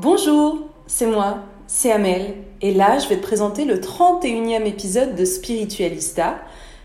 Bonjour, 0.00 0.58
c'est 0.86 1.06
moi, 1.06 1.38
c'est 1.66 1.90
Amel, 1.90 2.34
et 2.62 2.72
là 2.72 3.00
je 3.00 3.08
vais 3.08 3.16
te 3.16 3.22
présenter 3.22 3.64
le 3.64 3.78
31e 3.78 4.64
épisode 4.64 5.16
de 5.16 5.24
Spiritualista. 5.24 6.36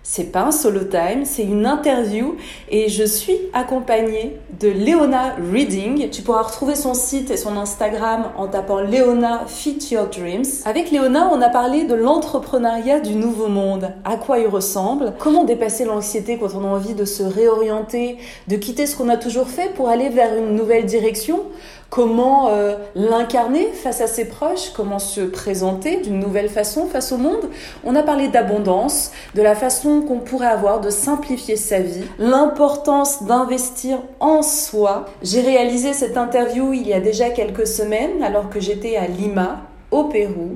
C'est 0.06 0.34
pas 0.34 0.42
un 0.42 0.52
solo 0.52 0.82
time, 0.82 1.24
c'est 1.24 1.44
une 1.44 1.66
interview 1.66 2.36
et 2.70 2.90
je 2.90 3.06
suis 3.06 3.38
accompagnée 3.54 4.38
de 4.60 4.68
Léona 4.68 5.36
Reading. 5.54 6.10
Tu 6.10 6.24
pourras 6.24 6.42
retrouver 6.42 6.76
son 6.76 6.94
site 6.94 7.32
et 7.32 7.38
son 7.38 7.56
Instagram 7.56 8.32
en 8.36 8.48
tapant 8.48 8.82
Léona 8.82 9.44
Fit 9.48 9.78
Your 9.92 10.08
Dreams. 10.08 10.44
Avec 10.66 10.92
Léona, 10.92 11.30
on 11.32 11.42
a 11.42 11.48
parlé 11.48 11.86
de 11.86 11.94
l'entrepreneuriat 11.94 13.00
du 13.00 13.16
nouveau 13.16 13.48
monde, 13.48 13.94
à 14.04 14.18
quoi 14.18 14.40
il 14.40 14.48
ressemble, 14.48 15.14
comment 15.20 15.46
dépasser 15.46 15.86
l'anxiété 15.86 16.38
quand 16.38 16.54
on 16.54 16.66
a 16.66 16.68
envie 16.68 16.96
de 16.96 17.06
se 17.06 17.24
réorienter, 17.24 18.18
de 18.50 18.58
quitter 18.58 18.88
ce 18.88 18.98
qu'on 18.98 19.08
a 19.08 19.18
toujours 19.18 19.48
fait 19.48 19.74
pour 19.74 19.88
aller 19.88 20.10
vers 20.10 20.36
une 20.36 20.54
nouvelle 20.54 20.86
direction, 20.86 21.44
comment 21.94 22.50
euh, 22.50 22.76
l'incarner 22.96 23.68
face 23.68 24.02
à 24.02 24.08
ses 24.08 24.26
proches, 24.26 24.72
comment 24.76 24.98
se 24.98 25.22
présenter 25.22 25.98
d'une 25.98 26.18
nouvelle 26.18 26.50
façon 26.50 26.88
face 26.88 27.12
au 27.12 27.18
monde. 27.18 27.52
On 27.84 27.96
a 27.96 28.02
parlé 28.02 28.30
d'abondance, 28.30 29.12
de 29.36 29.44
la 29.44 29.54
façon 29.54 30.02
qu'on 30.02 30.18
pourrait 30.18 30.48
avoir 30.48 30.82
de 30.82 30.90
simplifier 30.90 31.56
sa 31.56 31.82
vie, 31.82 32.02
l'importance 32.18 33.22
d'investir 33.26 34.00
en 34.20 34.42
soi. 34.42 35.06
J'ai 35.22 35.42
réalisé 35.42 35.94
cette 35.94 36.18
interview 36.18 36.74
il 36.74 36.88
y 36.88 36.94
a 36.94 37.00
déjà 37.00 37.30
quelques 37.30 37.68
semaines 37.68 38.24
alors 38.24 38.50
que 38.50 38.60
j'étais 38.60 38.96
à 38.96 39.06
Lima, 39.06 39.62
au 39.92 40.06
Pérou. 40.06 40.56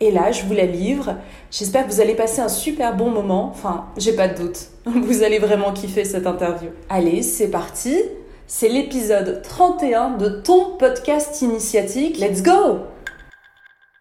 Et 0.00 0.10
là, 0.10 0.30
je 0.30 0.42
vous 0.42 0.52
la 0.52 0.66
livre. 0.66 1.14
J'espère 1.50 1.86
que 1.86 1.90
vous 1.90 2.02
allez 2.02 2.14
passer 2.14 2.42
un 2.42 2.50
super 2.50 2.94
bon 2.94 3.08
moment. 3.08 3.48
Enfin, 3.50 3.86
j'ai 3.96 4.12
pas 4.12 4.28
de 4.28 4.42
doute. 4.42 4.58
Vous 4.84 5.22
allez 5.22 5.38
vraiment 5.38 5.72
kiffer 5.72 6.04
cette 6.04 6.26
interview. 6.26 6.68
Allez, 6.90 7.22
c'est 7.22 7.48
parti 7.48 7.96
c'est 8.46 8.68
l'épisode 8.68 9.42
31 9.42 10.16
de 10.18 10.28
ton 10.28 10.76
podcast 10.76 11.42
initiatique. 11.42 12.18
Let's 12.18 12.42
go 12.42 12.86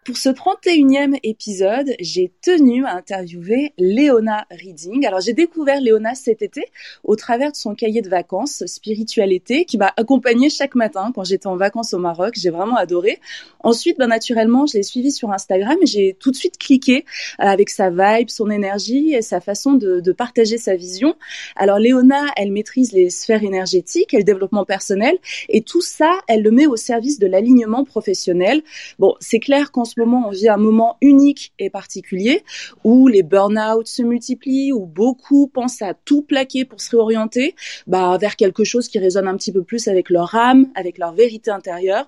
pour 0.05 0.17
ce 0.17 0.29
31e 0.29 1.17
épisode, 1.23 1.95
j'ai 1.99 2.31
tenu 2.43 2.85
à 2.85 2.93
interviewer 2.93 3.73
Léona 3.79 4.45
Reading. 4.51 5.03
Alors 5.07 5.19
j'ai 5.19 5.33
découvert 5.33 5.81
Léona 5.81 6.13
cet 6.13 6.43
été 6.43 6.65
au 7.03 7.15
travers 7.15 7.51
de 7.51 7.55
son 7.55 7.73
cahier 7.73 8.03
de 8.03 8.09
vacances 8.09 8.63
Spiritualité 8.67 9.65
qui 9.65 9.79
m'a 9.79 9.91
accompagnée 9.97 10.51
chaque 10.51 10.75
matin 10.75 11.11
quand 11.15 11.23
j'étais 11.23 11.47
en 11.47 11.57
vacances 11.57 11.95
au 11.95 11.97
Maroc. 11.97 12.35
J'ai 12.37 12.51
vraiment 12.51 12.75
adoré. 12.75 13.19
Ensuite, 13.61 13.97
ben, 13.97 14.05
naturellement, 14.05 14.67
je 14.67 14.77
l'ai 14.77 14.83
suivie 14.83 15.11
sur 15.11 15.31
Instagram 15.31 15.75
et 15.81 15.87
j'ai 15.87 16.15
tout 16.19 16.29
de 16.29 16.35
suite 16.35 16.59
cliqué 16.59 17.03
euh, 17.39 17.45
avec 17.45 17.71
sa 17.71 17.89
vibe, 17.89 18.29
son 18.29 18.51
énergie 18.51 19.15
et 19.15 19.23
sa 19.23 19.41
façon 19.41 19.73
de, 19.73 20.11
partager 20.11 20.59
sa 20.59 20.75
vision. 20.75 21.15
Alors 21.55 21.79
Léona, 21.79 22.27
elle 22.37 22.51
maîtrise 22.51 22.91
les 22.91 23.09
sphères 23.09 23.43
énergétiques 23.43 24.13
et 24.13 24.17
le 24.17 24.23
développement 24.23 24.65
personnel 24.65 25.17
et 25.49 25.63
tout 25.63 25.81
ça, 25.81 26.19
elle 26.27 26.43
le 26.43 26.51
met 26.51 26.67
au 26.67 26.75
service 26.75 27.17
de 27.17 27.25
l'alignement 27.25 27.85
professionnel. 27.85 28.61
Bon, 28.99 29.15
c'est 29.19 29.39
clair 29.39 29.71
qu'en 29.71 29.83
ce 29.83 29.94
moment, 29.97 30.27
on 30.27 30.31
vit 30.31 30.49
un 30.49 30.57
moment 30.57 30.97
unique 31.01 31.53
et 31.59 31.69
particulier 31.69 32.43
où 32.83 33.07
les 33.07 33.23
burn-out 33.23 33.87
se 33.87 34.01
multiplient, 34.01 34.73
où 34.73 34.85
beaucoup 34.85 35.47
pensent 35.47 35.81
à 35.81 35.93
tout 35.93 36.21
plaquer 36.21 36.65
pour 36.65 36.81
se 36.81 36.95
réorienter 36.95 37.55
bah, 37.87 38.17
vers 38.19 38.35
quelque 38.35 38.63
chose 38.63 38.87
qui 38.87 38.99
résonne 38.99 39.27
un 39.27 39.37
petit 39.37 39.51
peu 39.51 39.63
plus 39.63 39.87
avec 39.87 40.09
leur 40.09 40.35
âme, 40.35 40.67
avec 40.75 40.97
leur 40.97 41.13
vérité 41.13 41.51
intérieure 41.51 42.05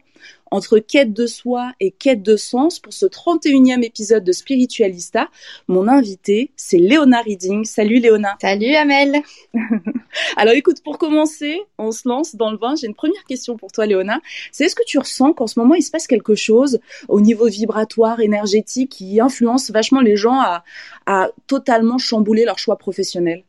entre 0.52 0.80
quête 0.80 1.14
de 1.14 1.28
soi 1.28 1.72
et 1.80 1.92
quête 1.92 2.22
de 2.23 2.36
sens 2.36 2.80
pour 2.80 2.94
ce 2.94 3.06
31e 3.06 3.84
épisode 3.84 4.23
de 4.23 4.31
Spiritualista. 4.31 5.30
Mon 5.67 5.88
invité, 5.88 6.52
c'est 6.56 6.78
Léona 6.78 7.22
Reading. 7.22 7.66
Salut 7.66 8.00
Léona. 8.00 8.38
Salut 8.42 8.75
Amel. 8.75 9.22
Alors 10.38 10.53
écoute, 10.53 10.81
pour 10.84 10.98
commencer, 10.98 11.62
on 11.78 11.92
se 11.92 12.08
lance 12.08 12.36
dans 12.36 12.52
le 12.52 12.58
vin. 12.58 12.75
J'ai 12.75 12.88
une 12.88 12.95
première 12.95 13.23
question 13.25 13.58
pour 13.58 13.72
toi 13.72 13.86
Léona. 13.86 14.20
C'est 14.52 14.66
est-ce 14.66 14.75
que 14.75 14.86
tu 14.86 15.00
ressens 15.00 15.34
qu'en 15.34 15.48
ce 15.48 15.59
moment 15.59 15.75
il 15.75 15.84
se 15.84 15.92
passe 15.92 16.08
quelque 16.08 16.36
chose 16.36 16.80
au 17.08 17.22
niveau 17.22 17.48
vibratoire, 17.48 18.19
énergétique 18.19 18.91
qui 18.91 19.19
influence 19.19 19.72
vachement 19.72 20.02
les 20.02 20.16
gens 20.16 20.40
à, 20.40 20.64
à 21.06 21.29
totalement 21.47 21.97
chambouler 21.97 22.46
leur 22.46 22.59
choix 22.59 22.78
professionnel? 22.78 23.44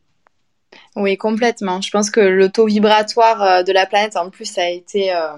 Oui, 0.97 1.17
complètement. 1.17 1.81
Je 1.81 1.91
pense 1.91 2.11
que 2.11 2.21
le 2.21 2.51
taux 2.51 2.67
vibratoire 2.67 3.43
euh, 3.43 3.63
de 3.63 3.73
la 3.73 3.87
planète, 3.87 4.17
en 4.17 4.31
plus, 4.31 4.59
a 4.59 4.69
été 4.69 5.15
euh, 5.15 5.37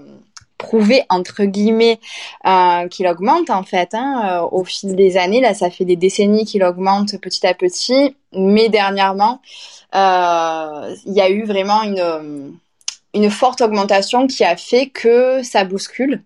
prouvé 0.60 1.04
entre 1.08 1.44
guillemets 1.44 1.98
euh, 2.46 2.86
qu'il 2.88 3.06
augmente 3.08 3.50
en 3.50 3.64
fait 3.64 3.94
hein, 3.94 4.22
euh, 4.24 4.48
au 4.52 4.62
fil 4.64 4.94
des 4.94 5.16
années. 5.16 5.40
Là, 5.40 5.54
ça 5.54 5.70
fait 5.70 5.84
des 5.84 5.96
décennies 5.96 6.44
qu'il 6.44 6.62
augmente 6.62 7.18
petit 7.20 7.46
à 7.46 7.54
petit, 7.54 8.14
mais 8.32 8.68
dernièrement, 8.68 9.40
euh, 9.94 10.94
il 11.06 11.14
y 11.14 11.20
a 11.20 11.30
eu 11.30 11.44
vraiment 11.44 11.82
une 11.82 12.52
une 13.12 13.30
forte 13.30 13.60
augmentation 13.60 14.28
qui 14.28 14.44
a 14.44 14.56
fait 14.56 14.86
que 14.86 15.42
ça 15.42 15.64
bouscule 15.64 16.22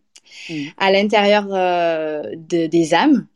mmh. 0.51 0.55
à 0.77 0.91
l'intérieur 0.91 1.45
de, 1.45 2.66
des 2.66 2.93
âmes. 2.93 3.27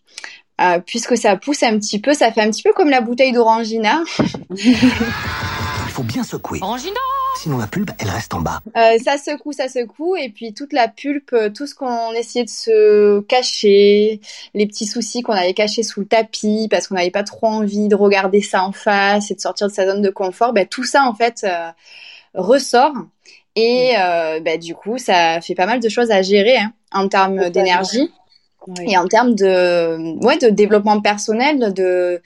puisque 0.85 1.17
ça 1.17 1.37
pousse 1.37 1.63
un 1.63 1.79
petit 1.79 1.99
peu, 1.99 2.13
ça 2.13 2.31
fait 2.31 2.43
un 2.43 2.51
petit 2.51 2.63
peu 2.63 2.75
comme 2.75 2.91
la 2.91 3.01
bouteille 3.01 3.33
d'orangina. 3.33 4.03
Il 4.51 5.93
faut 5.93 6.03
bien 6.03 6.25
secouer. 6.25 6.59
Orangina 6.61 7.01
Sinon 7.41 7.59
la 7.59 7.69
pulpe, 7.69 7.93
elle 8.01 8.09
reste 8.09 8.35
en 8.35 8.41
bas. 8.41 8.59
Euh, 8.77 8.99
ça 8.99 9.17
secoue, 9.17 9.53
ça 9.53 9.69
secoue, 9.69 10.17
et 10.17 10.29
puis 10.29 10.55
toute 10.55 10.73
la 10.73 10.89
pulpe, 10.89 11.33
euh, 11.33 11.51
tout 11.51 11.69
ce 11.69 11.75
qu'on 11.77 12.11
essayait 12.11 12.45
de 12.45 12.51
se 12.51 13.21
cacher, 13.21 14.21
les 14.55 14.67
petits 14.67 14.87
soucis 14.87 15.23
qu'on 15.23 15.35
avait 15.35 15.55
cachés 15.55 15.85
sous 15.85 16.01
le 16.01 16.07
tapis 16.07 16.67
parce 16.69 16.89
qu'on 16.89 16.97
n'avait 16.97 17.13
pas 17.13 17.23
trop 17.23 17.47
envie 17.47 17.87
de 17.87 17.95
regarder 17.95 18.43
ça 18.43 18.65
en 18.65 18.73
face 18.73 19.31
et 19.31 19.37
de 19.37 19.41
sortir 19.41 19.69
de 19.69 19.73
sa 19.73 19.87
zone 19.87 20.03
de 20.03 20.11
confort, 20.11 20.53
ben, 20.53 20.67
tout 20.67 20.83
ça 20.83 21.05
en 21.05 21.15
fait 21.15 21.45
euh, 21.45 21.71
ressort. 22.35 22.95
Et 23.55 23.93
mm. 23.93 24.43
ben, 24.43 24.59
du 24.59 24.75
coup, 24.75 24.99
ça 24.99 25.41
fait 25.41 25.55
pas 25.55 25.67
mal 25.67 25.79
de 25.79 25.89
choses 25.89 26.11
à 26.11 26.23
gérer 26.23 26.57
hein, 26.57 26.73
en 26.91 27.09
termes 27.09 27.51
d'énergie. 27.51 28.11
Et 28.83 28.99
en 28.99 29.07
termes 29.07 29.35
de, 29.35 30.25
ouais, 30.25 30.37
de 30.39 30.49
développement 30.49 31.01
personnel, 31.01 31.73
de, 31.73 32.21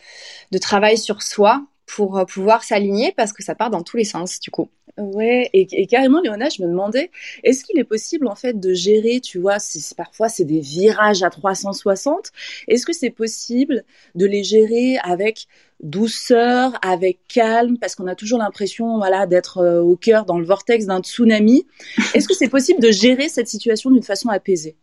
de 0.51 0.59
travail 0.59 0.97
sur 0.99 1.23
soi 1.23 1.63
pour 1.87 2.25
pouvoir 2.27 2.65
s'aligner 2.65 3.13
parce 3.17 3.33
que 3.33 3.45
ça 3.45 3.55
part 3.55 3.71
dans 3.71 3.83
tous 3.83 3.97
les 3.99 4.05
sens 4.05 4.41
du 4.41 4.51
coup. 4.51 4.69
Ouais, 4.99 5.49
et, 5.55 5.87
carrément, 5.87 6.21
Léona, 6.21 6.51
je 6.51 6.63
me 6.63 6.69
demandais, 6.69 7.11
est-ce 7.45 7.65
qu'il 7.65 7.79
est 7.79 7.85
possible 7.85 8.27
en 8.27 8.35
fait 8.35 8.61
de 8.61 8.75
gérer, 8.75 9.21
tu 9.21 9.39
vois, 9.39 9.59
si, 9.59 9.83
parfois 9.95 10.29
c'est 10.29 10.45
des 10.45 10.61
virages 10.61 11.23
à 11.23 11.31
360, 11.31 12.31
est-ce 12.69 12.85
que 12.85 12.93
c'est 12.93 13.11
possible 13.11 13.85
de 14.15 14.27
les 14.27 14.45
gérer 14.45 14.99
avec 15.03 15.47
douceur, 15.81 16.79
avec 16.83 17.21
calme, 17.27 17.79
parce 17.79 17.95
qu'on 17.95 18.07
a 18.07 18.15
toujours 18.15 18.39
l'impression, 18.39 18.99
voilà, 18.99 19.27
d'être 19.27 19.59
euh, 19.59 19.81
au 19.81 19.97
cœur, 19.97 20.27
dans 20.27 20.39
le 20.39 20.45
vortex 20.45 20.85
d'un 20.85 21.01
tsunami. 21.01 21.67
Est-ce 22.15 22.29
que 22.29 22.35
c'est 22.35 22.49
possible 22.49 22.81
de 22.81 22.91
gérer 22.91 23.29
cette 23.29 23.49
situation 23.49 23.91
d'une 23.91 24.03
façon 24.03 24.29
apaisée? 24.29 24.77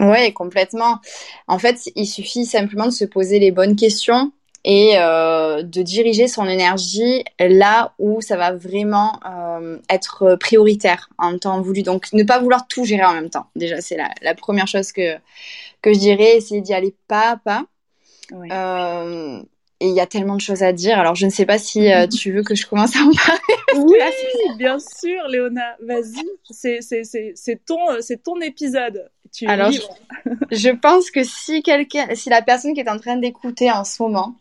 Ouais, 0.00 0.32
complètement. 0.32 0.98
En 1.46 1.58
fait, 1.58 1.90
il 1.94 2.06
suffit 2.06 2.46
simplement 2.46 2.86
de 2.86 2.92
se 2.92 3.04
poser 3.04 3.38
les 3.38 3.52
bonnes 3.52 3.76
questions 3.76 4.32
et 4.64 4.98
euh, 4.98 5.62
de 5.62 5.82
diriger 5.82 6.28
son 6.28 6.46
énergie 6.46 7.24
là 7.38 7.94
où 7.98 8.20
ça 8.20 8.36
va 8.36 8.52
vraiment 8.52 9.18
euh, 9.26 9.78
être 9.88 10.36
prioritaire 10.38 11.08
en 11.18 11.38
temps 11.38 11.60
voulu. 11.62 11.82
Donc 11.82 12.12
ne 12.12 12.24
pas 12.24 12.38
vouloir 12.38 12.66
tout 12.68 12.84
gérer 12.84 13.04
en 13.04 13.14
même 13.14 13.30
temps. 13.30 13.46
Déjà, 13.56 13.80
c'est 13.80 13.96
la, 13.96 14.10
la, 14.20 14.34
première 14.34 14.66
chose 14.66 14.92
que, 14.92 15.16
que 15.80 15.94
je 15.94 15.98
dirais, 15.98 16.36
essayer 16.36 16.60
d'y 16.60 16.74
aller 16.74 16.94
pas 17.08 17.30
à 17.30 17.36
pas. 17.36 17.64
Euh, 18.32 19.42
et 19.82 19.88
il 19.88 19.94
y 19.94 20.00
a 20.00 20.06
tellement 20.06 20.36
de 20.36 20.42
choses 20.42 20.62
à 20.62 20.74
dire. 20.74 20.98
Alors, 20.98 21.14
je 21.14 21.24
ne 21.24 21.30
sais 21.30 21.46
pas 21.46 21.58
si 21.58 21.88
tu 22.20 22.32
veux 22.32 22.42
que 22.42 22.54
je 22.54 22.66
commence 22.66 22.94
à 22.96 23.00
en 23.00 23.10
parler. 23.12 23.40
oui, 23.76 23.98
bien 24.58 24.78
sûr, 24.78 25.26
Léona. 25.28 25.76
Vas-y, 25.82 26.22
c'est 26.50 27.64
ton, 27.64 27.78
c'est 28.00 28.22
ton 28.22 28.38
épisode. 28.42 29.10
Tu 29.32 29.46
Alors, 29.46 29.70
je, 29.70 29.80
je 30.50 30.70
pense 30.70 31.10
que 31.10 31.24
si 31.24 31.62
quelqu'un, 31.62 32.08
si 32.14 32.28
la 32.28 32.42
personne 32.42 32.74
qui 32.74 32.80
est 32.80 32.90
en 32.90 32.98
train 32.98 33.16
d'écouter 33.16 33.70
en 33.70 33.84
ce 33.84 34.02
moment 34.02 34.34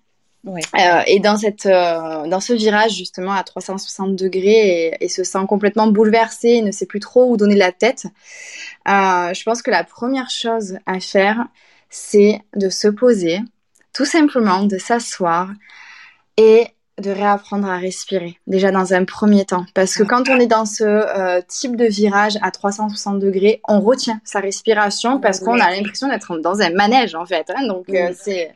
euh, 0.48 1.02
et 1.06 1.20
dans 1.20 1.38
cette, 1.38 1.66
euh, 1.66 2.26
dans 2.28 2.40
ce 2.40 2.54
virage 2.54 2.94
justement 2.94 3.34
à 3.34 3.44
360 3.44 4.16
degrés 4.16 4.98
et, 5.00 5.10
se 5.10 5.24
sent 5.24 5.46
complètement 5.48 5.88
bouleversé, 5.88 6.48
et 6.50 6.62
ne 6.62 6.72
sait 6.72 6.86
plus 6.86 7.02
trop 7.02 7.30
où 7.30 7.38
donner 7.38 7.56
la 7.56 7.72
tête. 7.72 8.06
Euh, 8.88 9.34
je 9.34 9.44
pense 9.44 9.62
que 9.62 9.72
la 9.72 9.84
première 9.84 10.30
chose 10.30 10.78
à 10.86 11.00
faire, 11.00 11.46
c'est 11.90 12.40
de 12.56 12.70
se 12.70 12.88
poser, 12.88 13.40
tout 13.94 14.06
simplement, 14.06 14.64
de 14.64 14.78
s'asseoir 14.78 15.50
et 16.38 16.68
de 17.02 17.12
réapprendre 17.12 17.70
à 17.70 17.78
respirer, 17.78 18.40
déjà 18.46 18.72
dans 18.72 18.94
un 18.94 19.06
premier 19.06 19.46
temps. 19.46 19.66
Parce 19.74 19.96
que 19.96 20.04
quand 20.04 20.30
on 20.30 20.38
est 20.38 20.48
dans 20.48 20.66
ce 20.66 21.42
type 21.48 21.78
de 21.78 21.86
virage 21.86 22.38
à 22.42 22.52
360 22.52 23.20
degrés, 23.20 23.62
on 23.68 23.80
retient 23.80 24.20
sa 24.26 24.40
respiration 24.40 25.20
parce 25.20 25.40
qu'on 25.40 25.60
a 25.60 25.72
l'impression 25.72 26.10
d'être 26.10 26.38
dans 26.40 26.60
un 26.60 26.72
manège, 26.72 27.16
en 27.16 27.26
fait. 27.26 27.50
Hein. 27.56 27.68
Donc, 27.68 27.86
c'est 28.22 28.54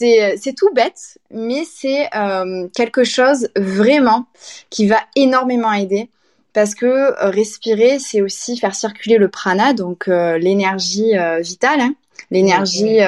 c'est 0.00 0.54
tout 0.56 0.70
bête, 0.74 1.18
mais 1.30 1.64
c'est 1.64 2.08
euh, 2.14 2.68
quelque 2.74 3.04
chose 3.04 3.48
vraiment 3.56 4.26
qui 4.70 4.86
va 4.88 4.98
énormément 5.16 5.72
aider 5.72 6.08
parce 6.52 6.74
que 6.74 6.86
euh, 6.86 7.30
respirer, 7.30 7.98
c'est 7.98 8.22
aussi 8.22 8.56
faire 8.56 8.74
circuler 8.74 9.18
le 9.18 9.28
prana, 9.28 9.72
donc 9.72 10.06
l'énergie 10.06 11.12
vitale, 11.40 11.80
hein, 11.80 11.94
l'énergie 12.30 12.98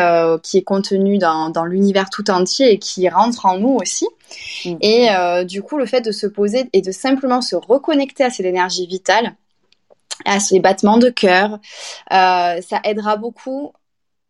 qui 0.43 0.59
est 0.59 0.65
contenue 0.65 1.19
dans, 1.19 1.51
dans 1.51 1.65
l'univers 1.65 2.11
tout 2.11 2.31
entier 2.31 2.73
et 2.73 2.79
qui 2.79 3.09
rentre 3.09 3.47
en 3.47 3.59
nous 3.59 3.79
aussi. 3.81 4.07
Mm. 4.65 4.77
Et 4.81 5.45
du 5.45 5.63
coup, 5.63 5.79
le 5.79 5.87
fait 5.87 6.03
de 6.03 6.13
se 6.13 6.27
poser 6.27 6.69
et 6.73 6.83
de 6.83 6.93
simplement 6.93 7.41
se 7.41 7.57
reconnecter 7.57 8.25
à 8.25 8.31
cette 8.31 8.47
énergie 8.47 8.87
vitale, 8.87 9.35
à 10.25 10.39
les 10.51 10.61
battements 10.61 10.99
de 10.99 11.11
cœur. 11.11 11.59
Euh, 12.13 12.61
ça 12.61 12.81
aidera 12.85 13.17
beaucoup, 13.17 13.73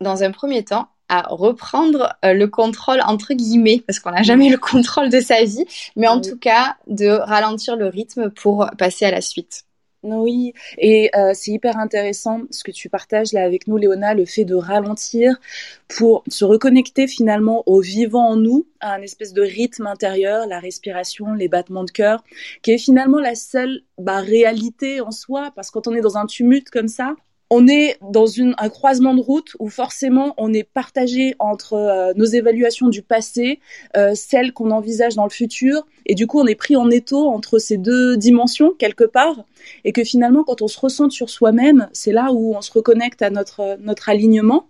dans 0.00 0.22
un 0.22 0.30
premier 0.30 0.64
temps, 0.64 0.88
à 1.12 1.26
reprendre 1.28 2.16
euh, 2.24 2.32
le 2.32 2.48
contrôle 2.48 3.02
entre 3.06 3.34
guillemets, 3.34 3.82
parce 3.86 4.00
qu'on 4.00 4.12
n'a 4.12 4.22
jamais 4.22 4.48
le 4.48 4.56
contrôle 4.56 5.10
de 5.10 5.20
sa 5.20 5.44
vie, 5.44 5.66
mais 5.94 6.08
en 6.08 6.22
tout 6.22 6.38
cas 6.38 6.76
de 6.86 7.06
ralentir 7.06 7.76
le 7.76 7.86
rythme 7.86 8.30
pour 8.30 8.66
passer 8.78 9.04
à 9.04 9.10
la 9.10 9.20
suite. 9.20 9.64
Oui, 10.02 10.54
et 10.78 11.10
euh, 11.14 11.32
c'est 11.32 11.52
hyper 11.52 11.76
intéressant 11.76 12.40
ce 12.50 12.64
que 12.64 12.72
tu 12.72 12.88
partages 12.88 13.32
là 13.32 13.44
avec 13.44 13.68
nous, 13.68 13.76
Léona, 13.76 14.14
le 14.14 14.24
fait 14.24 14.44
de 14.44 14.54
ralentir 14.54 15.38
pour 15.86 16.24
se 16.28 16.46
reconnecter 16.46 17.06
finalement 17.06 17.62
au 17.66 17.80
vivant 17.80 18.30
en 18.30 18.36
nous, 18.36 18.66
à 18.80 18.94
un 18.94 19.02
espèce 19.02 19.34
de 19.34 19.42
rythme 19.42 19.86
intérieur, 19.86 20.46
la 20.46 20.60
respiration, 20.60 21.34
les 21.34 21.48
battements 21.48 21.84
de 21.84 21.90
cœur, 21.90 22.24
qui 22.62 22.72
est 22.72 22.78
finalement 22.78 23.20
la 23.20 23.34
seule 23.34 23.82
bah, 23.98 24.20
réalité 24.20 25.02
en 25.02 25.10
soi, 25.10 25.52
parce 25.54 25.70
que 25.70 25.74
quand 25.74 25.88
on 25.88 25.94
est 25.94 26.00
dans 26.00 26.16
un 26.16 26.26
tumulte 26.26 26.70
comme 26.70 26.88
ça, 26.88 27.14
on 27.54 27.68
est 27.68 27.98
dans 28.00 28.24
une, 28.24 28.54
un 28.56 28.70
croisement 28.70 29.14
de 29.14 29.20
route 29.20 29.56
où 29.58 29.68
forcément 29.68 30.32
on 30.38 30.54
est 30.54 30.64
partagé 30.64 31.34
entre 31.38 31.74
euh, 31.74 32.14
nos 32.16 32.24
évaluations 32.24 32.88
du 32.88 33.02
passé, 33.02 33.60
euh, 33.94 34.12
celles 34.14 34.54
qu'on 34.54 34.70
envisage 34.70 35.16
dans 35.16 35.24
le 35.24 35.30
futur, 35.30 35.86
et 36.06 36.14
du 36.14 36.26
coup 36.26 36.40
on 36.40 36.46
est 36.46 36.54
pris 36.54 36.76
en 36.76 36.88
étau 36.88 37.28
entre 37.28 37.58
ces 37.58 37.76
deux 37.76 38.16
dimensions 38.16 38.72
quelque 38.78 39.04
part, 39.04 39.44
et 39.84 39.92
que 39.92 40.02
finalement 40.02 40.44
quand 40.44 40.62
on 40.62 40.66
se 40.66 40.80
ressent 40.80 41.10
sur 41.10 41.28
soi-même, 41.28 41.90
c'est 41.92 42.12
là 42.12 42.32
où 42.32 42.54
on 42.56 42.62
se 42.62 42.72
reconnecte 42.72 43.20
à 43.20 43.28
notre 43.28 43.76
notre 43.80 44.08
alignement. 44.08 44.66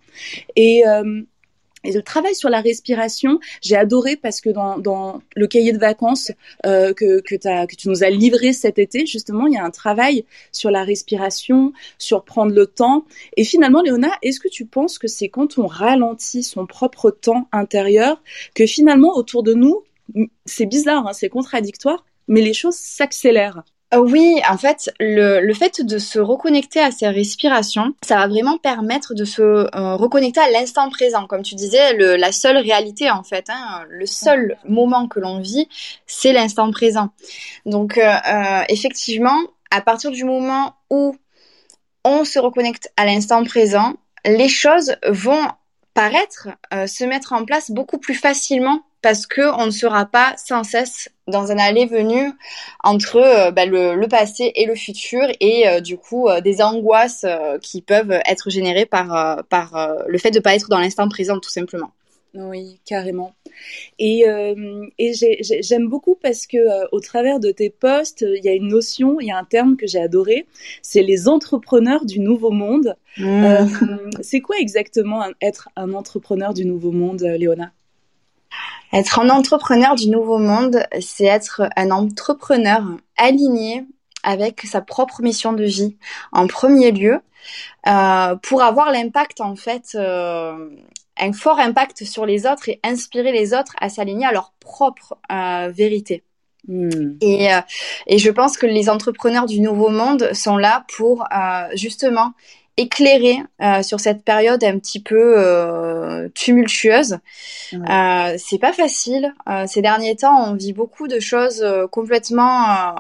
Et 0.57 0.85
euh, 0.89 1.23
et 1.85 1.93
le 1.93 2.03
travail 2.03 2.35
sur 2.35 2.49
la 2.49 2.61
respiration, 2.61 3.41
j'ai 3.61 3.77
adoré 3.77 4.17
parce 4.17 4.41
que 4.41 4.51
dans, 4.51 4.79
dans 4.79 5.21
le 5.35 5.47
cahier 5.47 5.73
de 5.73 5.79
vacances 5.79 6.31
euh, 6.67 6.95
que, 6.95 7.21
que, 7.21 7.35
que 7.35 7.77
tu 7.77 7.89
nous 7.89 8.05
as 8.05 8.11
livré 8.11 8.53
cet 8.53 8.79
été, 8.79 9.07
justement, 9.07 9.47
il 9.47 9.55
y 9.55 9.57
a 9.57 9.65
un 9.65 9.71
travail 9.71 10.25
sur 10.53 10.71
la 10.71 10.85
respiration, 10.85 11.73
sur 11.99 12.25
prendre 12.25 12.53
le 12.53 12.67
temps. 12.67 13.05
Et 13.37 13.45
finalement, 13.45 13.83
Léona, 13.83 14.13
est-ce 14.23 14.41
que 14.41 14.49
tu 14.49 14.65
penses 14.65 14.99
que 14.99 15.09
c'est 15.09 15.29
quand 15.29 15.59
on 15.59 15.67
ralentit 15.67 16.43
son 16.43 16.67
propre 16.67 17.11
temps 17.11 17.49
intérieur 17.53 18.23
que 18.55 18.67
finalement, 18.67 19.17
autour 19.17 19.43
de 19.43 19.55
nous, 19.55 19.83
c'est 20.45 20.67
bizarre, 20.67 21.07
hein, 21.07 21.13
c'est 21.13 21.29
contradictoire, 21.29 22.05
mais 22.29 22.43
les 22.43 22.55
choses 22.55 22.77
s'accélèrent? 22.77 23.65
Oui, 24.01 24.41
en 24.49 24.57
fait, 24.57 24.91
le, 25.01 25.41
le, 25.41 25.55
fait 25.55 25.83
de 25.83 25.99
se 25.99 26.19
reconnecter 26.19 26.81
à 26.81 26.91
ses 26.91 27.09
respirations, 27.09 27.95
ça 28.03 28.17
va 28.17 28.27
vraiment 28.27 28.57
permettre 28.57 29.15
de 29.15 29.25
se 29.25 29.43
euh, 29.43 29.97
reconnecter 29.97 30.41
à 30.41 30.51
l'instant 30.51 30.89
présent. 30.89 31.27
Comme 31.27 31.43
tu 31.43 31.55
disais, 31.55 31.93
le, 31.95 32.17
la 32.17 32.33
seule 32.33 32.57
réalité, 32.57 33.11
en 33.11 33.23
fait, 33.23 33.51
hein, 33.51 33.85
le 33.89 34.07
seul 34.07 34.57
moment 34.67 35.09
que 35.09 35.21
l'on 35.21 35.41
vit, 35.41 35.69
c'est 36.07 36.33
l'instant 36.33 36.71
présent. 36.71 37.11
Donc, 37.67 37.99
euh, 37.99 38.03
euh, 38.03 38.63
effectivement, 38.69 39.39
à 39.71 39.83
partir 39.83 40.11
du 40.11 40.25
moment 40.25 40.75
où 40.89 41.15
on 42.05 42.25
se 42.25 42.39
reconnecte 42.39 42.91
à 42.97 43.05
l'instant 43.05 43.45
présent, 43.45 43.95
les 44.25 44.49
choses 44.49 44.97
vont 45.07 45.47
paraître 45.95 46.49
se 46.71 47.05
mettre 47.05 47.33
en 47.33 47.45
place 47.45 47.71
beaucoup 47.71 47.99
plus 47.99 48.15
facilement 48.15 48.83
parce 49.03 49.27
que 49.27 49.43
on 49.61 49.67
ne 49.67 49.71
sera 49.71 50.07
pas 50.07 50.35
sans 50.39 50.63
cesse 50.63 51.11
dans 51.27 51.51
un 51.51 51.59
aller-venu 51.59 52.33
entre 52.83 53.17
euh, 53.17 53.51
bah, 53.51 53.67
le, 53.67 54.07
passé 54.07 54.53
et 54.55 54.65
le 54.65 54.77
futur 54.77 55.23
et 55.41 55.69
euh, 55.69 55.81
du 55.81 55.99
coup 55.99 56.29
euh, 56.29 56.41
des 56.41 56.63
angoisses 56.63 57.27
qui 57.61 57.83
peuvent 57.83 58.19
être 58.27 58.49
générées 58.49 58.87
par 58.87 59.45
par 59.49 59.97
le 60.07 60.19
fait 60.19 60.31
de 60.31 60.41
pas 60.41 60.55
être 60.55 60.69
dans 60.69 60.79
l'instant 60.79 61.09
présent 61.09 61.39
tout 61.39 61.51
simplement. 61.51 61.91
Oui, 62.35 62.81
carrément. 62.87 63.35
Et, 63.99 64.25
et 64.99 65.13
j'aime 65.63 65.89
beaucoup 65.89 66.17
parce 66.21 66.47
que 66.47 66.59
au 66.93 67.01
travers 67.01 67.41
de 67.41 67.51
tes 67.51 67.71
posts, 67.71 68.23
il 68.23 68.45
y 68.45 68.49
a 68.49 68.53
une 68.53 68.69
notion, 68.69 69.21
il 69.21 69.29
y 69.29 69.31
a 69.31 69.39
un 69.39 69.45
terme 69.45 69.77
que 69.77 69.87
j'ai 69.87 70.01
adoré, 70.01 70.47
c'est 70.83 71.03
les 71.03 71.29
entrepreneurs 71.29 72.05
du 72.05 72.21
nouveau 72.21 72.51
monde. 72.51 72.97
Mmh. 73.19 73.69
c'est 74.23 74.41
quoi 74.41 74.57
exactement 74.59 75.25
être 75.41 75.69
un 75.77 75.93
entrepreneur 75.93 76.55
du 76.55 76.65
nouveau 76.65 76.93
monde, 76.93 77.23
Léona? 77.23 77.73
Être 78.93 79.21
un 79.21 79.31
entrepreneur 79.31 79.95
du 79.95 80.09
nouveau 80.09 80.39
monde, 80.39 80.83
c'est 81.01 81.25
être 81.25 81.63
un 81.77 81.91
entrepreneur 81.91 82.83
aligné 83.17 83.87
avec 84.23 84.63
sa 84.63 84.81
propre 84.81 85.23
mission 85.23 85.53
de 85.53 85.65
vie 85.65 85.97
en 86.31 86.47
premier 86.47 86.93
lieu, 86.93 87.21
euh, 87.87 88.37
pour 88.37 88.63
avoir 88.63 88.93
l'impact 88.93 89.41
en 89.41 89.57
fait, 89.57 89.95
euh, 89.95 90.69
un 91.23 91.33
fort 91.33 91.59
impact 91.59 92.05
sur 92.05 92.27
les 92.27 92.47
autres 92.47 92.69
et 92.69 92.81
inspirer 92.85 93.33
les 93.33 93.55
autres 93.55 93.75
à 93.81 93.89
s'aligner 93.89 94.27
à 94.27 94.33
leur 94.33 94.53
propre 94.61 95.17
euh, 95.31 95.71
vérité. 95.71 96.25
Hmm. 96.69 97.17
Et, 97.21 97.49
et 98.07 98.19
je 98.19 98.31
pense 98.31 98.57
que 98.57 98.67
les 98.67 98.89
entrepreneurs 98.89 99.47
du 99.47 99.61
nouveau 99.61 99.89
monde 99.89 100.33
sont 100.33 100.57
là 100.57 100.85
pour 100.97 101.27
justement 101.75 102.35
éclairé 102.77 103.37
euh, 103.61 103.83
sur 103.83 104.01
cette 104.01 104.25
période 104.25 104.65
un 104.65 104.79
petit 104.79 105.01
peu 105.01 105.35
euh, 105.37 106.29
tumultueuse. 106.35 107.19
Euh, 107.75 108.35
c'est 108.39 108.59
pas 108.59 108.73
facile. 108.73 109.35
Euh, 109.49 109.67
ces 109.67 109.83
derniers 109.83 110.17
temps, 110.17 110.51
on 110.51 110.55
vit 110.55 110.73
beaucoup 110.73 111.07
de 111.07 111.21
choses 111.21 111.63
euh, 111.63 111.87
complètement 111.87 112.95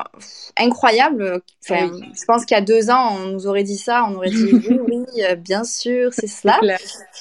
incroyables. 0.59 1.41
Enfin, 1.65 1.91
Je 2.15 2.25
pense 2.27 2.45
qu'il 2.45 2.55
y 2.55 2.59
a 2.59 2.63
deux 2.63 2.91
ans, 2.91 3.17
on 3.17 3.27
nous 3.29 3.47
aurait 3.47 3.63
dit 3.63 3.79
ça, 3.79 4.07
on 4.11 4.17
aurait 4.17 4.31
dit 4.31 4.53
oui, 4.69 4.79
oui, 4.89 5.23
bien 5.39 5.65
sûr, 5.65 6.13
c'est 6.13 6.27
cela. 6.27 6.59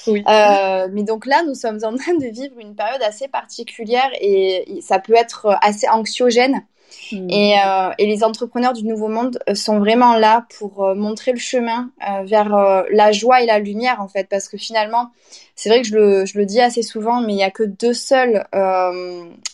Oui. 0.06 0.22
mais 0.26 1.04
donc 1.04 1.26
là, 1.26 1.42
nous 1.46 1.54
sommes 1.54 1.78
en 1.84 1.96
train 1.96 2.14
de 2.14 2.26
vivre 2.26 2.58
une 2.58 2.74
période 2.74 3.02
assez 3.02 3.28
particulière 3.28 4.10
et 4.20 4.80
ça 4.82 4.98
peut 4.98 5.14
être 5.16 5.56
assez 5.62 5.88
anxiogène. 5.88 6.62
Hmm. 7.10 7.30
Et, 7.30 7.58
euh, 7.58 7.90
et, 7.98 8.06
les 8.06 8.24
entrepreneurs 8.24 8.72
du 8.72 8.84
Nouveau 8.84 9.08
Monde 9.08 9.38
euh, 9.48 9.54
sont 9.54 9.78
vraiment 9.78 10.16
là 10.16 10.46
pour 10.58 10.84
euh, 10.84 10.94
montrer 10.94 11.32
le 11.32 11.38
chemin 11.38 11.90
vers 12.24 12.48
la 12.90 13.12
joie 13.12 13.42
et 13.42 13.46
la 13.46 13.58
lumière, 13.58 14.00
en 14.00 14.08
fait, 14.08 14.28
parce 14.28 14.48
que 14.48 14.56
finalement, 14.56 15.10
c'est 15.54 15.68
vrai 15.68 15.82
que 15.82 15.88
je 15.88 15.94
le, 15.94 16.26
je 16.26 16.38
le, 16.38 16.46
dis 16.46 16.60
assez 16.60 16.82
souvent, 16.82 17.20
mais 17.20 17.32
il 17.32 17.36
n'y 17.36 17.44
a 17.44 17.50
que 17.50 17.62
deux 17.62 17.94
seules 17.94 18.44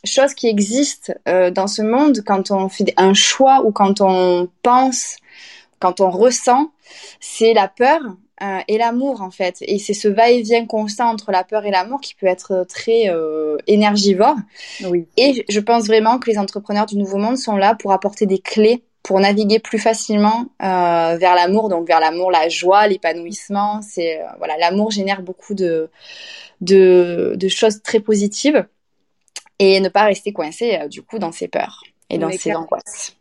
choses 0.05 0.35
qui 0.35 0.49
existent 0.49 1.13
dans 1.27 1.67
ce 1.67 1.83
monde 1.83 2.23
quand 2.25 2.51
on 2.51 2.69
fait 2.69 2.93
un 2.97 3.15
choix 3.15 3.63
ou 3.65 3.73
quand 3.73 4.01
on 4.01 4.49
pense, 4.63 5.17
quand 5.79 6.01
on 6.01 6.11
ressent, 6.11 6.71
c'est 7.21 7.53
la 7.53 7.69
peur 7.69 8.01
euh, 8.43 8.61
et 8.69 8.79
l'amour 8.79 9.23
en 9.23 9.31
fait. 9.31 9.57
Et 9.63 9.79
c'est 9.79 9.95
ce 9.95 10.09
va-et-vient 10.09 10.67
constant 10.67 11.11
entre 11.11 11.33
la 11.33 11.45
peur 11.45 11.65
et 11.67 11.71
l'amour 11.71 12.01
qui 12.01 12.15
peut 12.15 12.27
être 12.27 12.65
très 12.69 13.09
euh, 13.09 13.57
énergivore. 13.67 14.37
Oui. 14.85 15.07
Et 15.17 15.45
je 15.49 15.61
pense 15.61 15.87
vraiment 15.87 16.19
que 16.19 16.31
les 16.31 16.39
entrepreneurs 16.39 16.87
du 16.87 16.97
Nouveau 16.97 17.19
Monde 17.19 17.37
sont 17.37 17.57
là 17.57 17.75
pour 17.75 17.93
apporter 17.93 18.27
des 18.27 18.39
clés 18.39 18.85
pour 19.05 19.21
naviguer 19.21 19.59
plus 19.59 19.79
facilement 19.79 20.47
euh, 20.63 21.17
vers 21.17 21.35
l'amour, 21.35 21.71
donc 21.71 21.87
vers 21.87 22.01
l'amour, 22.01 22.31
la 22.31 22.49
joie, 22.49 22.87
l'épanouissement. 22.89 23.81
C'est 23.81 24.21
voilà, 24.37 24.59
l'amour 24.59 24.91
génère 24.91 25.23
beaucoup 25.23 25.55
de, 25.55 25.89
de, 26.61 27.35
de 27.37 27.49
choses 27.49 27.81
très 27.83 28.01
positives 28.01 28.67
et 29.59 29.81
ne 29.81 29.89
pas 29.89 30.05
rester 30.05 30.33
coincé 30.33 30.79
du 30.91 31.03
coup 31.03 31.19
dans 31.19 31.33
ses 31.33 31.49
peurs 31.49 31.83
et 32.11 32.19
dans 32.19 32.31
ses 32.31 32.55
angoisses. 32.55 33.17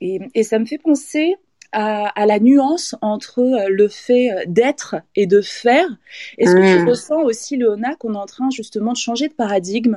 Et, 0.00 0.18
et, 0.34 0.42
ça 0.42 0.58
me 0.58 0.66
fait 0.66 0.78
penser 0.78 1.36
à, 1.72 2.26
la 2.26 2.38
nuance 2.38 2.94
entre 3.02 3.40
euh, 3.40 3.68
le 3.68 3.88
fait 3.88 4.30
euh, 4.30 4.42
d'être 4.46 4.96
et 5.14 5.26
de 5.26 5.40
faire. 5.40 5.86
Est-ce 6.38 6.54
que 6.54 6.76
tu 6.76 6.82
mmh. 6.82 6.88
ressens 6.88 7.22
aussi, 7.22 7.56
Léona, 7.56 7.94
qu'on 7.96 8.14
est 8.14 8.18
en 8.18 8.26
train 8.26 8.50
justement 8.50 8.92
de 8.92 8.96
changer 8.96 9.28
de 9.28 9.34
paradigme, 9.34 9.96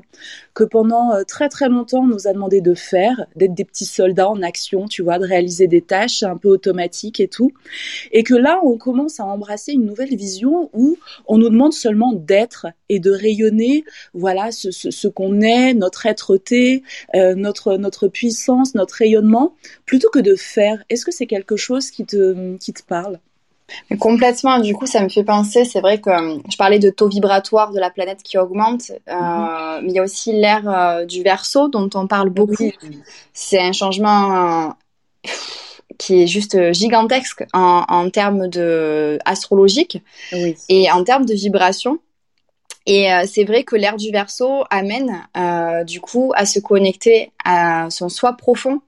que 0.54 0.64
pendant 0.64 1.14
euh, 1.14 1.24
très 1.24 1.50
très 1.50 1.70
longtemps 1.70 2.00
on 2.00 2.08
nous 2.08 2.28
a 2.28 2.34
demandé 2.34 2.62
de 2.62 2.74
faire, 2.74 3.26
d'être 3.36 3.54
des 3.54 3.66
petits 3.66 3.86
soldats 3.86 4.30
en 4.30 4.42
action, 4.42 4.88
tu 4.88 5.04
vois, 5.04 5.20
de 5.20 5.26
réaliser 5.26 5.68
des 5.68 5.82
tâches 5.82 6.24
un 6.24 6.38
peu 6.38 6.50
automatiques 6.50 7.20
et 7.20 7.28
tout, 7.28 7.52
et 8.12 8.24
que 8.24 8.36
là 8.36 8.60
on 8.64 8.78
commence 8.78 9.20
à 9.20 9.26
embrasser 9.26 9.74
une 9.74 9.86
nouvelle 9.86 10.16
vision 10.16 10.70
où 10.74 10.98
on 11.28 11.38
nous 11.38 11.50
demande 11.50 11.74
seulement 11.74 12.14
d'être 12.14 12.68
et 12.90 13.00
de 13.00 13.12
rayonner, 13.12 13.84
voilà, 14.14 14.52
ce, 14.52 14.72
ce, 14.72 14.92
ce 14.92 15.08
qu'on 15.08 15.42
est, 15.42 15.74
notre 15.74 16.06
être-té, 16.06 16.84
notre 17.14 17.78
notre 17.78 18.08
puissance, 18.08 18.76
notre 18.76 18.96
rayonnement, 18.96 19.56
plutôt 19.86 20.10
que 20.10 20.20
de 20.20 20.36
faire. 20.36 20.84
Est-ce 20.90 21.06
que 21.06 21.12
c'est 21.12 21.28
quelque 21.28 21.56
chose 21.60 21.92
qui 21.92 22.06
te, 22.06 22.58
qui 22.58 22.74
te 22.74 22.84
parle 22.84 23.20
Complètement. 24.00 24.60
Du 24.60 24.74
coup, 24.74 24.86
ça 24.86 25.02
me 25.02 25.10
fait 25.10 25.24
penser, 25.24 25.66
c'est 25.66 25.82
vrai 25.82 26.00
que 26.00 26.10
euh, 26.10 26.38
je 26.50 26.58
parlais 26.58 26.80
de 26.80 26.90
taux 26.90 27.08
vibratoire 27.08 27.72
de 27.72 27.80
la 27.80 27.90
planète 27.90 28.24
qui 28.24 28.38
augmente, 28.38 28.92
euh, 28.92 29.14
mhm. 29.14 29.84
mais 29.84 29.92
il 29.92 29.96
y 29.96 30.00
a 30.00 30.04
aussi 30.04 30.32
l'ère 30.34 30.70
euh, 30.70 31.06
du 31.06 31.24
verso 31.24 31.68
dont 31.68 31.90
on 31.94 32.08
parle 32.08 32.30
beaucoup. 32.30 32.72
C'est 33.34 33.60
un 33.60 33.72
changement 33.72 34.76
qui 35.98 36.24
est 36.24 36.28
juste 36.28 36.72
gigantesque 36.72 37.46
en, 37.54 37.84
en 37.88 38.10
termes 38.10 38.48
de 38.48 39.20
astrologique 39.26 40.02
et 40.70 40.90
en 40.92 41.04
termes 41.04 41.26
de 41.26 41.34
vibration. 41.34 42.00
Et 42.86 43.10
c'est 43.28 43.44
vrai 43.44 43.64
que 43.64 43.76
l'ère 43.76 43.98
du 43.98 44.10
verso 44.10 44.64
amène 44.72 45.28
du 45.86 46.00
coup 46.00 46.32
à 46.36 46.46
se 46.46 46.60
connecter 46.60 47.32
à 47.44 47.90
son 47.90 48.10
soi 48.10 48.34
profond 48.34 48.82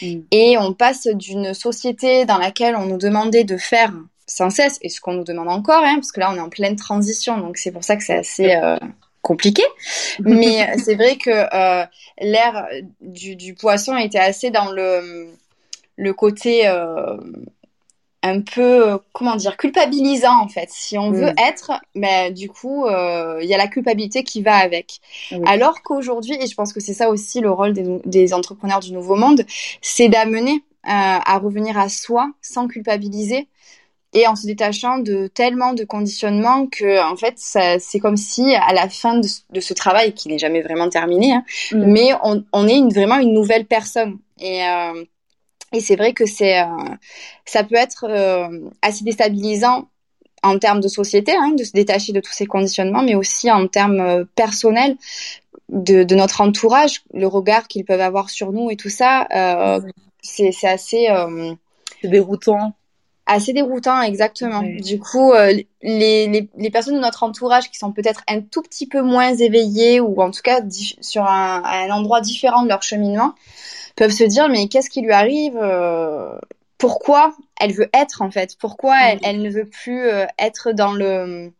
Mm. 0.00 0.20
Et 0.30 0.58
on 0.58 0.72
passe 0.72 1.06
d'une 1.06 1.54
société 1.54 2.24
dans 2.24 2.38
laquelle 2.38 2.76
on 2.76 2.86
nous 2.86 2.98
demandait 2.98 3.44
de 3.44 3.56
faire 3.56 3.92
sans 4.26 4.50
cesse, 4.50 4.78
et 4.82 4.88
ce 4.88 5.00
qu'on 5.00 5.12
nous 5.12 5.24
demande 5.24 5.48
encore, 5.48 5.82
hein, 5.84 5.96
parce 5.96 6.12
que 6.12 6.20
là 6.20 6.30
on 6.32 6.36
est 6.36 6.40
en 6.40 6.48
pleine 6.48 6.76
transition, 6.76 7.38
donc 7.38 7.58
c'est 7.58 7.72
pour 7.72 7.84
ça 7.84 7.96
que 7.96 8.04
c'est 8.04 8.16
assez 8.16 8.54
euh, 8.54 8.78
compliqué. 9.20 9.62
Mais 10.20 10.62
euh, 10.62 10.74
c'est 10.82 10.94
vrai 10.94 11.16
que 11.16 11.30
euh, 11.30 11.84
l'ère 12.20 12.66
du, 13.00 13.36
du, 13.36 13.54
poisson 13.54 13.96
était 13.96 14.18
assez 14.18 14.50
dans 14.50 14.70
le, 14.70 15.28
le 15.96 16.14
côté 16.14 16.70
un 18.22 18.40
peu, 18.40 18.98
comment 19.12 19.36
dire, 19.36 19.56
culpabilisant 19.56 20.40
en 20.40 20.48
fait. 20.48 20.68
Si 20.70 20.96
on 20.96 21.10
veut 21.10 21.32
mm. 21.32 21.48
être, 21.48 21.72
ben, 21.94 22.32
du 22.32 22.48
coup, 22.48 22.86
euh, 22.86 23.40
il 23.42 23.48
y 23.48 23.54
a 23.54 23.58
la 23.58 23.66
culpabilité 23.66 24.22
qui 24.22 24.42
va 24.42 24.56
avec. 24.56 25.00
Alors 25.44 25.82
qu'aujourd'hui, 25.82 26.36
et 26.40 26.46
je 26.46 26.54
pense 26.54 26.72
que 26.72 26.80
c'est 26.80 26.94
ça 26.94 27.08
aussi 27.08 27.40
le 27.40 27.50
rôle 27.50 27.72
des, 27.72 28.00
des 28.04 28.34
entrepreneurs 28.34 28.80
du 28.80 28.92
nouveau 28.92 29.16
monde, 29.16 29.44
c'est 29.80 30.08
d'amener 30.08 30.62
euh, 30.84 30.88
à 30.88 31.38
revenir 31.38 31.78
à 31.78 31.88
soi 31.88 32.32
sans 32.40 32.66
culpabiliser 32.66 33.46
et 34.14 34.26
en 34.26 34.34
se 34.34 34.46
détachant 34.46 34.98
de 34.98 35.28
tellement 35.28 35.74
de 35.74 35.84
conditionnements 35.84 36.66
que 36.66 37.00
en 37.00 37.16
fait 37.16 37.34
c'est 37.36 38.00
comme 38.00 38.16
si 38.16 38.54
à 38.56 38.72
la 38.74 38.88
fin 38.88 39.20
de, 39.20 39.60
ce 39.60 39.74
travail 39.74 40.12
qui 40.12 40.28
n'est 40.28 40.38
jamais 40.38 40.60
vraiment 40.60 40.88
terminé 40.88 41.34
hein, 41.34 41.44
mm. 41.70 41.84
mais 41.86 42.10
on, 42.24 42.44
on 42.52 42.66
est 42.66 42.76
une, 42.76 42.92
vraiment 42.92 43.16
une 43.16 43.32
nouvelle 43.32 43.64
personne 43.64 44.18
et 44.40 44.66
euh, 44.66 45.04
et 45.72 45.80
c'est 45.80 45.96
vrai 45.96 46.12
que 46.12 46.26
c'est, 46.26 46.60
euh, 46.60 46.66
ça 47.44 47.64
peut 47.64 47.76
être 47.76 48.04
euh, 48.08 48.70
assez 48.82 49.04
déstabilisant 49.04 49.88
en 50.42 50.58
termes 50.58 50.80
de 50.80 50.88
société, 50.88 51.32
hein, 51.34 51.52
de 51.56 51.64
se 51.64 51.72
détacher 51.72 52.12
de 52.12 52.20
tous 52.20 52.32
ces 52.32 52.46
conditionnements, 52.46 53.02
mais 53.02 53.14
aussi 53.14 53.50
en 53.50 53.66
termes 53.68 54.00
euh, 54.00 54.24
personnels 54.34 54.96
de, 55.68 56.02
de, 56.02 56.14
notre 56.14 56.40
entourage, 56.40 57.02
le 57.14 57.26
regard 57.26 57.68
qu'ils 57.68 57.84
peuvent 57.84 58.00
avoir 58.00 58.28
sur 58.28 58.52
nous 58.52 58.70
et 58.70 58.76
tout 58.76 58.90
ça, 58.90 59.26
euh, 59.34 59.80
c'est, 60.20 60.52
c'est 60.52 60.68
assez 60.68 61.06
c'est 62.02 62.08
déroutant. 62.08 62.74
Assez 63.24 63.52
déroutant, 63.52 64.02
exactement. 64.02 64.62
Du 64.62 64.98
coup, 64.98 65.32
les, 65.32 65.66
les, 65.82 66.50
les, 66.56 66.70
personnes 66.70 66.96
de 66.96 67.00
notre 67.00 67.22
entourage 67.22 67.70
qui 67.70 67.78
sont 67.78 67.92
peut-être 67.92 68.22
un 68.28 68.40
tout 68.40 68.62
petit 68.62 68.86
peu 68.86 69.00
moins 69.00 69.32
éveillées 69.32 70.00
ou 70.00 70.20
en 70.20 70.30
tout 70.32 70.42
cas 70.42 70.60
sur 71.00 71.24
un, 71.24 71.62
un 71.64 71.90
endroit 71.90 72.20
différent 72.20 72.64
de 72.64 72.68
leur 72.68 72.82
cheminement, 72.82 73.34
peuvent 73.96 74.12
se 74.12 74.24
dire 74.24 74.48
mais 74.48 74.68
qu'est-ce 74.68 74.90
qui 74.90 75.02
lui 75.02 75.12
arrive 75.12 75.56
euh, 75.56 76.38
Pourquoi 76.78 77.34
elle 77.60 77.72
veut 77.72 77.90
être 77.94 78.22
en 78.22 78.30
fait? 78.30 78.56
Pourquoi 78.58 78.96
elle, 79.02 79.18
elle, 79.22 79.42
ne 79.42 79.50
veut 79.50 79.68
plus 79.68 80.08
euh, 80.08 80.26
être 80.38 80.72
dans 80.72 80.92
le 80.92 81.52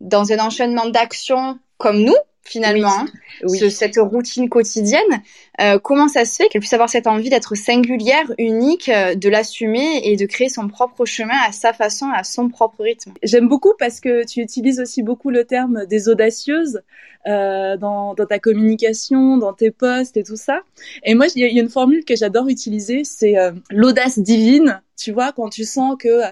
dans 0.00 0.32
un 0.32 0.38
enchaînement 0.38 0.86
d'actions 0.86 1.58
comme 1.78 2.02
nous? 2.02 2.16
Finalement, 2.50 3.06
Ce, 3.46 3.68
cette 3.68 3.96
routine 3.96 4.48
quotidienne. 4.48 5.22
Euh, 5.60 5.78
comment 5.78 6.08
ça 6.08 6.24
se 6.24 6.36
fait 6.36 6.48
qu'elle 6.48 6.60
puisse 6.60 6.72
avoir 6.72 6.90
cette 6.90 7.06
envie 7.06 7.30
d'être 7.30 7.54
singulière, 7.54 8.32
unique, 8.38 8.88
euh, 8.88 9.14
de 9.14 9.28
l'assumer 9.28 10.00
et 10.04 10.16
de 10.16 10.26
créer 10.26 10.48
son 10.48 10.68
propre 10.68 11.04
chemin 11.04 11.36
à 11.46 11.52
sa 11.52 11.72
façon, 11.72 12.06
à 12.12 12.24
son 12.24 12.48
propre 12.48 12.82
rythme? 12.82 13.12
J'aime 13.22 13.48
beaucoup 13.48 13.72
parce 13.78 14.00
que 14.00 14.26
tu 14.26 14.40
utilises 14.40 14.80
aussi 14.80 15.02
beaucoup 15.02 15.30
le 15.30 15.44
terme 15.44 15.86
des 15.86 16.08
audacieuses 16.08 16.82
euh, 17.26 17.76
dans, 17.76 18.14
dans, 18.14 18.26
ta 18.26 18.38
communication, 18.38 19.36
dans 19.36 19.52
tes 19.52 19.70
posts 19.70 20.16
et 20.16 20.22
tout 20.22 20.36
ça. 20.36 20.62
Et 21.04 21.14
moi, 21.14 21.26
il 21.34 21.42
y, 21.42 21.58
a 21.58 21.60
une 21.60 21.68
formule 21.68 22.04
que 22.04 22.16
j'adore 22.16 22.48
utiliser, 22.48 23.04
c'est 23.04 23.36
euh, 23.38 23.52
l'audace 23.70 24.18
divine 24.18 24.80
tu 25.00 25.12
vois, 25.12 25.32
quand 25.32 25.48
tu 25.48 25.64
sens 25.64 25.96
que 25.98 26.22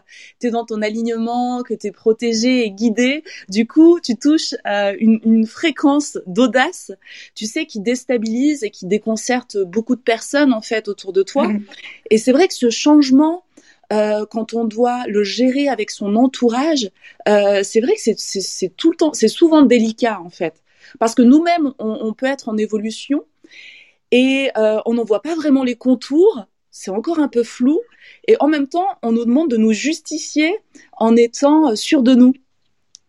tu 0.40 0.48
es 0.48 0.50
dans 0.50 0.64
ton 0.64 0.82
alignement, 0.82 1.62
que 1.62 1.74
tu 1.74 1.88
es 1.88 1.92
protégé 1.92 2.64
et 2.64 2.70
guidé, 2.70 3.24
du 3.48 3.66
coup, 3.66 3.98
tu 4.00 4.16
touches 4.16 4.54
euh, 4.66 4.94
une, 4.98 5.20
une, 5.24 5.46
fréquence 5.46 6.18
d'audace, 6.26 6.92
tu 7.34 7.46
sais, 7.46 7.66
qui 7.66 7.80
déstabilise 7.80 8.62
et 8.62 8.70
qui 8.70 8.86
déconcerte 8.86 9.56
beaucoup 9.56 9.96
de 9.96 10.00
personnes, 10.00 10.52
en 10.52 10.60
fait, 10.60 10.88
autour 10.88 11.12
de 11.12 11.22
toi. 11.22 11.48
Mmh. 11.48 11.64
Et 12.10 12.18
c'est 12.18 12.32
vrai 12.32 12.48
que 12.48 12.54
ce 12.54 12.70
changement, 12.70 13.44
euh, 13.92 14.26
quand 14.26 14.52
on 14.52 14.64
doit 14.64 15.06
le 15.06 15.24
gérer 15.24 15.68
avec 15.68 15.90
son 15.90 16.14
entourage, 16.16 16.90
euh, 17.26 17.62
c'est 17.62 17.80
vrai 17.80 17.94
que 17.94 18.00
c'est 18.16 18.76
tout 18.76 18.90
le 18.90 18.96
temps, 18.96 19.12
c'est 19.14 19.28
souvent 19.28 19.62
délicat, 19.62 20.20
en 20.20 20.30
fait. 20.30 20.62
Parce 20.98 21.14
que 21.14 21.22
nous-mêmes, 21.22 21.72
on, 21.78 21.98
on, 22.02 22.12
peut 22.12 22.26
être 22.26 22.48
en 22.48 22.56
évolution 22.56 23.24
et 24.10 24.50
euh, 24.56 24.80
on 24.86 24.94
n'en 24.94 25.04
voit 25.04 25.22
pas 25.22 25.34
vraiment 25.34 25.64
les 25.64 25.76
contours, 25.76 26.46
c'est 26.78 26.92
encore 26.92 27.18
un 27.18 27.26
peu 27.26 27.42
flou. 27.42 27.80
Et 28.28 28.36
en 28.38 28.46
même 28.46 28.68
temps, 28.68 28.86
on 29.02 29.10
nous 29.10 29.24
demande 29.24 29.50
de 29.50 29.56
nous 29.56 29.72
justifier 29.72 30.56
en 30.92 31.16
étant 31.16 31.70
euh, 31.70 31.74
sûr 31.74 32.04
de 32.04 32.14
nous. 32.14 32.34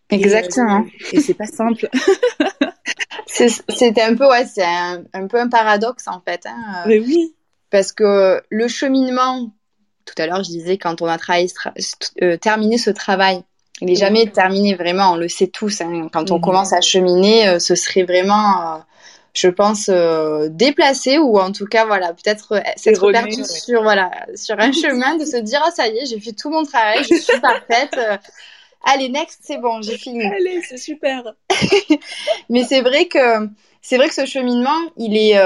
Exactement. 0.09 0.85
Et, 1.11 1.17
et 1.17 1.21
c'est 1.21 1.35
pas 1.35 1.45
simple. 1.45 1.87
C'était 3.27 4.01
un 4.01 4.15
peu, 4.15 4.27
ouais, 4.27 4.45
c'est 4.45 4.65
un, 4.65 5.27
peu 5.27 5.39
un 5.39 5.49
paradoxe 5.49 6.07
en 6.07 6.19
fait. 6.19 6.47
Hein. 6.47 6.83
Mais 6.87 6.99
oui. 6.99 7.35
Parce 7.69 7.91
que 7.91 8.41
le 8.49 8.67
cheminement, 8.67 9.51
tout 10.05 10.15
à 10.17 10.25
l'heure 10.25 10.43
je 10.43 10.49
disais, 10.49 10.79
quand 10.79 11.03
on 11.03 11.05
a 11.05 11.19
travaillé, 11.19 11.47
euh, 12.23 12.37
terminé 12.37 12.79
ce 12.79 12.89
travail, 12.89 13.43
il 13.81 13.87
n'est 13.87 13.95
jamais 13.95 14.25
terminé 14.25 14.73
vraiment, 14.73 15.13
on 15.13 15.15
le 15.15 15.29
sait 15.29 15.47
tous. 15.47 15.79
Hein. 15.81 16.07
Quand 16.11 16.31
on 16.31 16.41
commence 16.41 16.73
à 16.73 16.81
cheminer, 16.81 17.47
euh, 17.47 17.59
ce 17.59 17.75
serait 17.75 18.03
vraiment 18.03 18.83
je 19.33 19.47
pense 19.47 19.89
euh, 19.89 20.47
déplacer 20.49 21.17
ou 21.17 21.39
en 21.39 21.51
tout 21.51 21.65
cas 21.65 21.85
voilà 21.85 22.13
peut-être 22.13 22.53
euh, 22.53 22.61
s'être 22.75 23.11
perdu 23.11 23.43
sur 23.45 23.83
voilà 23.83 24.11
sur 24.35 24.59
un 24.59 24.71
chemin 24.71 25.15
de 25.15 25.25
se 25.25 25.37
dire 25.37 25.61
ah 25.63 25.71
ça 25.71 25.87
y 25.87 25.97
est 25.97 26.05
j'ai 26.05 26.19
fait 26.19 26.33
tout 26.33 26.49
mon 26.49 26.63
travail 26.63 27.03
je 27.03 27.15
suis 27.15 27.39
parfaite 27.39 27.95
euh, 27.97 28.17
allez 28.83 29.09
next 29.09 29.39
c'est 29.43 29.57
bon 29.57 29.81
j'ai 29.81 29.97
fini. 29.97 30.23
Allez 30.23 30.61
c'est 30.61 30.77
super. 30.77 31.35
Mais 32.49 32.63
c'est 32.63 32.81
vrai 32.81 33.05
que 33.05 33.47
c'est 33.81 33.97
vrai 33.97 34.07
que 34.07 34.15
ce 34.15 34.25
cheminement 34.25 34.79
il 34.97 35.15
est 35.15 35.37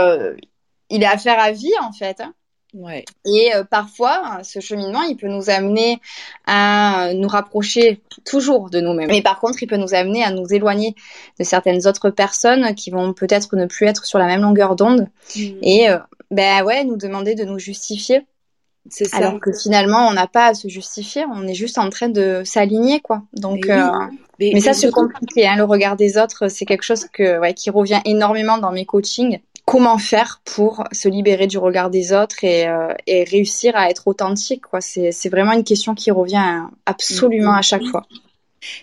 il 0.90 1.04
est 1.04 1.08
à 1.08 1.18
faire 1.18 1.40
à 1.40 1.52
vie 1.52 1.74
en 1.82 1.92
fait 1.92 2.22
hein. 2.22 2.34
Ouais. 2.74 3.06
Et 3.25 3.53
euh, 3.56 3.63
parfois, 3.63 4.39
ce 4.44 4.60
cheminement, 4.60 5.03
il 5.03 5.15
peut 5.15 5.27
nous 5.27 5.50
amener 5.50 6.01
à 6.48 7.12
nous 7.13 7.27
rapprocher 7.27 8.01
toujours 8.25 8.70
de 8.70 8.80
nous-mêmes. 8.80 9.10
Mais 9.10 9.22
par 9.22 9.39
contre, 9.39 9.62
il 9.62 9.68
peut 9.68 9.77
nous 9.77 9.94
amener 9.94 10.24
à 10.24 10.32
nous 10.32 10.51
éloigner 10.51 10.96
de 11.39 11.44
certaines 11.44 11.86
autres 11.88 12.10
personnes 12.10 12.74
qui 12.74 12.89
vont 12.89 13.13
peut-être 13.13 13.56
ne 13.56 13.68
plus 13.68 13.86
être 13.86 14.06
sur 14.06 14.18
la 14.18 14.25
même 14.25 14.42
longueur 14.42 14.75
d'onde. 14.75 15.08
Mmh. 15.36 15.42
Et 15.62 15.89
euh, 15.89 16.00
ben 16.32 16.63
ouais, 16.63 16.84
nous 16.84 16.98
demander 16.98 17.36
de 17.36 17.44
nous 17.44 17.60
justifier. 17.60 18.25
C'est 18.89 19.06
ça. 19.06 19.18
Alors 19.18 19.39
que 19.39 19.53
finalement, 19.53 20.08
on 20.08 20.13
n'a 20.13 20.27
pas 20.27 20.48
à 20.48 20.53
se 20.56 20.68
justifier, 20.68 21.24
on 21.32 21.48
est 21.48 21.53
juste 21.53 21.77
en 21.77 21.89
train 21.89 22.10
de 22.10 22.42
s'aligner, 22.44 23.00
quoi. 23.00 23.22
Donc, 23.34 23.68
mais, 23.68 23.80
euh, 23.80 23.89
mais, 24.39 24.60
ça, 24.60 24.74
c'est 24.74 24.92
compliqué. 24.92 25.48
Hein, 25.48 25.56
le 25.56 25.63
regard 25.63 25.96
des 25.96 26.18
autres, 26.18 26.50
c'est 26.50 26.65
quelque 26.65 26.84
chose 26.84 27.06
que, 27.13 27.39
ouais, 27.39 27.53
qui 27.53 27.70
revient 27.70 28.01
énormément 28.03 28.58
dans 28.58 28.72
mes 28.72 28.86
coachings 28.86 29.39
comment 29.65 29.98
faire 29.98 30.41
pour 30.43 30.84
se 30.91 31.08
libérer 31.08 31.48
du 31.48 31.58
regard 31.58 31.89
des 31.89 32.13
autres 32.13 32.43
et, 32.43 32.67
euh, 32.67 32.93
réussir 33.08 33.75
à 33.75 33.89
être 33.89 34.08
authentique 34.08 34.63
quoi. 34.63 34.82
C'est 34.82 35.29
vraiment 35.29 35.53
une 35.53 35.63
question 35.63 35.96
qui 35.96 36.12
revient 36.12 36.63
absolument 36.86 37.53
à 37.53 37.62
chaque 37.62 37.86
fois. 37.86 38.05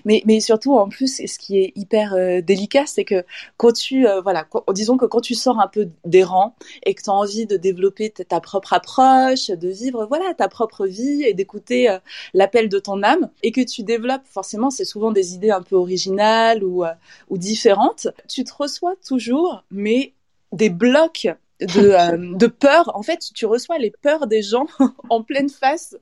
Mais, 0.04 0.22
mais 0.26 0.40
surtout, 0.40 0.76
en 0.76 0.90
plus, 0.90 1.22
ce 1.26 1.38
qui 1.38 1.58
est 1.58 1.72
hyper 1.75 2.12
euh, 2.12 2.42
délicat, 2.42 2.84
c'est 2.84 3.06
que 3.06 3.25
quand 3.56 3.72
tu, 3.72 4.06
euh, 4.06 4.20
voilà, 4.20 4.46
disons 4.75 4.99
que 4.99 5.06
quand 5.06 5.22
tu 5.22 5.34
sors 5.34 5.58
un 5.58 5.68
peu 5.68 5.88
des 6.04 6.22
rangs 6.22 6.54
et 6.84 6.92
que 6.92 7.02
tu 7.02 7.08
as 7.08 7.14
envie 7.14 7.46
de 7.46 7.56
développer 7.56 8.10
ta 8.10 8.40
propre 8.40 8.75
approche, 8.75 9.46
de 9.46 9.68
vivre, 9.70 10.04
voilà, 10.04 10.34
ta 10.34 10.49
propre 10.49 10.87
vie 10.87 11.22
et 11.22 11.32
d'écouter 11.32 11.96
l'appel 12.34 12.68
de 12.68 12.78
ton 12.78 13.02
âme 13.02 13.30
et 13.42 13.52
que 13.52 13.62
tu 13.62 13.82
développes, 13.82 14.26
forcément, 14.26 14.68
c'est 14.68 14.84
souvent 14.84 15.12
des 15.12 15.32
idées 15.32 15.50
un 15.50 15.62
peu 15.62 15.76
originales 15.76 16.62
ou, 16.62 16.84
ou 17.30 17.38
différentes, 17.38 18.08
tu 18.28 18.44
te 18.44 18.52
reçois 18.52 18.96
toujours, 19.02 19.64
mais 19.70 20.12
des 20.52 20.71
blocs 20.71 21.28
de, 21.60 21.90
euh, 21.90 22.36
de 22.36 22.46
peur. 22.46 22.90
En 22.94 23.02
fait, 23.02 23.30
tu 23.34 23.46
reçois 23.46 23.78
les 23.78 23.90
peurs 23.90 24.26
des 24.26 24.42
gens 24.42 24.66
en 25.10 25.22
pleine 25.22 25.48
face. 25.48 25.96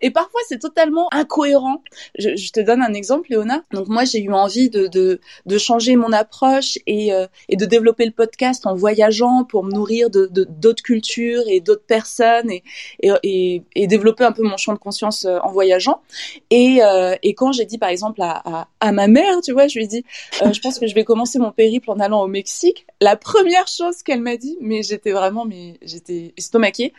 Et 0.00 0.10
parfois, 0.10 0.40
c'est 0.48 0.58
totalement 0.58 1.08
incohérent. 1.12 1.82
Je, 2.18 2.36
je, 2.36 2.52
te 2.52 2.60
donne 2.60 2.82
un 2.82 2.94
exemple, 2.94 3.30
Léona. 3.30 3.62
Donc 3.72 3.88
moi, 3.88 4.04
j'ai 4.04 4.20
eu 4.20 4.32
envie 4.32 4.70
de, 4.70 4.86
de, 4.86 5.20
de, 5.46 5.58
changer 5.58 5.96
mon 5.96 6.12
approche 6.12 6.78
et, 6.86 7.12
euh, 7.12 7.26
et 7.48 7.56
de 7.56 7.64
développer 7.64 8.04
le 8.04 8.12
podcast 8.12 8.66
en 8.66 8.74
voyageant 8.74 9.44
pour 9.44 9.64
me 9.64 9.72
nourrir 9.72 10.10
de 10.10 10.28
d'autres 10.28 10.82
cultures 10.82 11.42
et 11.48 11.60
d'autres 11.60 11.86
personnes 11.86 12.50
et, 12.50 12.62
et, 13.02 13.62
et, 13.74 13.86
développer 13.86 14.24
un 14.24 14.32
peu 14.32 14.42
mon 14.42 14.56
champ 14.56 14.72
de 14.72 14.78
conscience 14.78 15.24
euh, 15.24 15.38
en 15.42 15.50
voyageant. 15.50 16.02
Et, 16.50 16.80
et 17.22 17.34
quand 17.34 17.52
j'ai 17.52 17.64
dit, 17.64 17.78
par 17.78 17.88
exemple, 17.88 18.20
à, 18.22 18.68
à, 18.80 18.92
ma 18.92 19.08
mère, 19.08 19.40
tu 19.42 19.52
vois, 19.52 19.68
je 19.68 19.78
lui 19.78 19.84
ai 19.84 19.88
dit, 19.88 20.04
je 20.32 20.60
pense 20.60 20.78
que 20.78 20.86
je 20.86 20.94
vais 20.94 21.04
commencer 21.04 21.38
mon 21.38 21.52
périple 21.52 21.90
en 21.90 21.98
allant 21.98 22.22
au 22.22 22.26
Mexique. 22.26 22.86
La 23.00 23.16
première 23.16 23.66
chose 23.68 24.02
qu'elle 24.02 24.20
m'a 24.20 24.36
dit, 24.36 24.56
mais 24.60 24.82
j'ai 24.82 24.97
j'étais 24.98 25.12
vraiment, 25.12 25.44
mais 25.44 25.78
j'étais 25.82 26.34
estomaquée. 26.36 26.92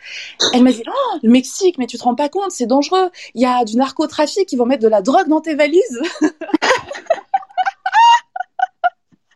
Elle 0.54 0.62
m'a 0.62 0.72
dit, 0.72 0.82
oh, 0.86 1.18
le 1.22 1.30
Mexique, 1.30 1.76
mais 1.78 1.86
tu 1.86 1.98
te 1.98 2.02
rends 2.02 2.14
pas 2.14 2.30
compte, 2.30 2.50
c'est 2.50 2.66
dangereux. 2.66 3.10
Il 3.34 3.42
y 3.42 3.46
a 3.46 3.64
du 3.64 3.76
narcotrafic, 3.76 4.50
ils 4.50 4.56
vont 4.56 4.64
mettre 4.66 4.82
de 4.82 4.88
la 4.88 5.02
drogue 5.02 5.28
dans 5.28 5.42
tes 5.42 5.54
valises. 5.54 6.00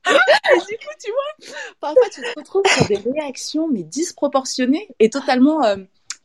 et 0.06 0.58
du 0.58 0.76
coup, 0.78 0.94
tu 1.02 1.10
vois, 1.10 1.54
parfois 1.80 2.08
tu 2.12 2.22
te 2.22 2.38
retrouves 2.38 2.66
sur 2.66 2.86
des 2.86 2.96
réactions, 2.96 3.68
mais 3.68 3.82
disproportionnées 3.82 4.88
et 4.98 5.10
totalement 5.10 5.62
euh, 5.64 5.76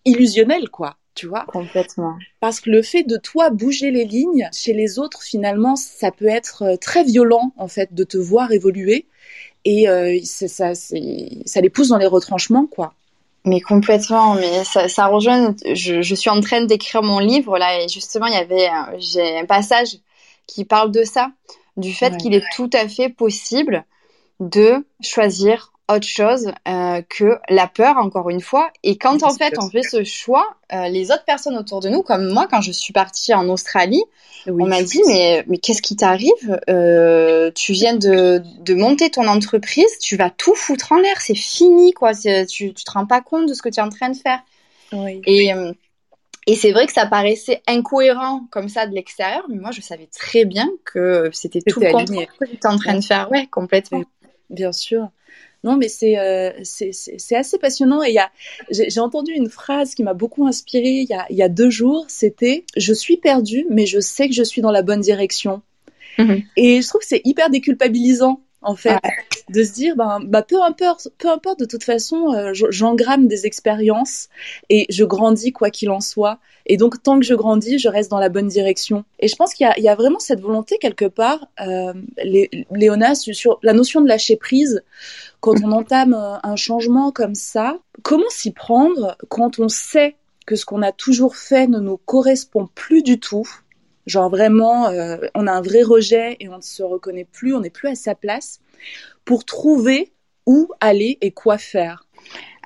illusionnelles, 0.05 0.69
quoi. 0.69 0.96
Tu 1.15 1.27
vois 1.27 1.46
Complètement. 1.51 2.17
Parce 2.39 2.62
que 2.62 2.69
le 2.69 2.81
fait 2.81 3.03
de 3.03 3.17
toi 3.17 3.50
bouger 3.50 3.91
les 3.91 4.05
lignes, 4.05 4.50
chez 4.53 4.72
les 4.72 5.00
autres, 5.00 5.22
finalement, 5.22 5.75
ça 5.75 6.12
peut 6.12 6.29
être 6.29 6.62
euh, 6.63 6.77
très 6.77 7.03
violent, 7.03 7.51
en 7.58 7.67
fait, 7.67 7.93
de 7.93 8.05
te 8.05 8.17
voir 8.17 8.53
évoluer 8.53 9.05
et 9.65 9.89
euh, 9.89 10.19
ça, 10.23 10.73
ça 10.75 11.61
les 11.61 11.69
pousse 11.69 11.89
dans 11.89 11.97
les 11.97 12.07
retranchements, 12.07 12.65
quoi. 12.65 12.93
Mais 13.45 13.61
complètement, 13.61 14.35
mais 14.35 14.63
ça, 14.63 14.89
ça 14.89 15.07
rejoint. 15.07 15.55
Je, 15.73 16.01
je, 16.01 16.15
suis 16.15 16.29
en 16.29 16.41
train 16.41 16.65
d'écrire 16.65 17.01
mon 17.03 17.19
livre 17.19 17.57
là, 17.57 17.81
et 17.81 17.87
justement, 17.87 18.25
il 18.27 18.33
y 18.33 18.37
avait 18.37 18.67
euh, 18.67 18.97
j'ai 18.99 19.39
un 19.39 19.45
passage 19.45 19.97
qui 20.45 20.65
parle 20.65 20.91
de 20.91 21.03
ça, 21.03 21.31
du 21.77 21.93
fait 21.93 22.17
qu'il 22.17 22.33
est 22.33 22.43
tout 22.55 22.69
à 22.73 22.87
fait 22.87 23.09
possible 23.09 23.85
de 24.39 24.85
choisir 25.01 25.71
autre 25.89 26.08
chose 26.08 26.51
euh, 26.67 27.01
que 27.10 27.39
la 27.50 27.67
peur, 27.67 27.98
encore 27.98 28.29
une 28.29 28.41
fois. 28.41 28.72
Et 28.84 28.98
quand 28.98 29.24
en 29.24 29.34
fait 29.34 29.55
on 29.60 29.69
fait 29.69 29.84
ce 29.84 30.03
choix, 30.03 30.55
euh, 30.72 30.88
les 30.88 31.12
autres 31.12 31.25
personnes 31.25 31.58
autour 31.58 31.79
de 31.79 31.89
nous, 31.89 32.03
comme 32.03 32.31
moi, 32.31 32.48
quand 32.50 32.62
je 32.62 32.72
suis 32.72 32.93
partie 32.93 33.34
en 33.34 33.50
Australie, 33.50 34.03
on 34.48 34.67
m'a 34.67 34.84
dit 34.84 35.01
mais 35.08 35.43
mais 35.48 35.58
qu'est-ce 35.58 35.81
qui 35.81 35.96
t'arrive? 35.96 36.62
Euh, 36.69 37.51
Tu 37.55 37.74
viens 37.74 37.96
de, 37.96 38.41
de 38.62 38.74
monter 38.75 39.10
ton 39.10 39.27
entreprise, 39.27 39.98
tu 40.00 40.15
vas 40.15 40.29
tout 40.29 40.55
foutre 40.55 40.91
en 40.91 40.98
l'air, 40.98 41.19
c'est 41.19 41.36
fini 41.36 41.91
quoi. 41.93 42.13
Tu 42.13 42.46
tu 42.48 42.74
te 42.74 42.91
rends 42.91 43.08
pas 43.08 43.22
compte 43.22 43.48
de 43.48 43.53
ce 43.53 43.62
que 43.62 43.69
tu 43.69 43.79
es 43.79 43.84
en 43.84 43.89
train 43.89 44.10
de 44.10 44.17
faire. 44.17 44.39
Oui. 44.93 45.22
Et 45.25 45.51
et 46.48 46.55
c'est 46.55 46.72
vrai 46.72 46.88
que 46.88 46.93
ça 46.93 47.05
paraissait 47.05 47.62
incohérent 47.67 48.48
comme 48.51 48.69
ça 48.69 48.88
de 48.88 48.96
l'extérieur, 48.96 49.46
mais 49.50 49.58
moi 49.58 49.69
je 49.72 49.81
savais 49.81 50.08
très 50.08 50.46
bien 50.46 50.67
que 50.84 51.29
c'était 51.31 51.62
tout 51.62 51.79
le 51.79 51.91
contraire 51.91 52.27
que 52.39 52.46
tu 52.46 52.53
étais 52.53 52.67
en 52.67 52.77
train 52.77 52.96
de 52.96 53.03
faire. 53.03 53.29
Ouais, 53.31 53.46
complètement. 53.48 54.03
Bien 54.50 54.72
sûr. 54.72 55.10
Non, 55.63 55.75
mais 55.75 55.89
c'est 55.89 56.17
euh, 56.17 56.51
c'est 56.63 57.35
assez 57.35 57.57
passionnant. 57.57 58.01
Et 58.03 58.15
j'ai 58.71 58.99
entendu 58.99 59.33
une 59.33 59.49
phrase 59.49 59.93
qui 59.93 60.03
m'a 60.03 60.13
beaucoup 60.13 60.47
inspirée 60.47 61.01
il 61.01 61.09
y 61.09 61.13
a, 61.13 61.25
il 61.29 61.35
y 61.35 61.43
a 61.43 61.49
deux 61.49 61.69
jours. 61.69 62.05
C'était 62.07 62.65
Je 62.77 62.93
suis 62.93 63.17
perdue, 63.17 63.65
mais 63.69 63.85
je 63.85 63.99
sais 63.99 64.27
que 64.29 64.35
je 64.35 64.43
suis 64.43 64.61
dans 64.61 64.71
la 64.71 64.81
bonne 64.81 65.01
direction. 65.01 65.61
Mhm. 66.17 66.43
Et 66.55 66.81
je 66.81 66.87
trouve 66.87 67.01
que 67.01 67.07
c'est 67.07 67.21
hyper 67.25 67.49
déculpabilisant 67.49 68.41
en 68.61 68.75
fait, 68.75 68.97
de 69.49 69.63
se 69.63 69.71
dire, 69.71 69.95
ben, 69.95 70.19
bah, 70.21 70.41
peu 70.41 70.61
importe, 70.61 71.09
peu 71.17 71.29
importe, 71.29 71.59
de 71.59 71.65
toute 71.65 71.83
façon, 71.83 72.33
euh, 72.33 72.51
j'engramme 72.53 73.27
des 73.27 73.45
expériences 73.45 74.29
et 74.69 74.85
je 74.89 75.03
grandis 75.03 75.51
quoi 75.51 75.69
qu'il 75.69 75.89
en 75.89 76.01
soit. 76.01 76.39
Et 76.65 76.77
donc, 76.77 77.01
tant 77.01 77.19
que 77.19 77.25
je 77.25 77.33
grandis, 77.33 77.79
je 77.79 77.87
reste 77.87 78.11
dans 78.11 78.19
la 78.19 78.29
bonne 78.29 78.47
direction. 78.47 79.05
Et 79.19 79.27
je 79.27 79.35
pense 79.35 79.53
qu'il 79.53 79.69
y, 79.77 79.81
y, 79.81 79.89
a 79.89 79.95
vraiment 79.95 80.19
cette 80.19 80.41
volonté 80.41 80.77
quelque 80.79 81.05
part, 81.05 81.47
euh, 81.61 81.93
Léona, 82.23 83.15
sur 83.15 83.59
la 83.63 83.73
notion 83.73 84.01
de 84.01 84.07
lâcher 84.07 84.35
prise. 84.35 84.83
Quand 85.39 85.55
on 85.63 85.71
entame 85.71 86.13
euh, 86.13 86.35
un 86.43 86.55
changement 86.55 87.11
comme 87.11 87.35
ça, 87.35 87.77
comment 88.03 88.29
s'y 88.29 88.51
prendre 88.51 89.17
quand 89.29 89.59
on 89.59 89.69
sait 89.69 90.15
que 90.45 90.55
ce 90.55 90.65
qu'on 90.65 90.81
a 90.81 90.91
toujours 90.91 91.35
fait 91.35 91.67
ne 91.67 91.79
nous 91.79 91.97
correspond 91.97 92.67
plus 92.75 93.03
du 93.03 93.19
tout? 93.19 93.47
Genre 94.09 94.29
vraiment, 94.31 94.87
euh, 94.87 95.17
on 95.35 95.45
a 95.45 95.51
un 95.51 95.61
vrai 95.61 95.83
rejet 95.83 96.35
et 96.39 96.49
on 96.49 96.57
ne 96.57 96.61
se 96.61 96.81
reconnaît 96.81 97.27
plus, 97.31 97.53
on 97.53 97.59
n'est 97.59 97.69
plus 97.69 97.89
à 97.89 97.95
sa 97.95 98.15
place 98.15 98.59
pour 99.23 99.45
trouver 99.45 100.11
où 100.47 100.67
aller 100.79 101.19
et 101.21 101.29
quoi 101.29 101.59
faire. 101.59 102.07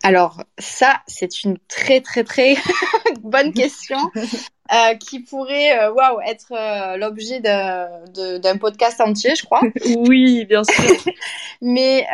Alors 0.03 0.41
ça, 0.57 1.01
c'est 1.05 1.43
une 1.43 1.57
très 1.67 1.99
très 1.99 2.23
très 2.23 2.55
bonne 3.23 3.51
question 3.51 3.97
euh, 4.71 4.95
qui 4.95 5.19
pourrait, 5.19 5.77
euh, 5.77 5.91
être 6.25 6.95
l'objet 6.97 7.41
d'un 7.41 8.57
podcast 8.57 9.01
entier, 9.01 9.35
je 9.35 9.43
crois. 9.43 9.61
oui, 9.97 10.45
bien 10.45 10.63
sûr. 10.63 10.95
Mais 11.61 12.07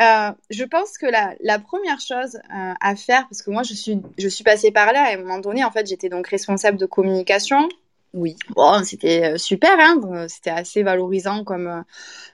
je 0.49 0.63
pense 0.63 0.97
que 0.97 1.05
la, 1.05 1.35
la 1.41 1.59
première 1.59 1.99
chose 1.99 2.39
à 2.49 2.95
faire, 2.95 3.27
parce 3.29 3.43
que 3.43 3.51
moi 3.51 3.61
je 3.61 3.75
suis 3.75 4.01
je 4.17 4.27
suis 4.27 4.43
passée 4.43 4.71
par 4.71 4.91
là, 4.91 5.03
à 5.03 5.13
un 5.13 5.17
moment 5.17 5.37
donné, 5.37 5.63
en 5.63 5.69
fait, 5.69 5.85
j'étais 5.85 6.09
donc 6.09 6.27
responsable 6.27 6.79
de 6.79 6.87
communication 6.87 7.69
oui. 8.13 8.35
Bon, 8.55 8.83
c'était 8.83 9.33
euh, 9.33 9.37
super, 9.37 9.71
hein 9.79 10.27
c'était 10.27 10.49
assez 10.49 10.81
valorisant 10.81 11.43
comme 11.43 11.67
euh, 11.67 11.81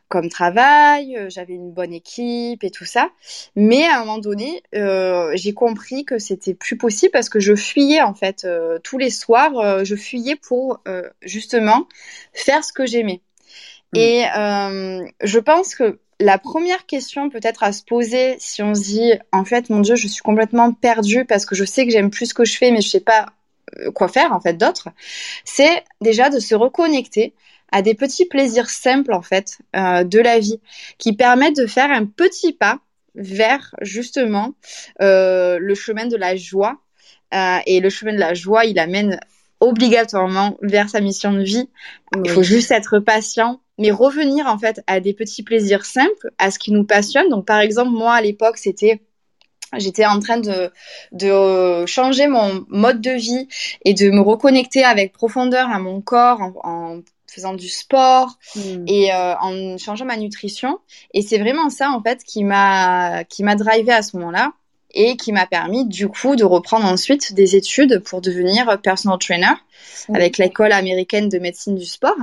comme 0.07 0.29
travail. 0.29 1.17
Euh, 1.17 1.29
j'avais 1.29 1.53
une 1.53 1.71
bonne 1.71 1.91
équipe 1.91 2.63
et 2.63 2.71
tout 2.71 2.85
ça. 2.85 3.09
Mais 3.55 3.85
à 3.85 3.97
un 3.97 3.99
moment 3.99 4.19
donné, 4.19 4.63
euh, 4.73 5.31
j'ai 5.35 5.53
compris 5.53 6.05
que 6.05 6.17
c'était 6.17 6.53
plus 6.53 6.77
possible 6.77 7.11
parce 7.11 7.27
que 7.27 7.39
je 7.41 7.55
fuyais 7.55 8.01
en 8.01 8.13
fait 8.13 8.47
tous 8.83 8.97
les 8.97 9.09
soirs. 9.09 9.83
je 9.83 9.95
fuyais 9.95 10.35
pour 10.35 10.81
justement 11.21 11.87
faire 12.33 12.63
ce 12.63 12.71
que 12.71 12.85
j'aimais. 12.85 13.21
Mm. 13.93 13.97
Et 13.97 14.25
je 15.23 15.39
pense 15.39 15.75
que 15.75 15.99
la 16.19 16.37
première 16.37 16.85
question 16.85 17.29
peut-être 17.29 17.63
à 17.63 17.73
se 17.73 17.83
poser 17.83 18.37
si 18.39 18.63
on 18.63 18.73
se 18.73 18.83
dit 18.83 19.13
en 19.33 19.43
fait 19.43 19.69
mon 19.69 19.81
dieu 19.81 19.95
je 19.95 20.07
suis 20.07 20.21
complètement 20.21 20.71
perdue 20.71 21.25
parce 21.25 21.45
que 21.45 21.55
je 21.55 21.65
sais 21.65 21.85
que 21.85 21.91
j'aime 21.91 22.09
plus 22.09 22.27
ce 22.27 22.33
que 22.33 22.45
je 22.45 22.57
fais 22.57 22.71
mais 22.71 22.79
je 22.79 22.87
sais 22.87 23.01
pas 23.01 23.25
euh, 23.25 23.31
quoi 23.93 24.07
faire 24.07 24.31
en 24.33 24.39
fait 24.39 24.53
d'autres, 24.53 24.89
c'est 25.43 25.83
déjà 26.01 26.29
de 26.29 26.39
se 26.39 26.55
reconnecter 26.55 27.33
à 27.71 27.81
des 27.81 27.95
petits 27.95 28.25
plaisirs 28.25 28.69
simples 28.69 29.13
en 29.13 29.21
fait 29.21 29.59
euh, 29.75 30.03
de 30.03 30.19
la 30.19 30.39
vie 30.39 30.59
qui 30.97 31.13
permettent 31.13 31.57
de 31.57 31.67
faire 31.67 31.91
un 31.91 32.05
petit 32.05 32.53
pas 32.53 32.79
vers 33.15 33.75
justement 33.81 34.53
euh, 35.01 35.57
le 35.59 35.75
chemin 35.75 36.05
de 36.05 36.17
la 36.17 36.35
joie 36.35 36.77
et 37.65 37.81
le 37.81 37.89
chemin 37.89 38.13
de 38.13 38.19
la 38.19 38.33
joie 38.33 38.63
il 38.63 38.79
amène 38.79 39.19
obligatoirement 39.59 40.57
vers 40.61 40.89
sa 40.89 41.01
mission 41.01 41.33
de 41.33 41.43
vie. 41.43 41.69
Il 42.23 42.29
faut 42.29 42.43
juste 42.43 42.71
être 42.71 42.99
patient, 42.99 43.61
mais 43.77 43.91
revenir 43.91 44.47
en 44.47 44.57
fait 44.57 44.81
à 44.87 44.99
des 44.99 45.13
petits 45.13 45.43
plaisirs 45.43 45.85
simples, 45.85 46.31
à 46.37 46.51
ce 46.51 46.59
qui 46.59 46.71
nous 46.71 46.85
passionne. 46.85 47.29
Donc 47.29 47.45
par 47.45 47.59
exemple 47.59 47.91
moi 47.91 48.13
à 48.13 48.21
l'époque 48.21 48.57
c'était 48.57 49.01
J'étais 49.77 50.05
en 50.05 50.19
train 50.19 50.37
de, 50.37 50.71
de 51.11 51.27
euh, 51.27 51.85
changer 51.85 52.27
mon 52.27 52.65
mode 52.69 53.01
de 53.01 53.11
vie 53.11 53.47
et 53.83 53.93
de 53.93 54.09
me 54.09 54.21
reconnecter 54.21 54.83
avec 54.83 55.13
profondeur 55.13 55.69
à 55.69 55.79
mon 55.79 56.01
corps 56.01 56.41
en, 56.63 56.99
faisant 57.27 57.53
du 57.53 57.67
sport 57.67 58.37
hmm. 58.55 58.85
et 58.87 59.13
euh, 59.13 59.35
en 59.41 59.77
changeant 59.77 60.05
ma 60.05 60.15
nutrition. 60.15 60.79
Et 61.13 61.21
c'est 61.21 61.37
vraiment 61.37 61.69
ça 61.69 61.89
en 61.91 62.01
fait 62.01 62.23
qui 62.23 62.45
m'a 62.45 63.25
qui 63.25 63.43
m'a 63.43 63.55
drivé 63.55 63.91
à 63.91 64.01
ce 64.01 64.15
moment-là 64.17 64.53
et 64.91 65.17
qui 65.17 65.33
m'a 65.33 65.45
permis 65.45 65.85
du 65.85 66.07
coup 66.07 66.37
de 66.37 66.45
reprendre 66.45 66.85
ensuite 66.85 67.33
des 67.33 67.57
études 67.57 67.99
pour 67.99 68.21
devenir 68.21 68.79
personal 68.81 69.17
trainer 69.19 69.51
hmm. 70.07 70.15
avec 70.15 70.37
l'école 70.37 70.71
américaine 70.71 71.27
de 71.27 71.37
médecine 71.37 71.75
du 71.75 71.85
sport. 71.85 72.15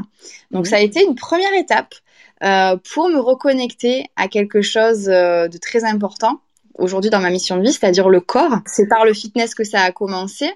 Donc 0.50 0.64
hmm. 0.64 0.70
ça 0.70 0.76
a 0.76 0.80
été 0.80 1.04
une 1.04 1.14
première 1.14 1.52
étape 1.54 1.94
euh, 2.42 2.76
pour 2.94 3.10
me 3.10 3.18
reconnecter 3.18 4.06
à 4.16 4.28
quelque 4.28 4.62
chose 4.62 5.04
de 5.04 5.58
très 5.58 5.84
important 5.84 6.40
aujourd'hui 6.78 7.10
dans 7.10 7.20
ma 7.20 7.30
mission 7.30 7.56
de 7.56 7.62
vie, 7.62 7.72
c'est-à-dire 7.72 8.08
le 8.08 8.20
corps. 8.20 8.58
C'est 8.66 8.88
par 8.88 9.04
le 9.04 9.14
fitness 9.14 9.54
que 9.54 9.64
ça 9.64 9.80
a 9.82 9.92
commencé, 9.92 10.50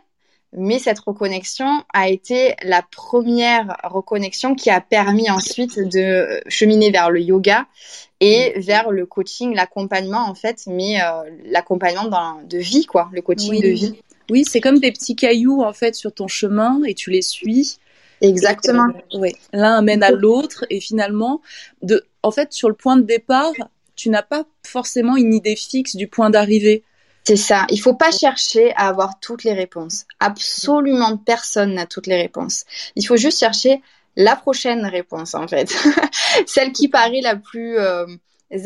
mais 0.52 0.78
cette 0.78 0.98
reconnexion 1.00 1.82
a 1.92 2.08
été 2.08 2.54
la 2.62 2.82
première 2.82 3.76
reconnexion 3.84 4.54
qui 4.54 4.70
a 4.70 4.80
permis 4.80 5.30
ensuite 5.30 5.78
de 5.78 6.40
cheminer 6.48 6.90
vers 6.90 7.10
le 7.10 7.20
yoga 7.20 7.66
et 8.20 8.58
vers 8.60 8.90
le 8.90 9.06
coaching, 9.06 9.54
l'accompagnement 9.54 10.28
en 10.28 10.34
fait, 10.34 10.62
mais 10.66 11.00
euh, 11.02 11.30
l'accompagnement 11.44 12.40
de 12.44 12.58
vie 12.58 12.86
quoi, 12.86 13.10
le 13.12 13.22
coaching 13.22 13.60
de 13.60 13.68
vie. 13.68 14.00
Oui, 14.30 14.44
c'est 14.44 14.60
comme 14.60 14.80
des 14.80 14.92
petits 14.92 15.14
cailloux 15.14 15.62
en 15.62 15.72
fait 15.72 15.94
sur 15.94 16.12
ton 16.12 16.26
chemin 16.26 16.82
et 16.84 16.94
tu 16.94 17.10
les 17.10 17.22
suis. 17.22 17.78
Exactement. 18.20 18.86
Euh, 19.14 19.28
L'un 19.52 19.82
mène 19.82 20.02
à 20.02 20.10
l'autre 20.10 20.64
et 20.70 20.80
finalement, 20.80 21.42
de, 21.82 22.06
en 22.22 22.30
fait, 22.30 22.52
sur 22.52 22.68
le 22.68 22.74
point 22.74 22.96
de 22.96 23.02
départ, 23.02 23.52
tu 23.96 24.10
n'as 24.10 24.22
pas 24.22 24.44
forcément 24.62 25.16
une 25.16 25.34
idée 25.34 25.56
fixe 25.56 25.96
du 25.96 26.06
point 26.06 26.30
d'arrivée. 26.30 26.84
C'est 27.24 27.36
ça. 27.36 27.66
Il 27.70 27.80
faut 27.80 27.94
pas 27.94 28.12
chercher 28.12 28.72
à 28.76 28.86
avoir 28.88 29.18
toutes 29.18 29.42
les 29.42 29.52
réponses. 29.52 30.04
Absolument 30.20 31.16
personne 31.16 31.74
n'a 31.74 31.86
toutes 31.86 32.06
les 32.06 32.16
réponses. 32.16 32.64
Il 32.94 33.04
faut 33.04 33.16
juste 33.16 33.40
chercher 33.40 33.82
la 34.14 34.36
prochaine 34.36 34.86
réponse, 34.86 35.34
en 35.34 35.48
fait. 35.48 35.74
Celle 36.46 36.72
qui 36.72 36.88
paraît 36.88 37.22
la 37.22 37.34
plus 37.34 37.78
euh, 37.78 38.06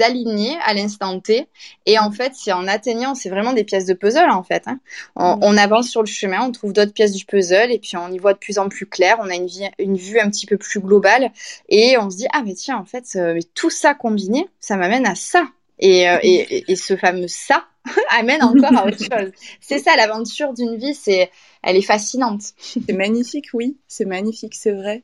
alignés 0.00 0.56
à 0.64 0.74
l'instant 0.74 1.18
T. 1.20 1.48
Et 1.86 1.98
en 1.98 2.10
fait, 2.10 2.32
c'est 2.34 2.52
en 2.52 2.66
atteignant, 2.66 3.14
c'est 3.14 3.30
vraiment 3.30 3.52
des 3.52 3.64
pièces 3.64 3.86
de 3.86 3.94
puzzle 3.94 4.30
en 4.30 4.42
fait. 4.42 4.64
Hein. 4.66 4.80
Mm. 5.16 5.40
On, 5.42 5.56
avance 5.56 5.88
sur 5.88 6.02
le 6.02 6.06
chemin, 6.06 6.42
on 6.42 6.52
trouve 6.52 6.72
d'autres 6.72 6.92
pièces 6.92 7.12
du 7.12 7.24
puzzle 7.24 7.70
et 7.70 7.78
puis 7.78 7.96
on 7.96 8.10
y 8.10 8.18
voit 8.18 8.34
de 8.34 8.38
plus 8.38 8.58
en 8.58 8.68
plus 8.68 8.86
clair. 8.86 9.16
On 9.20 9.30
a 9.30 9.34
une, 9.34 9.48
une 9.78 9.96
vue 9.96 10.20
un 10.20 10.30
petit 10.30 10.46
peu 10.46 10.56
plus 10.56 10.80
globale 10.80 11.30
et 11.68 11.96
on 11.98 12.10
se 12.10 12.16
dit 12.16 12.26
ah 12.32 12.42
mais 12.44 12.54
tiens 12.54 12.78
en 12.78 12.84
fait 12.84 13.04
euh, 13.16 13.34
mais 13.34 13.42
tout 13.54 13.70
ça 13.70 13.94
combiné, 13.94 14.48
ça 14.60 14.76
m'amène 14.76 15.06
à 15.06 15.14
ça. 15.14 15.44
Et, 15.82 16.08
euh, 16.10 16.18
et, 16.22 16.70
et, 16.70 16.76
ce 16.76 16.94
fameux 16.94 17.26
ça 17.26 17.64
amène 18.10 18.42
encore 18.42 18.76
à 18.76 18.86
autre 18.86 18.98
chose. 18.98 19.32
C'est 19.62 19.78
ça 19.78 19.96
l'aventure 19.96 20.52
d'une 20.52 20.76
vie, 20.76 20.94
c'est 20.94 21.30
elle 21.62 21.76
est 21.76 21.82
fascinante. 21.82 22.42
C'est 22.58 22.92
magnifique, 22.92 23.46
oui, 23.54 23.78
c'est 23.88 24.04
magnifique, 24.04 24.54
c'est 24.54 24.72
vrai. 24.72 25.02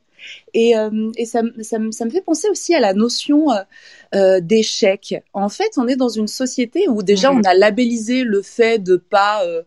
Et, 0.54 0.76
euh, 0.76 1.10
et 1.16 1.26
ça, 1.26 1.42
ça, 1.62 1.78
ça, 1.90 2.04
me 2.04 2.10
fait 2.10 2.20
penser 2.20 2.48
aussi 2.48 2.74
à 2.74 2.80
la 2.80 2.94
notion 2.94 3.50
euh, 3.50 3.62
euh, 4.14 4.40
d'échec. 4.40 5.14
En 5.32 5.48
fait, 5.48 5.72
on 5.76 5.86
est 5.88 5.96
dans 5.96 6.08
une 6.08 6.28
société 6.28 6.88
où 6.88 7.02
déjà 7.02 7.32
on 7.32 7.42
a 7.42 7.54
labellisé 7.54 8.24
le 8.24 8.42
fait 8.42 8.78
de 8.78 8.96
pas, 8.96 9.44
euh, 9.44 9.62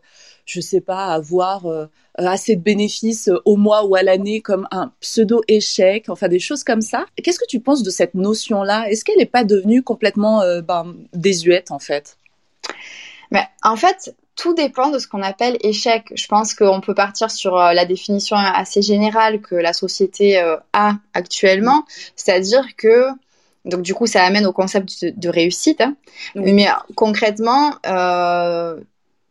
je 0.46 0.62
sais 0.62 0.82
pas, 0.82 1.08
avoir 1.08 1.68
assez 2.16 2.56
de 2.56 2.62
bénéfices 2.62 3.30
au 3.46 3.56
mois 3.56 3.86
ou 3.86 3.96
à 3.96 4.04
l'année 4.04 4.42
comme 4.42 4.68
un 4.72 4.92
pseudo 5.00 5.42
échec, 5.48 6.10
enfin 6.10 6.28
des 6.28 6.40
choses 6.40 6.64
comme 6.64 6.82
ça. 6.82 7.06
Qu'est-ce 7.22 7.40
que 7.40 7.48
tu 7.48 7.60
penses 7.60 7.84
de 7.84 7.90
cette 7.90 8.16
notion-là? 8.16 8.90
Est-ce 8.90 9.06
qu'elle 9.06 9.18
n'est 9.18 9.26
pas 9.26 9.44
devenue 9.44 9.84
complètement 9.84 10.42
ben, 10.62 10.96
désuète 11.14 11.72
en 11.72 11.80
fait? 11.80 12.18
Mais 13.32 13.44
en 13.64 13.76
fait, 13.76 14.16
tout 14.40 14.54
dépend 14.54 14.90
de 14.90 15.00
ce 15.00 15.08
qu'on 15.08 15.22
appelle 15.22 15.58
échec. 15.60 16.14
Je 16.16 16.26
pense 16.28 16.54
qu'on 16.54 16.80
peut 16.80 16.96
partir 16.96 17.30
sur 17.30 17.58
euh, 17.58 17.74
la 17.74 17.84
définition 17.84 18.38
assez 18.38 18.82
générale 18.82 19.42
que 19.42 19.56
la 19.56 19.74
société 19.74 20.40
euh, 20.40 20.56
a 20.72 20.94
actuellement, 21.14 21.84
c'est-à-dire 22.16 22.64
que 22.78 23.08
donc 23.66 23.82
du 23.82 23.94
coup 23.94 24.08
ça 24.08 24.24
amène 24.24 24.46
au 24.46 24.54
concept 24.54 25.04
de, 25.04 25.30
réussite. 25.30 25.82
Hein. 25.82 25.98
Mais 26.36 26.70
euh, 26.70 26.74
concrètement, 26.96 27.72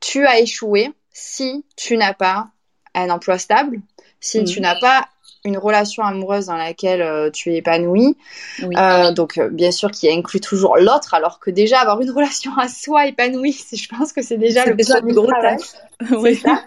tu 0.01 0.27
as 0.27 0.40
échoué 0.40 0.92
si 1.11 1.64
tu 1.75 1.97
n'as 1.97 2.12
pas 2.12 2.49
un 2.94 3.09
emploi 3.09 3.38
stable, 3.38 3.81
si 4.21 4.44
tu 4.44 4.61
mmh. 4.61 4.62
n'as 4.62 4.79
pas 4.79 5.09
une 5.45 5.59
relation 5.59 6.03
amoureuse 6.03 6.47
dans 6.47 6.57
laquelle 6.57 7.01
euh, 7.01 7.31
tu 7.31 7.53
es 7.53 7.59
épanoui, 7.59 8.17
euh, 8.62 9.12
donc 9.12 9.38
euh, 9.38 9.49
bien 9.49 9.71
sûr 9.71 9.91
qui 9.91 10.11
inclut 10.11 10.41
toujours 10.41 10.77
l'autre, 10.77 11.14
alors 11.14 11.38
que 11.38 11.51
déjà 11.51 11.81
avoir 11.81 12.01
une 12.01 12.11
relation 12.19 12.57
à 12.59 12.69
soi 12.69 13.07
épanouie, 13.07 13.59
je 13.73 13.88
pense 13.88 14.12
que 14.12 14.23
c'est 14.23 14.37
déjà 14.37 14.64
le 14.64 14.75
déjà 14.75 15.01
gros 15.01 15.27
travail. 15.27 15.59
oui. 16.12 16.37
ça. 16.37 16.62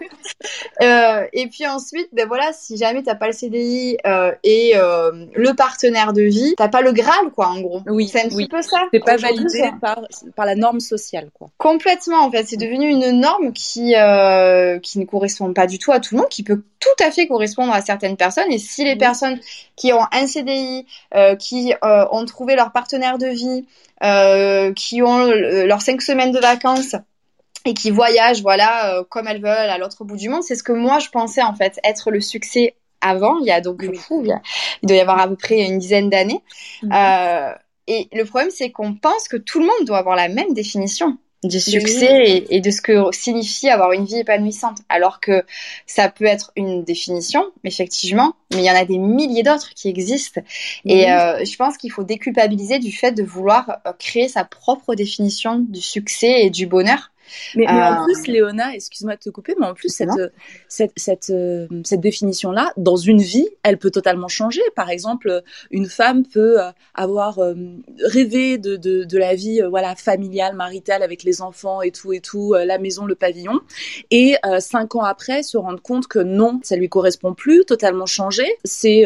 et 1.32 1.46
puis 1.46 1.66
ensuite, 1.66 2.08
ben 2.12 2.28
voilà, 2.28 2.52
si 2.52 2.76
jamais 2.76 3.02
t'as 3.02 3.14
pas 3.14 3.28
le 3.28 3.32
CDI 3.32 3.96
et 4.44 4.74
le 4.74 5.52
partenaire 5.54 6.12
de 6.12 6.22
vie, 6.22 6.54
t'as 6.56 6.68
pas 6.68 6.82
le 6.82 6.92
Graal 6.92 7.30
quoi, 7.34 7.48
en 7.48 7.60
gros. 7.60 7.80
Oui, 7.86 8.08
c'est 8.08 8.26
un 8.26 8.28
petit 8.28 8.48
peu 8.48 8.60
ça. 8.60 8.88
C'est 8.92 9.00
pas 9.00 9.16
validé 9.16 9.70
par, 9.80 10.02
par 10.36 10.44
la 10.44 10.54
norme 10.54 10.80
sociale 10.80 11.30
quoi. 11.32 11.48
Complètement 11.56 12.26
en 12.26 12.30
fait, 12.30 12.44
c'est 12.46 12.58
devenu 12.58 12.90
une 12.90 13.20
norme 13.20 13.52
qui 13.52 13.94
qui 14.82 14.98
ne 14.98 15.04
correspond 15.06 15.52
pas 15.54 15.66
du 15.66 15.78
tout 15.78 15.92
à 15.92 16.00
tout 16.00 16.14
le 16.14 16.20
monde, 16.20 16.28
qui 16.28 16.42
peut 16.42 16.62
tout 16.82 17.04
à 17.04 17.10
fait 17.10 17.26
correspondre 17.26 17.72
à 17.72 17.80
certaines 17.80 18.16
personnes 18.16 18.51
et 18.52 18.58
si 18.58 18.84
les 18.84 18.96
personnes 18.96 19.40
qui 19.76 19.92
ont 19.92 20.04
un 20.12 20.26
CDI, 20.26 20.86
euh, 21.14 21.36
qui 21.36 21.72
euh, 21.84 22.06
ont 22.10 22.24
trouvé 22.24 22.54
leur 22.54 22.72
partenaire 22.72 23.18
de 23.18 23.26
vie, 23.26 23.66
euh, 24.02 24.72
qui 24.74 25.02
ont 25.02 25.24
leurs 25.26 25.82
cinq 25.82 26.02
semaines 26.02 26.32
de 26.32 26.38
vacances 26.38 26.96
et 27.64 27.74
qui 27.74 27.90
voyagent, 27.90 28.42
voilà, 28.42 29.04
comme 29.08 29.28
elles 29.28 29.40
veulent 29.40 29.48
à 29.48 29.78
l'autre 29.78 30.04
bout 30.04 30.16
du 30.16 30.28
monde, 30.28 30.42
c'est 30.42 30.56
ce 30.56 30.62
que 30.62 30.72
moi 30.72 30.98
je 30.98 31.08
pensais 31.08 31.42
en 31.42 31.54
fait 31.54 31.78
être 31.84 32.10
le 32.10 32.20
succès 32.20 32.74
avant. 33.00 33.38
Il 33.38 33.46
y 33.46 33.52
a 33.52 33.60
donc 33.60 33.84
fou, 33.96 34.24
il, 34.24 34.86
doit 34.86 34.96
y 34.96 35.00
avoir 35.00 35.20
à 35.20 35.28
peu 35.28 35.36
près 35.36 35.60
une 35.62 35.78
dizaine 35.78 36.10
d'années. 36.10 36.42
Mhm. 36.82 36.92
et 37.86 38.08
le 38.12 38.24
problème, 38.24 38.50
c'est 38.50 38.70
qu'on 38.70 38.94
pense 38.94 39.28
que 39.28 39.36
tout 39.36 39.60
le 39.60 39.66
monde 39.66 39.86
doit 39.86 39.98
avoir 39.98 40.16
la 40.16 40.28
même 40.28 40.52
définition 40.52 41.16
du 41.44 41.60
succès 41.60 42.44
et, 42.48 42.60
de 42.60 42.70
ce 42.70 42.80
que 42.80 43.10
signifie 43.12 43.68
avoir 43.68 43.92
une 43.92 44.04
vie 44.04 44.18
épanouissante. 44.18 44.78
Alors 44.88 45.20
que 45.20 45.44
ça 45.86 46.08
peut 46.08 46.24
être 46.24 46.52
une 46.56 46.84
définition, 46.84 47.44
effectivement, 47.64 48.34
mais 48.52 48.58
il 48.58 48.64
y 48.64 48.70
en 48.70 48.76
a 48.76 48.84
des 48.84 48.98
milliers 48.98 49.42
d'autres 49.42 49.70
qui 49.74 49.88
existent. 49.88 50.40
Et 50.84 51.10
euh, 51.10 51.44
je 51.44 51.56
pense 51.56 51.76
qu'il 51.76 51.90
faut 51.90 52.04
déculpabiliser 52.04 52.78
du 52.78 52.92
fait 52.92 53.12
de 53.12 53.22
vouloir 53.22 53.78
euh, 53.86 53.92
créer 53.98 54.28
sa 54.28 54.44
propre 54.44 54.94
définition 54.94 55.58
du 55.58 55.80
succès 55.80 56.44
et 56.44 56.50
du 56.50 56.66
bonheur. 56.66 57.11
Mais, 57.56 57.68
en 57.68 58.02
euh, 58.02 58.04
plus, 58.04 58.26
Léona, 58.26 58.74
excuse-moi 58.74 59.16
de 59.16 59.20
te 59.20 59.30
couper, 59.30 59.54
mais 59.58 59.66
en 59.66 59.74
plus, 59.74 59.88
cette, 59.88 60.10
cette, 60.68 60.92
cette, 60.96 61.30
euh, 61.30 61.66
cette 61.84 62.00
définition-là, 62.00 62.72
dans 62.76 62.96
une 62.96 63.20
vie, 63.20 63.48
elle 63.62 63.78
peut 63.78 63.90
totalement 63.90 64.28
changer. 64.28 64.62
Par 64.76 64.90
exemple, 64.90 65.42
une 65.70 65.86
femme 65.86 66.24
peut 66.24 66.60
euh, 66.60 66.70
avoir 66.94 67.38
rêvé 68.04 68.58
de, 68.58 68.76
de, 68.76 69.04
de, 69.04 69.18
la 69.18 69.34
vie 69.34 69.60
voilà, 69.68 69.94
familiale, 69.96 70.54
maritale, 70.54 71.02
avec 71.02 71.22
les 71.22 71.42
enfants 71.42 71.82
et 71.82 71.90
tout, 71.90 72.12
et 72.12 72.20
tout, 72.20 72.54
la 72.54 72.78
maison, 72.78 73.04
le 73.04 73.14
pavillon. 73.14 73.60
Et 74.10 74.36
cinq 74.58 74.94
ans 74.94 75.04
après, 75.04 75.42
se 75.42 75.56
rendre 75.56 75.80
compte 75.80 76.06
que 76.06 76.18
non, 76.18 76.60
ça 76.62 76.76
lui 76.76 76.88
correspond 76.88 77.34
plus, 77.34 77.64
totalement 77.64 78.06
changé. 78.06 78.44
C'est 78.64 79.04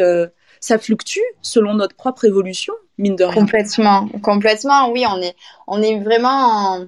ça 0.59 0.77
fluctue 0.77 1.21
selon 1.41 1.73
notre 1.75 1.95
propre 1.95 2.25
évolution, 2.25 2.73
mine 2.97 3.15
de 3.15 3.23
rien. 3.23 3.41
Complètement, 3.41 4.07
complètement. 4.21 4.91
Oui, 4.91 5.05
on 5.07 5.21
est, 5.21 5.35
on 5.67 5.81
est 5.81 5.99
vraiment 5.99 6.85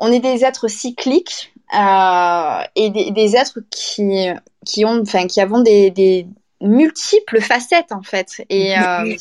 on 0.00 0.10
est 0.10 0.20
des 0.20 0.44
êtres 0.44 0.68
cycliques 0.68 1.52
euh, 1.78 2.62
et 2.74 2.90
des, 2.90 3.36
êtres 3.36 3.60
qui 3.70 4.26
qui 4.66 4.84
ont, 4.84 5.00
enfin, 5.02 5.26
qui 5.26 5.40
avons 5.40 5.60
des, 5.60 6.26
multiples 6.62 7.40
facettes 7.40 7.92
en 7.92 8.02
fait. 8.02 8.44
Et 8.48 8.76
euh, 8.76 9.14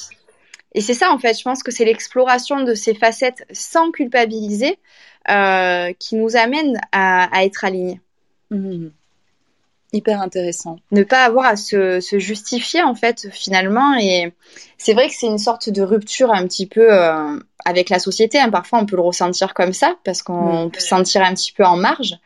et 0.73 0.81
c'est 0.81 0.93
ça 0.93 1.11
en 1.11 1.19
fait. 1.19 1.37
Je 1.37 1.43
pense 1.43 1.63
que 1.63 1.71
c'est 1.71 1.85
l'exploration 1.85 2.63
de 2.63 2.73
ces 2.73 2.95
facettes 2.95 3.45
sans 3.51 3.91
culpabiliser 3.91 4.79
euh, 5.29 5.93
qui 5.99 6.15
nous 6.15 6.35
amène 6.35 6.79
à, 6.91 7.43
être 7.43 7.65
alignés. 7.65 8.01
Mmh. 8.49 8.87
Hyper 9.91 10.21
intéressant. 10.21 10.77
Ne 10.91 11.01
pas 11.01 11.23
avoir 11.23 11.45
à 11.45 11.55
se, 11.55 11.99
justifier 12.19 12.83
en 12.83 12.93
fait 12.93 13.27
finalement 13.31 13.97
et 13.99 14.31
c'est 14.77 14.93
vrai 14.93 15.07
que 15.07 15.15
c'est 15.15 15.25
une 15.25 15.39
sorte 15.39 15.69
de 15.69 15.81
rupture 15.81 16.31
un 16.31 16.45
petit 16.45 16.67
peu 16.67 16.93
euh, 16.93 17.39
avec 17.65 17.89
la 17.89 17.97
société. 17.97 18.39
Hein. 18.39 18.51
Parfois 18.51 18.79
on 18.79 18.85
peut 18.85 18.97
le 18.97 19.01
ressentir 19.01 19.55
comme 19.55 19.73
ça 19.73 19.95
parce 20.03 20.21
qu'on 20.21 20.69
peut 20.71 20.79
se 20.79 20.87
sentir 20.87 21.23
un 21.23 21.33
petit 21.33 21.51
peu 21.51 21.65
en 21.65 21.75
marge. 21.75 22.19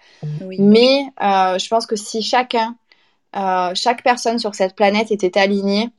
Mais 0.59 1.05
euh, 1.21 1.57
je 1.57 1.67
pense 1.69 1.85
que 1.85 1.95
si 1.95 2.21
chacun, 2.21 2.75
euh, 3.37 3.71
chaque 3.75 4.03
personne 4.03 4.39
sur 4.39 4.55
cette 4.55 4.75
planète 4.75 5.11
était 5.11 5.39
alignée, 5.39 5.89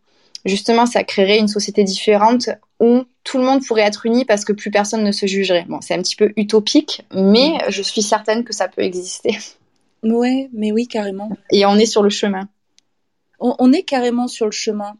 justement 0.44 0.84
ça 0.84 1.02
créerait 1.02 1.38
une 1.38 1.48
société 1.48 1.82
différente 1.82 2.50
où 2.78 3.04
tout 3.22 3.38
le 3.38 3.44
monde 3.44 3.64
pourrait 3.64 3.82
être 3.82 4.04
uni 4.04 4.26
parce 4.26 4.44
que 4.44 4.52
plus 4.52 4.70
personne 4.70 5.02
ne 5.02 5.12
se 5.12 5.24
jugerait. 5.24 5.64
Bon, 5.66 5.80
c'est 5.80 5.94
un 5.94 6.02
petit 6.02 6.16
peu 6.16 6.32
utopique, 6.36 7.06
mais 7.14 7.58
je 7.68 7.80
suis 7.80 8.02
certaine 8.02 8.44
que 8.44 8.52
ça 8.52 8.68
peut 8.68 8.82
exister. 8.82 9.38
Ouais, 10.04 10.50
mais 10.52 10.70
oui, 10.70 10.86
carrément. 10.86 11.30
Et 11.50 11.64
on 11.66 11.76
est 11.76 11.86
sur 11.86 12.02
le 12.02 12.10
chemin. 12.10 12.48
On, 13.40 13.72
est 13.72 13.82
carrément 13.82 14.28
sur 14.28 14.46
le 14.46 14.52
chemin. 14.52 14.96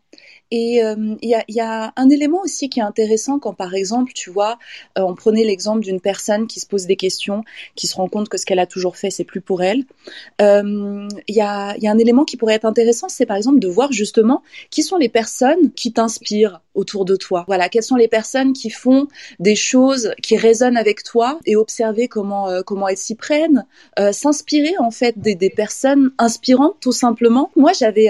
Et 0.51 0.85
euh, 0.85 1.17
il 1.23 1.43
y, 1.49 1.61
a, 1.61 1.93
un 1.97 2.11
élément 2.11 2.41
aussi 2.43 2.69
qui 2.69 2.81
est 2.81 2.83
intéressant 2.83 3.39
quand, 3.39 3.55
par 3.55 3.75
exemple, 3.75 4.13
tu 4.13 4.31
vois, 4.31 4.59
euh, 4.99 5.03
on 5.03 5.15
prenait 5.15 5.45
l'exemple 5.45 5.81
d'une 5.81 6.01
personne 6.01 6.47
qui 6.47 6.61
se 6.61 6.67
pose 6.67 6.87
des 6.87 6.97
questions, 6.97 7.43
qui 7.75 7.87
se 7.87 7.97
rend 7.97 8.09
compte 8.09 8.29
que 8.29 8.37
ce 8.37 8.45
qu'elle 8.45 8.59
a 8.59 8.67
toujours 8.67 8.97
fait, 8.97 9.11
c'est 9.11 9.25
plus 9.25 9.41
pour 9.41 9.63
elle. 9.63 9.85
Euh, 10.43 11.09
il 11.29 11.35
y, 11.35 11.41
a, 11.41 11.75
un 11.83 11.99
élément 11.99 12.25
qui 12.25 12.37
pourrait 12.37 12.55
être 12.55 12.67
intéressant, 12.67 13.09
c'est 13.09 13.27
par 13.27 13.37
exemple 13.37 13.59
de 13.59 13.69
voir 13.69 13.91
justement 13.91 14.43
qui 14.71 14.83
sont 14.83 14.97
les 14.97 15.09
personnes 15.09 15.73
qui 15.73 15.93
t'inspirent 15.93 16.61
autour 16.75 17.05
de 17.05 17.17
toi. 17.17 17.45
Voilà, 17.47 17.69
quelles 17.69 17.83
sont 17.83 17.97
les 17.97 18.09
personnes 18.09 18.53
qui 18.53 18.69
font 18.71 19.09
des 19.39 19.57
choses 19.57 20.13
qui 20.23 20.37
résonnent 20.37 20.77
avec 20.77 21.05
toi 21.05 21.39
et 21.47 21.57
observer 21.57 22.09
comment 22.09 22.63
comment 22.67 22.89
elles 22.89 22.97
s'y 22.97 23.15
prennent, 23.15 23.65
s'inspirer 24.13 24.75
en 24.79 24.91
fait 24.91 25.17
des, 25.19 25.37
des, 25.37 25.51
personnes 25.51 26.11
inspirantes 26.19 26.77
tout 26.81 26.93
simplement. 26.93 27.51
Moi, 27.55 27.73
j'avais 27.73 28.09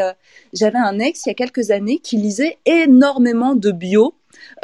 j'avais 0.55 0.79
un 0.79 0.99
ex 0.99 1.27
il 1.27 1.29
y 1.29 1.33
a 1.33 1.35
quelques 1.35 1.71
années 1.71 1.99
qui 1.99 2.17
énormément 2.67 3.55
de 3.55 3.71
bio 3.71 4.15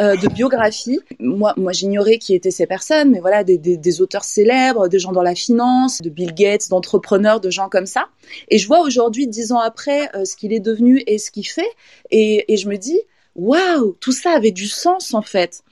euh, 0.00 0.16
de 0.16 0.28
biographie. 0.28 1.00
Moi, 1.18 1.54
moi 1.56 1.72
j'ignorais 1.72 2.18
qui 2.18 2.34
étaient 2.34 2.50
ces 2.50 2.66
personnes, 2.66 3.10
mais 3.10 3.20
voilà, 3.20 3.44
des, 3.44 3.58
des, 3.58 3.76
des, 3.76 4.00
auteurs 4.00 4.24
célèbres, 4.24 4.88
des 4.88 4.98
gens 4.98 5.12
dans 5.12 5.22
la 5.22 5.34
finance, 5.34 6.00
de 6.00 6.10
Bill 6.10 6.34
Gates, 6.34 6.68
d'entrepreneurs, 6.70 7.40
de 7.40 7.50
gens 7.50 7.68
comme 7.68 7.86
ça. 7.86 8.06
Et 8.48 8.58
je 8.58 8.66
vois 8.66 8.80
aujourd'hui, 8.80 9.26
dix 9.26 9.52
ans 9.52 9.58
après, 9.58 10.08
euh, 10.14 10.24
ce 10.24 10.36
qu'il 10.36 10.52
est 10.52 10.60
devenu 10.60 11.02
et 11.06 11.18
ce 11.18 11.30
qu'il 11.30 11.46
fait, 11.46 11.70
et, 12.10 12.52
et 12.52 12.56
je 12.56 12.68
me 12.68 12.76
dis, 12.76 12.98
waouh, 13.34 13.96
tout 14.00 14.12
ça 14.12 14.30
avait 14.30 14.52
du 14.52 14.66
sens 14.66 15.14
en 15.14 15.22
fait. 15.22 15.62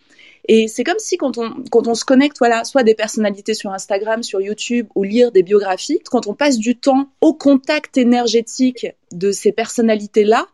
Et 0.49 0.67
c'est 0.67 0.83
comme 0.83 0.99
si 0.99 1.19
quand 1.19 1.37
on, 1.37 1.63
quand 1.71 1.87
on 1.87 1.95
se 1.95 2.07
connecte, 2.07 2.39
voilà, 2.39 2.65
soit 2.65 2.83
des 2.83 2.95
personnalités 2.95 3.53
sur 3.53 3.71
Instagram, 3.71 4.23
sur 4.23 4.41
YouTube, 4.41 4.89
ou 4.95 5.05
lire 5.05 5.31
des 5.31 5.43
biographies, 5.43 6.01
quand 6.11 6.27
on 6.27 6.35
passe 6.35 6.57
du 6.57 6.75
temps 6.75 7.11
au 7.21 7.35
contact 7.35 7.99
énergétique 7.99 8.87
de 9.13 9.31
ces 9.31 9.53
personnalités-là, 9.53 10.47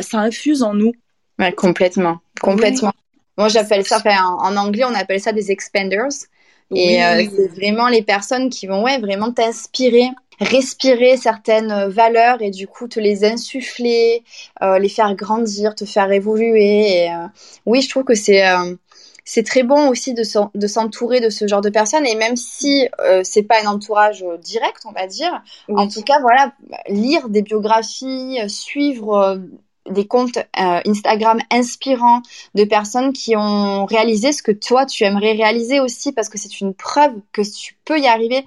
ça 0.00 0.18
infuse 0.18 0.62
en 0.62 0.72
nous. 0.72 0.92
Ouais, 1.38 1.52
complètement, 1.52 2.20
complètement. 2.40 2.92
Moi, 3.36 3.48
j'appelle 3.48 3.84
ça, 3.84 4.02
en, 4.06 4.56
anglais, 4.56 4.84
on 4.84 4.94
appelle 4.94 5.20
ça 5.20 5.32
des 5.32 5.50
expanders. 5.50 6.08
Et 6.74 7.04
euh, 7.04 7.22
c'est 7.36 7.48
vraiment 7.48 7.88
les 7.88 8.02
personnes 8.02 8.48
qui 8.48 8.66
vont 8.66 8.82
ouais, 8.82 8.98
vraiment 8.98 9.30
t'inspirer, 9.30 10.08
respirer 10.40 11.18
certaines 11.18 11.88
valeurs 11.88 12.40
et 12.40 12.50
du 12.50 12.66
coup 12.66 12.88
te 12.88 12.98
les 12.98 13.24
insuffler, 13.24 14.24
euh, 14.62 14.78
les 14.78 14.88
faire 14.88 15.14
grandir, 15.14 15.74
te 15.74 15.84
faire 15.84 16.10
évoluer. 16.10 17.04
Et, 17.04 17.10
euh, 17.10 17.26
oui, 17.66 17.82
je 17.82 17.90
trouve 17.90 18.04
que 18.04 18.14
c'est 18.14 18.42
c'est 19.24 19.44
très 19.44 19.62
bon 19.62 19.88
aussi 19.88 20.14
de, 20.14 20.24
s'entourer 20.24 21.20
de 21.20 21.30
ce 21.30 21.46
genre 21.46 21.60
de 21.60 21.70
personnes 21.70 22.06
et 22.06 22.14
même 22.14 22.36
si 22.36 22.88
euh, 23.00 23.22
c'est 23.24 23.42
pas 23.42 23.62
un 23.62 23.66
entourage 23.66 24.22
euh, 24.22 24.36
direct, 24.38 24.82
on 24.84 24.92
va 24.92 25.06
dire, 25.06 25.42
en 25.68 25.88
tout 25.88 26.02
cas, 26.02 26.20
voilà, 26.20 26.52
lire 26.88 27.28
des 27.28 27.42
biographies, 27.42 28.38
euh, 28.40 28.48
suivre 28.48 29.40
des 29.90 30.06
comptes 30.06 30.38
Instagram 30.54 31.40
inspirants 31.50 32.22
de 32.54 32.62
personnes 32.62 33.12
qui 33.12 33.34
ont 33.36 33.84
réalisé 33.84 34.30
ce 34.30 34.40
que 34.40 34.52
toi 34.52 34.86
tu 34.86 35.02
aimerais 35.02 35.32
réaliser 35.32 35.80
aussi 35.80 36.12
parce 36.12 36.28
que 36.28 36.38
c'est 36.38 36.60
une 36.60 36.72
preuve 36.72 37.14
que 37.32 37.42
tu 37.42 37.76
peux 37.84 37.98
y 37.98 38.06
arriver. 38.06 38.46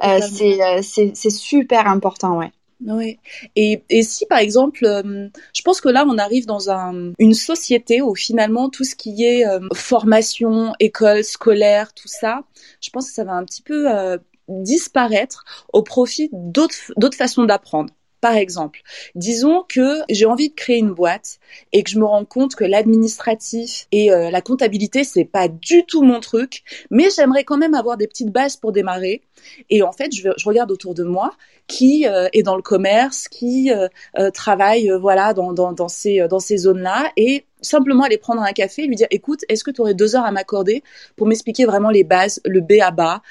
c'est 0.00 1.30
super 1.30 1.86
important, 1.86 2.36
ouais. 2.38 2.50
Oui. 2.86 3.18
Et, 3.56 3.84
et 3.90 4.02
si 4.02 4.26
par 4.26 4.38
exemple, 4.38 4.84
euh, 4.84 5.28
je 5.54 5.62
pense 5.62 5.80
que 5.80 5.88
là 5.88 6.04
on 6.08 6.18
arrive 6.18 6.46
dans 6.46 6.70
un, 6.70 7.12
une 7.18 7.34
société 7.34 8.02
où 8.02 8.14
finalement 8.14 8.68
tout 8.70 8.84
ce 8.84 8.94
qui 8.94 9.24
est 9.24 9.46
euh, 9.46 9.60
formation, 9.74 10.72
école, 10.80 11.22
scolaire, 11.22 11.94
tout 11.94 12.08
ça, 12.08 12.42
je 12.80 12.90
pense 12.90 13.08
que 13.08 13.14
ça 13.14 13.24
va 13.24 13.32
un 13.32 13.44
petit 13.44 13.62
peu 13.62 13.90
euh, 13.90 14.18
disparaître 14.48 15.44
au 15.72 15.82
profit 15.82 16.28
d'autres 16.32 17.16
façons 17.16 17.44
d'apprendre. 17.44 17.92
Par 18.22 18.36
exemple, 18.36 18.80
disons 19.14 19.64
que 19.68 20.00
j'ai 20.08 20.24
envie 20.24 20.48
de 20.48 20.54
créer 20.54 20.78
une 20.78 20.94
boîte 20.94 21.40
et 21.72 21.82
que 21.82 21.90
je 21.90 21.98
me 21.98 22.06
rends 22.06 22.24
compte 22.24 22.54
que 22.54 22.64
l'administratif 22.64 23.88
et 23.92 24.08
la 24.08 24.40
comptabilité 24.40 25.04
c'est 25.04 25.24
pas 25.24 25.48
du 25.48 25.84
tout 25.84 26.02
mon 26.02 26.20
truc, 26.20 26.62
mais 26.90 27.08
j'aimerais 27.14 27.44
quand 27.44 27.58
même 27.58 27.74
avoir 27.74 27.96
des 27.96 28.06
petites 28.06 28.30
bases 28.30 28.56
pour 28.56 28.72
démarrer. 28.72 29.22
Et 29.70 29.82
en 29.82 29.92
fait, 29.92 30.12
je, 30.12 30.28
regarde 30.44 30.70
autour 30.70 30.94
de 30.94 31.04
moi 31.04 31.32
qui 31.66 32.06
euh, 32.06 32.28
est 32.32 32.42
dans 32.42 32.56
le 32.56 32.62
commerce, 32.62 33.28
qui 33.28 33.72
euh, 33.72 33.88
euh, 34.18 34.30
travaille 34.30 34.90
voilà 35.00 35.32
dans 35.32 35.88
ces 35.88 36.26
dans 36.28 36.40
ces 36.40 36.58
zones-là 36.58 37.10
et 37.16 37.44
simplement 37.60 38.04
aller 38.04 38.18
prendre 38.18 38.42
un 38.42 38.52
café 38.52 38.82
et 38.82 38.86
lui 38.86 38.96
dire 38.96 39.06
écoute 39.10 39.40
est-ce 39.48 39.62
que 39.62 39.70
tu 39.70 39.80
aurais 39.80 39.94
deux 39.94 40.16
heures 40.16 40.24
à 40.24 40.32
m'accorder 40.32 40.82
pour 41.16 41.26
m'expliquer 41.28 41.64
vraiment 41.64 41.90
les 41.90 42.02
bases 42.02 42.40
le 42.44 42.60
B 42.60 42.72
à 42.82 42.90
bas 42.90 43.22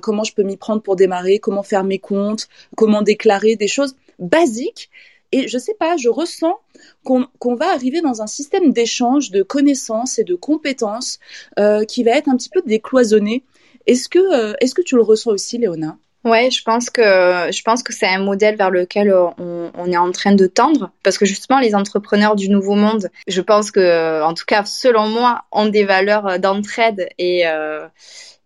comment 0.00 0.22
je 0.22 0.32
peux 0.32 0.44
m'y 0.44 0.56
prendre 0.56 0.80
pour 0.80 0.94
démarrer 0.94 1.40
comment 1.40 1.64
faire 1.64 1.82
mes 1.82 1.98
comptes 1.98 2.48
comment 2.76 3.02
déclarer 3.02 3.56
des 3.56 3.66
choses 3.66 3.96
basiques. 4.20 4.90
Et 5.32 5.46
je 5.46 5.58
sais 5.58 5.74
pas, 5.78 5.96
je 5.96 6.08
ressens 6.08 6.58
qu'on 7.04 7.54
va 7.54 7.72
arriver 7.72 8.00
dans 8.00 8.20
un 8.20 8.26
système 8.26 8.72
d'échange 8.72 9.30
de 9.30 9.42
connaissances 9.42 10.18
et 10.18 10.24
de 10.24 10.34
compétences 10.34 11.18
euh, 11.58 11.84
qui 11.84 12.02
va 12.02 12.12
être 12.12 12.28
un 12.28 12.36
petit 12.36 12.48
peu 12.48 12.62
décloisonné. 12.66 13.44
Est-ce 13.86 14.08
que, 14.08 14.18
euh, 14.18 14.54
est-ce 14.60 14.74
que 14.74 14.82
tu 14.82 14.96
le 14.96 15.02
ressens 15.02 15.30
aussi, 15.30 15.58
Léona? 15.58 15.96
Ouais, 16.22 16.50
je 16.50 16.62
pense 16.62 16.90
que 16.90 17.00
je 17.00 17.62
pense 17.62 17.82
que 17.82 17.94
c'est 17.94 18.06
un 18.06 18.18
modèle 18.18 18.56
vers 18.56 18.70
lequel 18.70 19.10
on, 19.38 19.70
on, 19.74 19.90
est 19.90 19.96
en 19.96 20.12
train 20.12 20.34
de 20.34 20.46
tendre 20.46 20.92
parce 21.02 21.16
que 21.16 21.24
justement 21.24 21.60
les 21.60 21.74
entrepreneurs 21.74 22.36
du 22.36 22.50
nouveau 22.50 22.74
monde, 22.74 23.08
je 23.26 23.40
pense 23.40 23.70
que 23.70 24.22
en 24.22 24.34
tout 24.34 24.44
cas 24.46 24.66
selon 24.66 25.08
moi, 25.08 25.44
ont 25.50 25.66
des 25.66 25.84
valeurs 25.84 26.38
d'entraide 26.38 27.08
et 27.16 27.46
euh, 27.46 27.88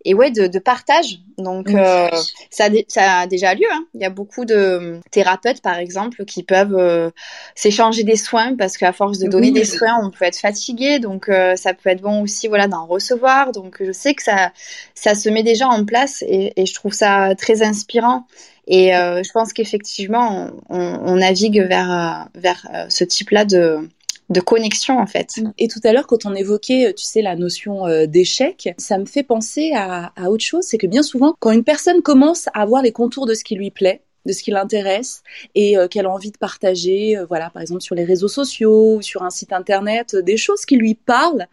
et 0.05 0.15
ouais 0.15 0.31
de, 0.31 0.47
de 0.47 0.59
partage. 0.59 1.21
Donc 1.39 1.71
euh, 1.71 2.09
ça, 2.51 2.67
ça 2.89 3.21
a 3.21 3.27
déjà 3.27 3.55
lieu 3.55 3.67
hein. 3.73 3.85
il 3.95 4.01
y 4.01 4.05
a 4.05 4.11
beaucoup 4.11 4.45
de 4.45 5.01
thérapeutes 5.11 5.61
par 5.63 5.79
exemple 5.79 6.25
qui 6.25 6.43
peuvent 6.43 6.77
euh, 6.77 7.11
s'échanger 7.55 8.05
des 8.05 8.17
soins 8.17 8.55
parce 8.57 8.77
qu'à 8.77 8.93
force 8.93 9.19
de 9.19 9.29
donner 9.29 9.51
des 9.51 9.65
soins 9.65 9.99
on 10.03 10.11
peut 10.11 10.25
être 10.25 10.39
fatigué. 10.39 10.99
Donc 10.99 11.29
euh, 11.29 11.57
ça 11.57 11.75
peut 11.75 11.91
être 11.91 12.03
bon 12.03 12.23
aussi 12.23 12.49
voilà 12.49 12.69
d'en 12.69 12.87
recevoir. 12.87 13.53
Donc 13.53 13.83
je 13.85 13.93
sais 13.93 14.15
que 14.15 14.23
ça 14.23 14.53
ça 14.95 15.15
se 15.15 15.29
met 15.29 15.43
déjà 15.43 15.69
en 15.69 15.85
place 15.85 16.23
et, 16.27 16.53
et 16.61 16.67
je 16.67 16.75
trouve 16.75 16.93
ça 16.93 17.35
très 17.37 17.63
inspirant. 17.63 18.27
Et 18.67 18.93
je 18.93 19.33
pense 19.33 19.53
qu'effectivement 19.53 20.51
on, 20.71 20.79
on, 20.79 21.17
navigue 21.17 21.61
vers 21.61 22.29
vers 22.35 22.67
ce 22.89 23.05
type 23.05 23.29
là 23.29 23.45
de 23.45 23.91
de 24.31 24.41
connexion 24.41 24.99
en 24.99 25.07
fait. 25.07 25.41
Et 25.59 25.69
tout 25.69 25.81
à 25.85 25.93
l'heure, 25.93 26.07
quand 26.07 26.27
on 26.27 26.35
évoquait, 26.35 26.95
tu 26.95 27.05
sais, 27.05 27.23
la 27.23 27.37
notion 27.37 27.87
euh, 27.87 28.07
d'échec, 28.07 28.75
ça 28.79 28.99
me 28.99 29.05
fait 29.05 29.23
penser 29.23 29.73
à, 29.75 30.13
à 30.17 30.31
autre 30.31 30.45
chose, 30.45 30.65
c'est 30.65 30.79
que 30.79 30.87
bien 30.87 31.03
souvent, 31.03 31.35
quand 31.41 31.51
une 31.51 31.65
personne 31.65 32.03
commence 32.03 32.49
à 32.55 32.65
voir 32.65 32.83
les 32.83 32.93
contours 32.93 33.27
de 33.27 33.35
ce 33.35 33.45
qui 33.45 33.55
lui 33.55 33.71
plaît, 33.71 34.03
de 34.27 34.33
ce 34.33 34.43
qui 34.43 34.51
l'intéresse 34.51 35.23
et 35.55 35.77
euh, 35.77 35.87
qu'elle 35.87 36.07
a 36.07 36.11
envie 36.11 36.31
de 36.31 36.39
partager, 36.39 37.19
euh, 37.19 37.27
voilà, 37.27 37.51
par 37.51 37.61
exemple 37.61 37.83
sur 37.83 37.95
les 37.95 38.05
réseaux 38.05 38.29
sociaux 38.29 38.97
ou 38.97 39.03
sur 39.03 39.23
un 39.23 39.31
site 39.31 39.53
internet, 39.53 40.17
des 40.17 40.39
choses 40.39 40.65
qui 40.65 40.77
lui 40.77 40.95
parlent. 40.95 41.47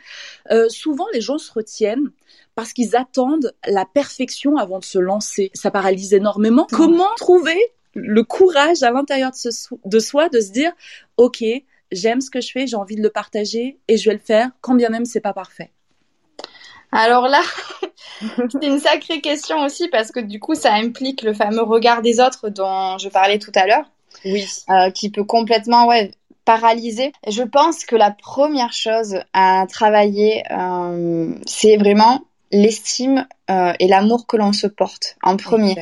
souvent, 0.69 1.05
les 1.13 1.21
gens 1.21 1.37
se 1.37 1.51
retiennent 1.51 2.11
parce 2.55 2.73
qu'ils 2.73 2.95
attendent 2.95 3.53
la 3.65 3.85
perfection 3.85 4.57
avant 4.57 4.79
de 4.79 4.85
se 4.85 4.99
lancer. 4.99 5.51
Ça 5.53 5.71
paralyse 5.71 6.13
énormément. 6.13 6.67
Comment 6.71 7.13
trouver 7.17 7.57
le 7.93 8.23
courage 8.23 8.83
à 8.83 8.91
l'intérieur 8.91 9.31
de, 9.31 9.89
de 9.89 9.99
soi 9.99 10.29
de 10.29 10.39
se 10.39 10.51
dire, 10.51 10.71
ok, 11.17 11.43
j'aime 11.91 12.21
ce 12.21 12.29
que 12.29 12.41
je 12.41 12.51
fais, 12.51 12.67
j'ai 12.67 12.75
envie 12.75 12.95
de 12.95 13.01
le 13.01 13.09
partager 13.09 13.79
et 13.87 13.97
je 13.97 14.09
vais 14.09 14.15
le 14.15 14.21
faire, 14.21 14.49
quand 14.61 14.75
bien 14.75 14.89
même 14.89 15.05
c'est 15.05 15.21
pas 15.21 15.33
parfait. 15.33 15.71
Alors 16.91 17.27
là, 17.27 17.41
c'est 18.21 18.67
une 18.67 18.79
sacrée 18.79 19.21
question 19.21 19.63
aussi 19.63 19.87
parce 19.87 20.11
que 20.11 20.19
du 20.19 20.39
coup, 20.39 20.55
ça 20.55 20.73
implique 20.73 21.21
le 21.21 21.33
fameux 21.33 21.63
regard 21.63 22.01
des 22.01 22.19
autres 22.19 22.49
dont 22.49 22.97
je 22.97 23.09
parlais 23.09 23.39
tout 23.39 23.51
à 23.55 23.65
l'heure. 23.65 23.85
Oui. 24.25 24.45
Euh, 24.69 24.91
qui 24.91 25.09
peut 25.09 25.23
complètement, 25.23 25.87
ouais, 25.87 26.11
paralyser. 26.43 27.13
Je 27.27 27.43
pense 27.43 27.85
que 27.85 27.95
la 27.95 28.11
première 28.11 28.73
chose 28.73 29.19
à 29.33 29.65
travailler, 29.69 30.43
euh, 30.51 31.33
c'est 31.45 31.77
vraiment 31.77 32.21
l'estime 32.51 33.25
euh, 33.49 33.73
et 33.79 33.87
l'amour 33.87 34.27
que 34.27 34.35
l'on 34.35 34.51
se 34.51 34.67
porte 34.67 35.15
en 35.23 35.37
premier. 35.37 35.75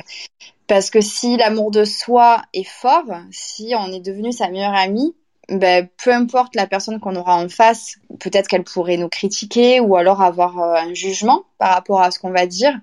Parce 0.67 0.91
que 0.91 1.02
si 1.02 1.38
l'amour 1.38 1.72
de 1.72 1.84
soi 1.84 2.43
est 2.54 2.67
fort, 2.67 3.12
si 3.32 3.74
on 3.76 3.91
est 3.91 4.00
devenu 4.00 4.32
sa 4.32 4.50
meilleure 4.50 4.76
amie, 4.76 5.15
ben, 5.51 5.88
peu 6.03 6.13
importe 6.13 6.55
la 6.55 6.67
personne 6.67 6.99
qu'on 6.99 7.15
aura 7.15 7.35
en 7.35 7.49
face, 7.49 7.95
peut-être 8.19 8.47
qu'elle 8.47 8.63
pourrait 8.63 8.97
nous 8.97 9.09
critiquer 9.09 9.79
ou 9.79 9.95
alors 9.95 10.21
avoir 10.21 10.59
euh, 10.59 10.75
un 10.75 10.93
jugement 10.93 11.43
par 11.57 11.73
rapport 11.73 12.01
à 12.01 12.12
ce 12.12 12.19
qu'on 12.19 12.31
va 12.31 12.45
dire, 12.45 12.73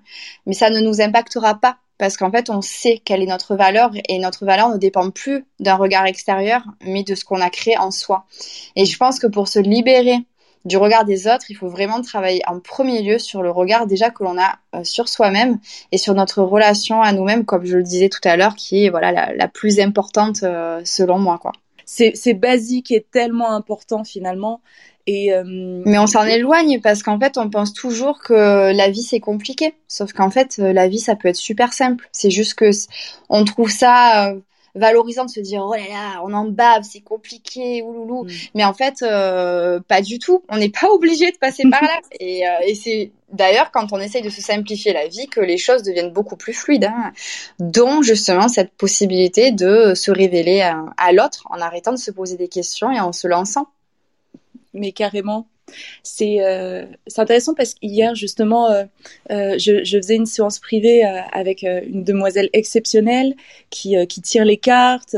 mais 0.45 0.53
ça 0.53 0.69
ne 0.69 0.79
nous 0.79 1.01
impactera 1.01 1.55
pas 1.55 1.77
parce 1.97 2.17
qu'en 2.17 2.29
fait, 2.29 2.49
on 2.49 2.61
sait 2.61 3.01
quelle 3.03 3.23
est 3.23 3.27
notre 3.27 3.55
valeur 3.55 3.91
et 4.07 4.19
notre 4.19 4.45
valeur 4.45 4.69
ne 4.69 4.77
dépend 4.77 5.09
plus 5.09 5.45
d'un 5.59 5.75
regard 5.75 6.05
extérieur, 6.05 6.61
mais 6.85 7.03
de 7.03 7.15
ce 7.15 7.25
qu'on 7.25 7.41
a 7.41 7.49
créé 7.49 7.77
en 7.77 7.89
soi. 7.89 8.25
Et 8.75 8.85
je 8.85 8.97
pense 8.97 9.19
que 9.19 9.27
pour 9.27 9.47
se 9.47 9.59
libérer 9.59 10.19
du 10.65 10.77
regard 10.77 11.05
des 11.05 11.27
autres, 11.27 11.49
il 11.49 11.55
faut 11.55 11.69
vraiment 11.69 12.01
travailler 12.01 12.41
en 12.47 12.59
premier 12.59 13.01
lieu 13.01 13.17
sur 13.17 13.41
le 13.41 13.49
regard 13.49 13.87
déjà 13.87 14.09
que 14.09 14.23
l'on 14.23 14.37
a 14.37 14.57
euh, 14.75 14.83
sur 14.83 15.07
soi-même 15.07 15.59
et 15.91 15.97
sur 15.97 16.13
notre 16.13 16.43
relation 16.43 17.01
à 17.01 17.13
nous-mêmes, 17.13 17.45
comme 17.45 17.65
je 17.65 17.77
le 17.77 17.83
disais 17.83 18.09
tout 18.09 18.25
à 18.25 18.35
l'heure, 18.35 18.55
qui 18.55 18.85
est 18.85 18.89
voilà 18.89 19.11
la, 19.11 19.33
la 19.33 19.47
plus 19.47 19.79
importante 19.79 20.43
euh, 20.43 20.81
selon 20.83 21.17
moi, 21.17 21.39
quoi 21.39 21.53
c'est 21.87 22.33
basique 22.33 22.91
et 22.91 23.05
tellement 23.11 23.51
important 23.55 24.03
finalement. 24.03 24.61
Et 25.07 25.33
euh, 25.33 25.43
Mais 25.85 25.97
on 25.97 26.05
s'en 26.05 26.25
éloigne 26.25 26.81
parce 26.81 27.01
qu'en 27.01 27.17
fait, 27.17 27.37
on 27.37 27.49
pense 27.49 27.73
toujours 27.73 28.19
que 28.19 28.75
la 28.75 28.89
vie 28.89 29.01
c'est 29.01 29.21
compliqué. 29.21 29.73
Sauf 29.87 30.11
qu'en 30.11 30.29
fait, 30.29 30.57
euh, 30.59 30.73
la 30.73 30.89
vie 30.89 30.99
ça 30.99 31.15
peut 31.15 31.29
être 31.29 31.37
super 31.37 31.71
simple. 31.71 32.09
C'est 32.11 32.29
juste 32.29 32.55
que 32.55 32.69
on 33.29 33.45
trouve 33.45 33.69
ça 33.69 34.31
euh, 34.31 34.39
valorisant 34.77 35.25
de 35.25 35.29
se 35.29 35.39
dire 35.39 35.63
oh 35.65 35.73
là 35.73 35.87
là, 35.89 36.21
on 36.23 36.33
en 36.33 36.45
bave, 36.45 36.83
c'est 36.83 37.01
compliqué, 37.01 37.81
ouloulou. 37.81 38.25
Mm. 38.25 38.29
Mais 38.55 38.65
en 38.65 38.73
fait, 38.73 39.03
pas 39.87 40.01
du 40.01 40.19
tout. 40.19 40.43
On 40.49 40.57
n'est 40.57 40.69
pas 40.69 40.87
obligé 40.91 41.31
de 41.31 41.37
passer 41.37 41.63
par 41.69 41.81
là. 41.81 41.99
Et, 42.19 42.43
et 42.65 42.75
c'est 42.75 43.11
d'ailleurs 43.31 43.71
quand 43.71 43.91
on 43.91 43.99
essaye 43.99 44.21
de 44.21 44.29
se 44.29 44.41
simplifier 44.41 44.93
la 44.93 45.07
vie 45.07 45.27
que 45.27 45.39
les 45.41 45.57
choses 45.57 45.83
deviennent 45.83 46.11
beaucoup 46.11 46.37
plus 46.37 46.53
fluides. 46.53 46.85
Hein. 46.85 47.11
Dont 47.59 48.01
justement 48.01 48.47
cette 48.47 48.71
possibilité 48.71 49.51
de 49.51 49.93
se 49.93 50.11
révéler 50.11 50.61
à, 50.61 51.11
l'autre 51.11 51.43
en 51.49 51.59
arrêtant 51.59 51.91
de 51.91 51.97
se 51.97 52.11
poser 52.11 52.37
des 52.37 52.47
questions 52.47 52.91
et 52.91 52.99
en 52.99 53.11
se 53.11 53.27
lançant. 53.27 53.67
Mais 54.73 54.91
carrément. 54.91 55.47
C'est 56.03 56.37
euh, 56.41 56.85
intéressant 57.17 57.53
parce 57.53 57.73
qu'hier 57.73 58.15
justement 58.15 58.69
euh, 58.71 58.83
euh, 59.31 59.55
je, 59.57 59.83
je, 59.83 59.97
faisais 59.97 60.15
une 60.15 60.25
séance 60.25 60.59
privée 60.59 61.03
avec 61.03 61.63
une 61.63 62.03
demoiselle 62.03 62.49
exceptionnelle 62.53 63.35
qui, 63.69 63.95
qui 64.07 64.21
tire 64.21 64.45
les 64.45 64.57
cartes, 64.57 65.15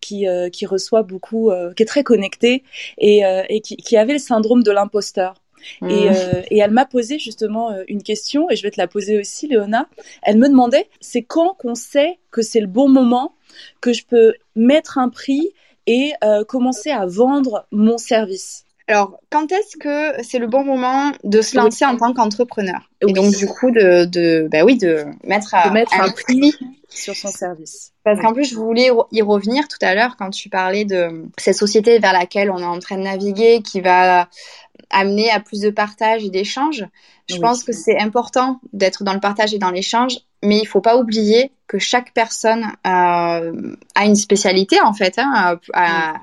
qui, 0.00 0.26
qui 0.52 0.66
reçoit 0.66 1.02
beaucoup, 1.02 1.50
qui 1.76 1.82
est 1.82 1.86
très 1.86 2.04
connectée 2.04 2.62
et, 2.98 3.22
et 3.48 3.60
qui, 3.60 3.76
qui 3.76 3.96
avait 3.96 4.14
le 4.14 4.18
syndrome 4.18 4.62
de 4.62 4.70
l'imposteur. 4.70 5.34
Et, 5.82 5.84
mmh. 5.84 5.88
euh, 5.88 6.42
et, 6.50 6.58
elle 6.58 6.70
m'a 6.70 6.86
posé 6.86 7.18
justement 7.18 7.74
une 7.88 8.02
question, 8.02 8.48
et 8.48 8.56
je 8.56 8.62
vais 8.62 8.70
te 8.70 8.80
la 8.80 8.86
poser 8.86 9.18
aussi, 9.18 9.48
Léona. 9.48 9.88
Elle 10.22 10.38
me 10.38 10.48
demandait, 10.48 10.88
c'est 11.00 11.22
quand 11.22 11.54
qu'on 11.54 11.74
sait 11.74 12.18
que 12.30 12.42
c'est 12.42 12.60
le 12.60 12.66
bon 12.66 12.88
moment, 12.88 13.34
que 13.80 13.92
je 13.92 14.04
peux 14.04 14.34
mettre 14.54 14.98
un 14.98 15.08
prix 15.08 15.50
et 15.86 16.12
euh, 16.22 16.44
commencer 16.44 16.90
à 16.90 17.06
vendre 17.06 17.66
mon 17.72 17.98
service? 17.98 18.64
Alors, 18.88 19.20
quand 19.30 19.52
est-ce 19.52 19.76
que 19.76 20.22
c'est 20.22 20.38
le 20.38 20.46
bon 20.46 20.64
moment 20.64 21.12
de 21.22 21.42
se 21.42 21.56
lancer 21.58 21.84
en 21.84 21.96
tant 21.98 22.14
qu'entrepreneur? 22.14 22.90
Et 23.06 23.12
donc, 23.12 23.34
du 23.36 23.46
coup, 23.46 23.70
de, 23.70 24.06
de, 24.06 24.48
bah 24.50 24.64
oui, 24.64 24.78
de 24.78 25.04
mettre, 25.24 25.54
de 25.66 25.72
mettre 25.72 25.92
un, 26.00 26.10
prix 26.10 26.54
sur 26.88 27.14
son 27.14 27.28
service. 27.28 27.92
Parce 28.02 28.18
qu'en 28.18 28.32
plus, 28.32 28.48
je 28.48 28.54
voulais 28.54 28.90
y 29.12 29.20
revenir 29.20 29.68
tout 29.68 29.76
à 29.82 29.94
l'heure 29.94 30.16
quand 30.16 30.30
tu 30.30 30.48
parlais 30.48 30.86
de 30.86 31.26
cette 31.36 31.56
société 31.56 31.98
vers 31.98 32.14
laquelle 32.14 32.50
on 32.50 32.58
est 32.58 32.64
en 32.64 32.78
train 32.78 32.96
de 32.96 33.02
naviguer, 33.02 33.60
qui 33.60 33.82
va 33.82 34.26
amener 34.88 35.30
à 35.30 35.40
plus 35.40 35.60
de 35.60 35.68
partage 35.68 36.24
et 36.24 36.30
d'échange. 36.30 36.86
Je 37.28 37.36
pense 37.36 37.64
que 37.64 37.72
c'est 37.72 38.00
important 38.00 38.58
d'être 38.72 39.04
dans 39.04 39.12
le 39.12 39.20
partage 39.20 39.52
et 39.52 39.58
dans 39.58 39.70
l'échange, 39.70 40.16
mais 40.42 40.58
il 40.58 40.66
faut 40.66 40.80
pas 40.80 40.96
oublier 40.96 41.52
que 41.66 41.78
chaque 41.78 42.14
personne 42.14 42.64
euh, 42.86 43.76
a 43.94 44.04
une 44.06 44.16
spécialité 44.16 44.80
en 44.80 44.94
fait, 44.94 45.18
hein, 45.18 45.58
a, 45.74 46.16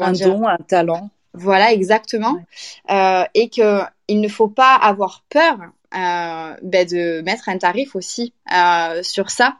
un 0.00 0.12
don, 0.12 0.46
un 0.46 0.58
talent. 0.58 1.10
Voilà, 1.34 1.72
exactement, 1.72 2.36
euh, 2.90 3.24
et 3.34 3.48
que 3.48 3.80
il 4.08 4.20
ne 4.20 4.28
faut 4.28 4.48
pas 4.48 4.74
avoir 4.74 5.24
peur 5.30 5.56
euh, 5.94 6.54
ben 6.62 6.86
de 6.86 7.22
mettre 7.22 7.48
un 7.48 7.58
tarif 7.58 7.96
aussi 7.96 8.34
euh, 8.52 9.02
sur 9.02 9.30
ça 9.30 9.56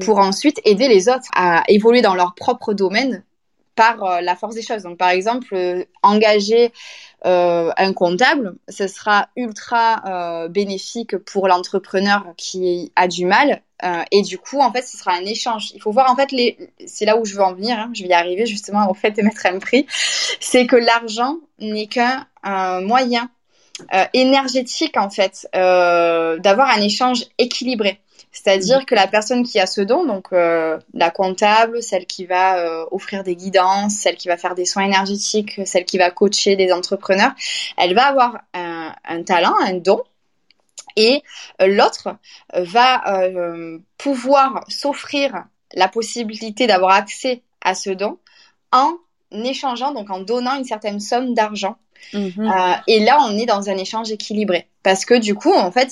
pour 0.00 0.18
ensuite 0.18 0.60
aider 0.64 0.88
les 0.88 1.08
autres 1.08 1.28
à 1.34 1.64
évoluer 1.68 2.00
dans 2.00 2.14
leur 2.14 2.34
propre 2.34 2.72
domaine 2.72 3.24
par 3.74 4.04
euh, 4.04 4.20
la 4.20 4.36
force 4.36 4.54
des 4.54 4.62
choses. 4.62 4.82
Donc, 4.82 4.98
par 4.98 5.10
exemple, 5.10 5.54
euh, 5.54 5.84
engager 6.02 6.72
euh, 7.24 7.70
un 7.76 7.92
comptable, 7.92 8.54
ce 8.68 8.86
sera 8.86 9.28
ultra 9.36 10.48
bénéfique 10.48 11.16
pour 11.18 11.48
l'entrepreneur 11.48 12.24
qui 12.36 12.92
a 12.96 13.08
du 13.08 13.26
mal. 13.26 13.62
Et 14.12 14.22
du 14.22 14.38
coup, 14.38 14.60
en 14.60 14.72
fait, 14.72 14.82
ce 14.82 14.96
sera 14.96 15.12
un 15.12 15.24
échange. 15.24 15.72
Il 15.74 15.82
faut 15.82 15.90
voir, 15.90 16.10
en 16.10 16.14
fait, 16.14 16.30
les... 16.30 16.56
c'est 16.86 17.04
là 17.04 17.16
où 17.16 17.24
je 17.24 17.34
veux 17.34 17.42
en 17.42 17.52
venir. 17.52 17.76
Hein, 17.78 17.90
je 17.94 18.02
vais 18.02 18.10
y 18.10 18.12
arriver 18.12 18.46
justement 18.46 18.88
au 18.88 18.94
fait 18.94 19.10
de 19.10 19.22
mettre 19.22 19.44
un 19.46 19.58
prix. 19.58 19.86
C'est 20.40 20.66
que 20.66 20.76
l'argent 20.76 21.38
n'est 21.58 21.88
qu'un 21.88 22.26
moyen 22.80 23.28
énergétique, 24.12 24.96
en 24.96 25.10
fait, 25.10 25.48
d'avoir 25.52 26.70
un 26.70 26.80
échange 26.80 27.24
équilibré. 27.38 28.00
C'est-à-dire 28.32 28.80
mm. 28.80 28.84
que 28.86 28.94
la 28.94 29.06
personne 29.06 29.44
qui 29.44 29.60
a 29.60 29.66
ce 29.66 29.82
don, 29.82 30.04
donc 30.06 30.28
euh, 30.32 30.78
la 30.94 31.10
comptable, 31.10 31.82
celle 31.82 32.06
qui 32.06 32.24
va 32.24 32.58
euh, 32.58 32.86
offrir 32.90 33.22
des 33.22 33.36
guidances, 33.36 33.94
celle 33.94 34.16
qui 34.16 34.28
va 34.28 34.38
faire 34.38 34.54
des 34.54 34.64
soins 34.64 34.84
énergétiques, 34.84 35.60
celle 35.66 35.84
qui 35.84 35.98
va 35.98 36.10
coacher 36.10 36.56
des 36.56 36.72
entrepreneurs, 36.72 37.32
elle 37.76 37.94
va 37.94 38.06
avoir 38.06 38.40
un, 38.54 38.94
un 39.04 39.22
talent, 39.22 39.54
un 39.60 39.74
don. 39.74 40.02
Et 40.96 41.22
euh, 41.60 41.66
l'autre 41.66 42.16
va 42.54 43.02
pouvoir 43.98 44.64
s'offrir 44.68 45.44
la 45.74 45.88
possibilité 45.88 46.66
d'avoir 46.66 46.92
accès 46.92 47.42
à 47.60 47.74
ce 47.74 47.90
don 47.90 48.18
en 48.72 48.94
échangeant, 49.32 49.92
donc 49.92 50.10
en 50.10 50.20
donnant 50.20 50.56
une 50.56 50.64
certaine 50.64 51.00
somme 51.00 51.34
d'argent. 51.34 51.76
Mhm. 52.12 52.32
Euh, 52.38 52.74
et 52.86 53.00
là, 53.00 53.18
on 53.26 53.36
est 53.38 53.46
dans 53.46 53.68
un 53.68 53.76
échange 53.76 54.10
équilibré. 54.10 54.66
Parce 54.82 55.04
que 55.04 55.14
du 55.14 55.34
coup, 55.34 55.52
en 55.52 55.70
fait, 55.70 55.88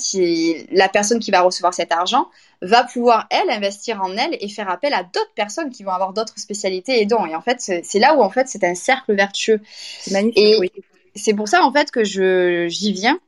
la 0.71 0.89
personne 0.89 1.19
qui 1.19 1.31
va 1.31 1.41
recevoir 1.41 1.73
cet 1.73 1.91
argent 1.91 2.27
va 2.61 2.83
pouvoir, 2.83 3.27
elle, 3.29 3.49
investir 3.49 4.01
en 4.01 4.15
elle 4.17 4.37
et 4.39 4.49
faire 4.49 4.69
appel 4.69 4.93
à 4.93 5.03
d'autres 5.03 5.33
personnes 5.33 5.69
qui 5.69 5.83
vont 5.83 5.91
avoir 5.91 6.11
d'autres 6.11 6.37
spécialités 6.37 7.01
et 7.01 7.05
dons. 7.05 7.25
Et 7.25 7.35
en 7.35 7.41
fait, 7.41 7.59
c'est 7.59 7.99
là 7.99 8.15
où, 8.15 8.21
en 8.21 8.29
fait, 8.29 8.47
c'est 8.49 8.63
un 8.63 8.75
cercle 8.75 9.15
vertueux. 9.15 9.61
C'est 9.99 10.11
magnifique. 10.11 10.37
Et 10.37 10.83
c'est 11.15 11.33
pour 11.33 11.47
ça, 11.47 11.63
en 11.63 11.71
fait, 11.71 11.89
que 11.91 12.03
j'y 12.03 12.91
viens. 12.91 13.19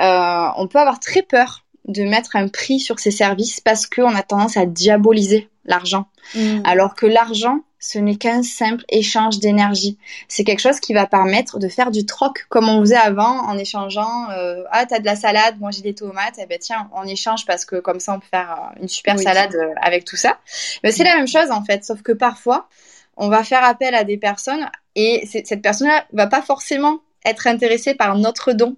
Euh, 0.00 0.48
on 0.56 0.66
peut 0.66 0.78
avoir 0.78 1.00
très 1.00 1.22
peur 1.22 1.64
de 1.86 2.04
mettre 2.04 2.36
un 2.36 2.48
prix 2.48 2.80
sur 2.80 2.98
ces 2.98 3.10
services 3.10 3.60
parce 3.60 3.86
qu'on 3.86 4.14
a 4.14 4.22
tendance 4.22 4.56
à 4.56 4.66
diaboliser 4.66 5.48
l'argent. 5.64 6.06
Mm. 6.34 6.60
Alors 6.64 6.94
que 6.94 7.06
l'argent, 7.06 7.60
ce 7.82 7.98
n'est 7.98 8.14
qu'un 8.14 8.44
simple 8.44 8.84
échange 8.88 9.40
d'énergie. 9.40 9.98
C'est 10.28 10.44
quelque 10.44 10.60
chose 10.60 10.78
qui 10.78 10.94
va 10.94 11.06
permettre 11.06 11.58
de 11.58 11.68
faire 11.68 11.90
du 11.90 12.06
troc 12.06 12.46
comme 12.48 12.68
on 12.68 12.80
faisait 12.80 12.94
avant 12.94 13.40
en 13.40 13.58
échangeant 13.58 14.30
euh, 14.30 14.62
ah 14.70 14.86
t'as 14.86 15.00
de 15.00 15.04
la 15.04 15.16
salade, 15.16 15.56
moi 15.58 15.72
j'ai 15.72 15.82
des 15.82 15.94
tomates, 15.94 16.34
eh 16.38 16.46
ben 16.46 16.58
tiens 16.60 16.88
on 16.94 17.02
échange 17.02 17.44
parce 17.44 17.64
que 17.64 17.76
comme 17.76 17.98
ça 17.98 18.14
on 18.14 18.20
peut 18.20 18.28
faire 18.30 18.52
euh, 18.52 18.80
une 18.82 18.88
super 18.88 19.18
salade 19.18 19.56
euh, 19.56 19.74
avec 19.80 20.04
tout 20.04 20.16
ça. 20.16 20.38
Mais 20.84 20.92
c'est 20.92 21.02
la 21.02 21.16
même 21.16 21.26
chose 21.26 21.50
en 21.50 21.64
fait, 21.64 21.84
sauf 21.84 22.02
que 22.02 22.12
parfois 22.12 22.68
on 23.16 23.28
va 23.28 23.42
faire 23.42 23.64
appel 23.64 23.96
à 23.96 24.04
des 24.04 24.16
personnes 24.16 24.64
et 24.94 25.26
cette 25.26 25.60
personne-là 25.60 26.06
va 26.12 26.28
pas 26.28 26.40
forcément 26.40 27.00
être 27.24 27.48
intéressée 27.48 27.94
par 27.94 28.16
notre 28.16 28.52
don. 28.52 28.76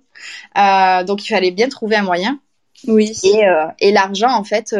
Euh, 0.56 1.04
donc 1.04 1.24
il 1.24 1.28
fallait 1.28 1.50
bien 1.50 1.68
trouver 1.68 1.96
un 1.96 2.02
moyen. 2.02 2.38
Oui. 2.86 3.12
Et, 3.22 3.46
euh, 3.46 3.66
et 3.80 3.92
l'argent 3.92 4.30
en 4.30 4.44
fait 4.44 4.74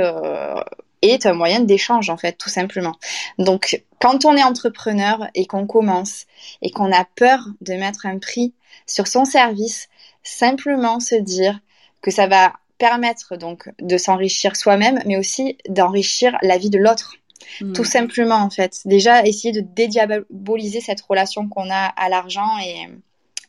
est 1.11 1.27
un 1.27 1.35
moyen 1.35 1.61
d'échange 1.61 2.11
en 2.11 2.17
fait 2.17 2.37
tout 2.39 2.49
simplement. 2.49 2.97
Donc 3.39 3.83
quand 4.01 4.25
on 4.25 4.37
est 4.37 4.43
entrepreneur 4.43 5.29
et 5.35 5.47
qu'on 5.47 5.67
commence 5.67 6.27
et 6.63 6.71
qu'on 6.71 6.93
a 6.93 7.05
peur 7.05 7.41
de 7.61 7.75
mettre 7.75 8.07
un 8.07 8.19
prix 8.19 8.55
sur 8.87 9.07
son 9.07 9.25
service, 9.25 9.89
simplement 10.23 11.01
se 11.01 11.15
dire 11.15 11.61
que 12.03 12.11
ça 12.11 12.27
va 12.27 12.55
permettre 12.79 13.37
donc 13.37 13.71
de 13.81 13.97
s'enrichir 13.97 14.57
soi-même, 14.57 15.01
mais 15.07 15.17
aussi 15.17 15.57
d'enrichir 15.69 16.37
la 16.43 16.59
vie 16.59 16.71
de 16.71 16.79
l'autre. 16.79 17.15
Hmm. 17.61 17.73
Tout 17.73 17.85
simplement 17.85 18.37
en 18.37 18.51
fait. 18.51 18.81
Déjà 18.85 19.25
essayer 19.25 19.53
de 19.53 19.61
dédiaboliser 19.61 20.81
cette 20.81 21.01
relation 21.01 21.49
qu'on 21.49 21.71
a 21.71 21.87
à 21.87 22.09
l'argent 22.09 22.59
et, 22.65 22.89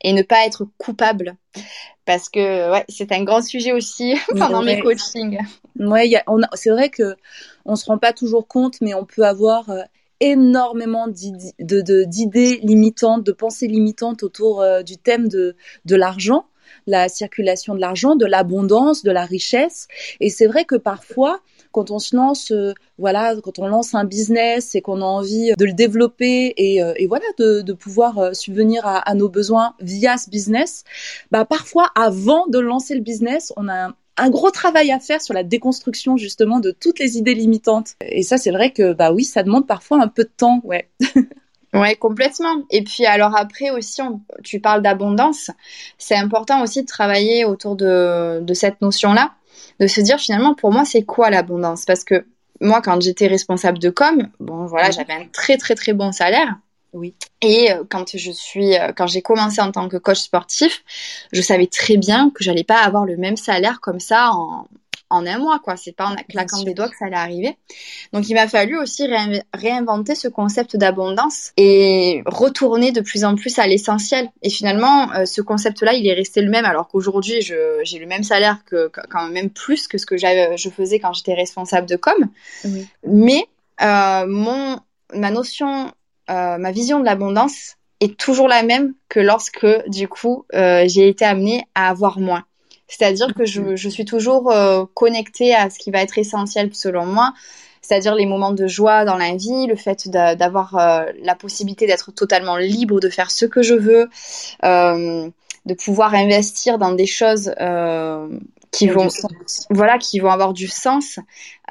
et 0.06 0.14
ne 0.14 0.22
pas 0.22 0.46
être 0.46 0.68
coupable 0.78 1.36
parce 2.06 2.30
que 2.30 2.72
ouais, 2.72 2.86
c'est 2.88 3.12
un 3.12 3.24
grand 3.24 3.42
sujet 3.42 3.72
aussi 3.72 4.14
pendant 4.38 4.62
mes 4.62 4.80
coachings. 4.80 5.40
Ouais, 5.80 6.14
c'est 6.54 6.70
vrai 6.70 6.90
que 6.90 7.16
on 7.66 7.76
se 7.76 7.86
rend 7.88 7.98
pas 7.98 8.14
toujours 8.14 8.48
compte, 8.48 8.80
mais 8.82 8.94
on 8.94 9.04
peut 9.04 9.24
avoir 9.24 9.72
euh, 9.72 9.82
énormément 10.20 11.08
d'idées 11.08 12.60
limitantes, 12.62 13.24
de 13.24 13.32
pensées 13.32 13.68
limitantes 13.68 14.22
autour 14.22 14.62
euh, 14.62 14.84
du 14.84 14.98
thème 14.98 15.28
de, 15.28 15.56
de 15.86 15.96
l'argent, 15.96 16.46
la 16.86 17.10
circulation 17.10 17.74
de 17.74 17.82
l'argent, 17.82 18.16
de 18.16 18.28
l'abondance, 18.28 19.02
de 19.02 19.12
la 19.12 19.26
richesse. 19.26 19.88
Et 20.20 20.30
c'est 20.30 20.46
vrai 20.46 20.66
que 20.66 20.76
parfois, 20.76 21.42
quand 21.76 21.92
on 21.92 22.00
se 22.00 22.16
lance, 22.16 22.52
euh, 22.52 22.74
voilà, 22.98 23.36
quand 23.44 23.60
on 23.60 23.68
lance 23.68 23.96
un 23.96 24.06
business 24.06 24.76
et 24.76 24.82
qu'on 24.82 25.02
a 25.02 25.06
envie 25.06 25.52
de 25.58 25.66
le 25.66 25.74
développer 25.74 26.54
et, 26.56 26.82
euh, 26.82 26.94
voilà, 27.10 27.26
de, 27.38 27.74
pouvoir 27.74 28.18
euh, 28.18 28.34
subvenir 28.34 28.84
à, 28.86 29.14
nos 29.14 29.28
besoins 29.28 29.76
via 29.82 30.18
ce 30.18 30.30
business, 30.30 30.86
bah 31.32 31.44
parfois 31.44 31.92
avant 31.94 32.48
de 32.48 32.60
lancer 32.60 32.96
le 32.96 33.02
business, 33.02 33.52
on 33.58 33.68
a 33.68 33.94
un, 34.16 34.30
gros 34.30 34.52
travail 34.52 34.90
à 34.94 35.02
faire 35.02 35.22
sur 35.22 35.34
la 35.34 35.44
déconstruction 35.44 36.16
justement 36.16 36.62
de 36.62 36.72
toutes 36.72 36.98
les 36.98 37.18
idées 37.18 37.36
limitantes. 37.36 37.96
Et 38.00 38.24
ça, 38.24 38.38
c'est 38.38 38.52
vrai 38.52 38.72
que 38.72 38.94
bah 38.94 39.12
oui, 39.12 39.26
ça 39.26 39.44
demande 39.44 39.68
parfois 39.68 40.02
un 40.02 40.08
peu 40.08 40.24
de 40.24 40.32
temps, 40.36 40.62
ouais. 40.64 40.90
Ouais, 41.74 41.98
complètement. 41.98 42.64
Et 42.72 42.86
puis 42.86 43.06
alors 43.06 43.36
après 43.36 43.70
aussi, 43.70 44.02
tu 44.46 44.62
parles 44.62 44.82
d'abondance. 44.82 45.52
C'est 45.98 46.16
important 46.16 46.64
aussi 46.64 46.84
de 46.84 46.88
travailler 46.88 47.44
autour 47.44 47.76
de 47.76 48.54
cette 48.54 48.80
notion-là 48.82 49.34
de 49.80 49.88
se 49.88 50.02
dire 50.02 50.20
finalement 50.20 50.56
pour 50.56 50.72
moi 50.72 50.86
c'est 50.86 51.04
quoi 51.04 51.30
l'abondance? 51.30 51.86
Parce 51.86 52.04
que 52.04 52.26
moi 52.62 52.82
quand 52.82 53.02
j'étais 53.02 53.28
responsable 53.28 53.80
de 53.80 53.90
com 53.90 54.30
bon 54.40 54.66
voilà 54.66 54.92
j'avais 54.92 55.14
un 55.14 55.26
très 55.32 55.58
très 55.58 55.76
très 55.76 55.94
bon 55.94 56.12
salaire. 56.12 56.56
Oui. 56.96 57.14
Et 57.42 57.74
euh, 57.74 57.84
quand 57.90 58.16
je 58.16 58.32
suis, 58.32 58.78
euh, 58.78 58.94
quand 58.96 59.06
j'ai 59.06 59.22
commencé 59.22 59.60
en 59.60 59.70
tant 59.70 59.90
que 59.90 59.98
coach 59.98 60.20
sportif, 60.20 60.82
je 61.34 61.42
savais 61.42 61.68
très 61.68 61.98
bien 61.98 62.32
que 62.34 62.42
j'allais 62.42 62.64
pas 62.64 62.80
avoir 62.80 63.04
le 63.04 63.18
même 63.18 63.36
salaire 63.36 63.82
comme 63.82 64.00
ça 64.00 64.32
en, 64.32 64.66
en 65.10 65.26
un 65.26 65.38
mois, 65.38 65.60
quoi. 65.60 65.78
C'est 65.78 65.92
pas 65.92 66.08
en 66.08 66.16
claquant 66.16 66.64
des 66.64 66.74
doigts 66.74 66.90
que 66.90 66.98
ça 66.98 67.06
allait 67.06 67.16
arriver. 67.16 67.58
Donc, 68.14 68.28
il 68.30 68.34
m'a 68.34 68.48
fallu 68.48 68.78
aussi 68.78 69.08
réinventer 69.54 70.16
ce 70.16 70.28
concept 70.28 70.76
d'abondance 70.76 71.52
et 71.58 72.24
retourner 72.26 72.92
de 72.92 73.02
plus 73.02 73.24
en 73.24 73.36
plus 73.36 73.60
à 73.60 73.68
l'essentiel. 73.68 74.30
Et 74.42 74.50
finalement, 74.50 75.12
euh, 75.14 75.26
ce 75.26 75.42
concept-là, 75.42 75.94
il 75.94 76.08
est 76.08 76.14
resté 76.14 76.42
le 76.42 76.50
même, 76.50 76.66
alors 76.66 76.88
qu'aujourd'hui, 76.88 77.42
j'ai 77.42 78.00
le 78.00 78.08
même 78.08 78.24
salaire 78.24 78.60
que, 78.66 78.92
quand 79.10 79.30
même 79.30 79.50
plus 79.50 79.88
que 79.88 79.98
ce 79.98 80.06
que 80.06 80.18
je 80.18 80.70
faisais 80.70 81.00
quand 81.00 81.14
j'étais 81.14 81.34
responsable 81.34 81.88
de 81.88 81.96
com. 81.96 82.30
Mais 83.08 83.46
euh, 83.82 84.26
mon, 84.28 84.80
ma 85.14 85.32
notion, 85.32 85.92
euh, 86.30 86.58
ma 86.58 86.72
vision 86.72 87.00
de 87.00 87.06
l'abondance 87.06 87.76
est 88.02 88.18
toujours 88.18 88.48
la 88.48 88.64
même 88.64 88.94
que 89.08 89.20
lorsque, 89.20 89.68
du 89.88 90.08
coup, 90.08 90.46
j'ai 90.52 91.08
été 91.08 91.26
amenée 91.26 91.64
à 91.76 91.90
avoir 91.90 92.20
moins. 92.20 92.44
C'est-à-dire 92.88 93.34
que 93.34 93.46
je, 93.46 93.90
suis 93.90 94.06
toujours 94.06 94.52
euh, 94.52 94.86
connectée 94.94 95.56
à 95.56 95.70
ce 95.70 95.80
qui 95.80 95.92
va 95.92 96.02
être 96.02 96.18
essentiel 96.18 96.70
selon 96.74 97.06
moi, 97.06 97.34
c'est-à-dire 97.82 98.16
les 98.16 98.26
moments 98.26 98.52
de 98.52 98.68
joie 98.68 99.06
dans 99.06 99.18
la 99.18 99.36
vie, 99.36 99.68
le 99.68 99.76
fait 99.76 100.08
d'avoir 100.10 100.76
euh, 100.76 101.06
la 101.22 101.36
possibilité 101.36 101.88
d'être 101.88 102.12
totalement 102.12 102.58
libre 102.58 103.00
de 103.00 103.10
faire 103.10 103.32
ce 103.32 103.46
que 103.46 103.62
je 103.62 103.76
veux, 103.76 104.10
euh, 104.64 105.30
de 105.66 105.74
pouvoir 105.74 106.14
investir 106.14 106.78
dans 106.78 106.92
des 106.92 107.08
choses 107.08 107.54
qui 108.76 108.88
vont 108.88 109.08
voilà 109.70 109.98
qui 109.98 110.20
vont 110.20 110.30
avoir 110.30 110.54
du 110.54 110.68
sens 110.68 111.20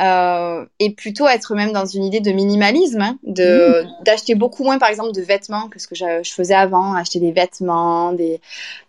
euh, 0.01 0.65
et 0.79 0.91
plutôt 0.95 1.29
être 1.29 1.55
même 1.55 1.73
dans 1.73 1.85
une 1.85 2.03
idée 2.05 2.21
de 2.21 2.33
minimalisme 2.33 3.01
hein, 3.01 3.19
de 3.23 3.83
mmh. 3.83 4.05
d'acheter 4.05 4.35
beaucoup 4.35 4.65
moins 4.65 4.79
par 4.79 4.89
exemple 4.89 5.13
de 5.13 5.21
vêtements 5.21 5.69
que 5.69 5.79
ce 5.79 5.87
que 5.87 5.95
je, 5.95 6.05
faisais 6.25 6.55
avant 6.55 6.95
acheter 6.95 7.21
des 7.21 7.33
vêtements 7.33 8.13
des 8.13 8.41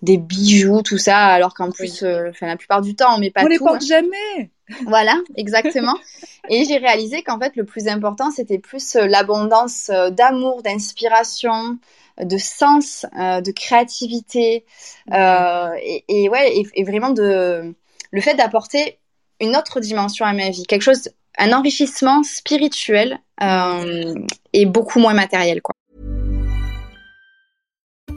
des 0.01 0.17
bijoux 0.17 0.81
tout 0.81 0.97
ça 0.97 1.17
alors 1.17 1.53
qu'en 1.53 1.71
plus 1.71 2.03
euh, 2.03 2.31
la 2.41 2.57
plupart 2.57 2.81
du 2.81 2.95
temps 2.95 3.15
on 3.15 3.19
met 3.19 3.31
pas 3.31 3.41
on 3.41 3.45
tout 3.45 3.49
les 3.49 3.59
porte 3.59 3.75
hein. 3.75 3.85
jamais. 3.87 4.49
Voilà 4.87 5.21
exactement. 5.35 5.95
Et 6.49 6.65
j'ai 6.65 6.77
réalisé 6.77 7.21
qu'en 7.21 7.39
fait 7.39 7.55
le 7.55 7.65
plus 7.65 7.87
important 7.87 8.31
c'était 8.31 8.57
plus 8.57 8.95
euh, 8.95 9.05
l'abondance 9.05 9.91
d'amour 10.11 10.63
d'inspiration 10.63 11.77
de 12.17 12.37
sens, 12.37 13.05
de 13.13 13.51
créativité, 13.51 14.63
euh, 15.11 15.71
et, 15.81 16.05
et, 16.07 16.29
ouais, 16.29 16.57
et, 16.57 16.65
et, 16.73 16.83
vraiment 16.85 17.09
de 17.09 17.75
le 18.11 18.21
fait 18.21 18.35
d'apporter 18.35 18.99
une 19.39 19.55
autre 19.55 19.79
dimension 19.79 20.25
à 20.25 20.33
ma 20.33 20.49
vie, 20.49 20.63
quelque 20.63 20.81
chose, 20.81 21.09
un 21.37 21.51
enrichissement 21.51 22.23
spirituel 22.23 23.19
euh, 23.41 24.13
et 24.53 24.65
beaucoup 24.65 24.99
moins 24.99 25.13
matériel, 25.13 25.61
quoi. 25.61 25.73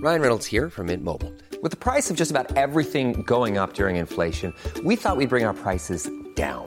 Ryan 0.00 0.20
Reynolds 0.20 0.46
here 0.46 0.70
from 0.70 0.86
Mint 0.86 1.02
Mobile. 1.02 1.32
With 1.60 1.72
the 1.72 1.76
price 1.76 2.08
of 2.08 2.16
just 2.16 2.30
about 2.30 2.56
everything 2.56 3.24
going 3.26 3.58
up 3.58 3.74
during 3.74 3.96
inflation, 3.96 4.54
we 4.84 4.94
thought 4.94 5.16
we'd 5.16 5.28
bring 5.28 5.44
our 5.44 5.54
prices 5.54 6.08
down. 6.36 6.66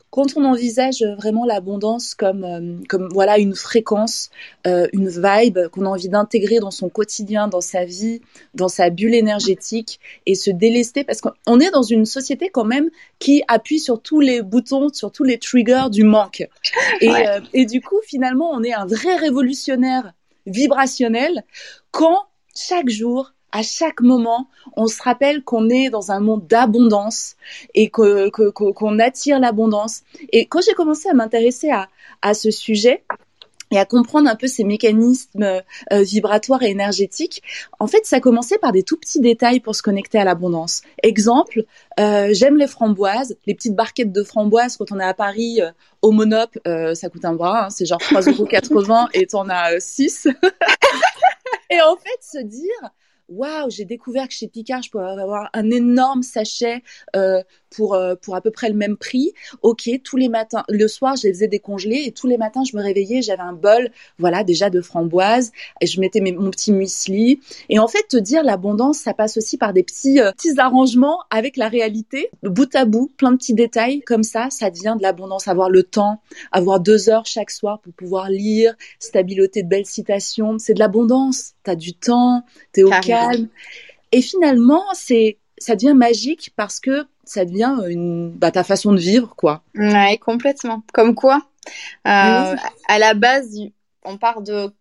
quand 0.11 0.35
on 0.35 0.43
envisage 0.43 1.03
vraiment 1.17 1.45
l'abondance 1.45 2.13
comme 2.15 2.43
euh, 2.43 2.83
comme 2.87 3.07
voilà 3.11 3.39
une 3.39 3.55
fréquence, 3.55 4.29
euh, 4.67 4.87
une 4.93 5.07
vibe 5.09 5.67
qu'on 5.71 5.85
a 5.85 5.89
envie 5.89 6.09
d'intégrer 6.09 6.59
dans 6.59 6.69
son 6.69 6.89
quotidien, 6.89 7.47
dans 7.47 7.61
sa 7.61 7.85
vie, 7.85 8.21
dans 8.53 8.67
sa 8.67 8.89
bulle 8.89 9.15
énergétique 9.15 9.99
et 10.25 10.35
se 10.35 10.51
délester 10.51 11.05
parce 11.05 11.21
qu'on 11.21 11.59
est 11.59 11.71
dans 11.71 11.81
une 11.81 12.05
société 12.05 12.49
quand 12.49 12.65
même 12.65 12.89
qui 13.19 13.41
appuie 13.47 13.79
sur 13.79 14.01
tous 14.01 14.19
les 14.19 14.41
boutons, 14.41 14.89
sur 14.93 15.11
tous 15.11 15.23
les 15.23 15.39
triggers 15.39 15.87
du 15.89 16.03
manque. 16.03 16.47
Et, 16.99 17.09
euh, 17.09 17.39
et 17.53 17.65
du 17.65 17.81
coup, 17.81 17.99
finalement, 18.05 18.51
on 18.51 18.61
est 18.63 18.73
un 18.73 18.85
vrai 18.85 19.15
révolutionnaire 19.15 20.13
vibrationnel 20.45 21.43
quand 21.91 22.25
chaque 22.53 22.89
jour 22.89 23.33
à 23.51 23.63
chaque 23.63 24.01
moment, 24.01 24.47
on 24.75 24.87
se 24.87 25.01
rappelle 25.01 25.43
qu'on 25.43 25.69
est 25.69 25.89
dans 25.89 26.11
un 26.11 26.19
monde 26.19 26.47
d'abondance 26.47 27.35
et 27.73 27.89
que 27.89 28.29
qu'on 28.29 28.99
attire 28.99 29.39
l'abondance. 29.39 30.03
Et 30.31 30.45
quand 30.45 30.61
j'ai 30.61 30.73
commencé 30.73 31.09
à 31.09 31.13
m'intéresser 31.13 31.69
à, 31.69 31.89
à 32.21 32.33
ce 32.33 32.51
sujet, 32.51 33.03
et 33.71 33.77
à 33.77 33.85
comprendre 33.85 34.29
un 34.29 34.35
peu 34.35 34.47
ces 34.47 34.63
mécanismes 34.63 35.43
euh, 35.43 36.01
vibratoires 36.01 36.61
et 36.61 36.69
énergétiques. 36.69 37.41
En 37.79 37.87
fait, 37.87 38.05
ça 38.05 38.19
commençait 38.19 38.57
par 38.57 38.73
des 38.73 38.83
tout 38.83 38.97
petits 38.97 39.21
détails 39.21 39.61
pour 39.61 39.75
se 39.75 39.81
connecter 39.81 40.19
à 40.19 40.25
l'abondance. 40.25 40.81
Exemple, 41.01 41.63
euh, 41.99 42.29
j'aime 42.33 42.57
les 42.57 42.67
framboises, 42.67 43.37
les 43.47 43.55
petites 43.55 43.75
barquettes 43.75 44.11
de 44.11 44.23
framboises 44.23 44.77
quand 44.77 44.91
on 44.91 44.99
est 44.99 45.05
à 45.05 45.13
Paris 45.13 45.61
euh, 45.61 45.71
au 46.01 46.11
Monop, 46.11 46.59
ça 46.65 47.09
coûte 47.09 47.25
un 47.25 47.33
bras, 47.33 47.65
hein, 47.65 47.69
c'est 47.69 47.85
genre 47.85 47.99
3,80€ 47.99 49.09
et 49.13 49.27
t'en 49.27 49.47
as 49.49 49.79
6. 49.79 50.27
et 51.69 51.81
en 51.81 51.95
fait, 51.95 52.19
se 52.21 52.43
dire, 52.43 52.91
waouh, 53.31 53.69
j'ai 53.69 53.85
découvert 53.85 54.27
que 54.27 54.33
chez 54.33 54.47
Picard, 54.47 54.81
je 54.83 54.89
pouvais 54.91 55.05
avoir 55.05 55.49
un 55.53 55.69
énorme 55.71 56.23
sachet 56.23 56.83
euh, 57.15 57.41
pour 57.71 57.95
euh, 57.95 58.15
pour 58.15 58.35
à 58.35 58.41
peu 58.41 58.51
près 58.51 58.69
le 58.69 58.75
même 58.75 58.97
prix. 58.97 59.33
Ok, 59.61 59.89
tous 60.03 60.17
les 60.17 60.29
matins, 60.29 60.63
le 60.69 60.87
soir, 60.87 61.15
je 61.15 61.27
les 61.27 61.33
faisais 61.33 61.47
décongeler 61.47 62.03
et 62.05 62.11
tous 62.11 62.27
les 62.27 62.37
matins, 62.37 62.63
je 62.63 62.75
me 62.75 62.81
réveillais, 62.81 63.21
j'avais 63.21 63.41
un 63.41 63.53
bol, 63.53 63.89
voilà, 64.19 64.43
déjà 64.43 64.69
de 64.69 64.81
framboises 64.81 65.51
et 65.79 65.87
je 65.87 65.99
mettais 65.99 66.21
mon 66.21 66.51
petit 66.51 66.71
muesli. 66.71 67.39
Et 67.69 67.79
en 67.79 67.87
fait, 67.87 68.07
te 68.09 68.17
dire 68.17 68.43
l'abondance, 68.43 68.99
ça 68.99 69.13
passe 69.13 69.37
aussi 69.37 69.57
par 69.57 69.73
des 69.73 69.83
petits 69.83 70.19
euh, 70.19 70.31
petits 70.31 70.59
arrangements 70.59 71.19
avec 71.29 71.57
la 71.57 71.69
réalité, 71.69 72.29
bout 72.43 72.73
à 72.75 72.85
bout, 72.85 73.11
plein 73.17 73.31
de 73.31 73.37
petits 73.37 73.53
détails 73.53 74.01
comme 74.01 74.23
ça, 74.23 74.49
ça 74.49 74.69
devient 74.69 74.95
de 74.97 75.03
l'abondance. 75.03 75.47
Avoir 75.47 75.69
le 75.69 75.83
temps, 75.83 76.21
avoir 76.51 76.79
deux 76.79 77.09
heures 77.09 77.25
chaque 77.25 77.51
soir 77.51 77.79
pour 77.79 77.93
pouvoir 77.93 78.29
lire, 78.29 78.75
stabiloter 78.99 79.63
de 79.63 79.67
belles 79.67 79.85
citations, 79.85 80.59
c'est 80.59 80.73
de 80.73 80.79
l'abondance. 80.79 81.53
T'as 81.63 81.75
du 81.75 81.93
temps, 81.93 82.43
t'es 82.71 82.83
au 82.83 82.89
calme. 82.89 83.47
Et 84.11 84.21
finalement, 84.21 84.83
c'est 84.93 85.37
ça 85.61 85.75
devient 85.75 85.93
magique 85.93 86.51
parce 86.55 86.79
que 86.79 87.05
ça 87.23 87.45
devient 87.45 87.77
une, 87.87 88.31
bah, 88.31 88.51
ta 88.51 88.63
façon 88.63 88.91
de 88.93 88.99
vivre, 88.99 89.35
quoi. 89.35 89.63
Ouais, 89.75 90.17
complètement. 90.17 90.83
Comme 90.91 91.15
quoi, 91.15 91.41
euh, 92.07 92.55
à 92.87 92.99
la 92.99 93.13
base, 93.13 93.57
on 94.03 94.17
part 94.17 94.41
de 94.41 94.73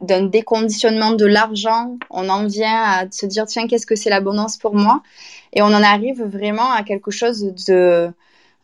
d'un 0.00 0.22
déconditionnement 0.22 1.10
de 1.10 1.26
l'argent, 1.26 1.98
on 2.10 2.28
en 2.28 2.46
vient 2.46 2.80
à 2.80 3.10
se 3.10 3.26
dire 3.26 3.44
tiens 3.46 3.66
qu'est-ce 3.66 3.86
que 3.86 3.96
c'est 3.96 4.08
l'abondance 4.08 4.56
pour 4.56 4.72
moi? 4.72 5.02
Et 5.52 5.62
on 5.62 5.66
en 5.66 5.82
arrive 5.82 6.22
vraiment 6.22 6.70
à 6.70 6.84
quelque 6.84 7.10
chose 7.10 7.40
de 7.66 8.08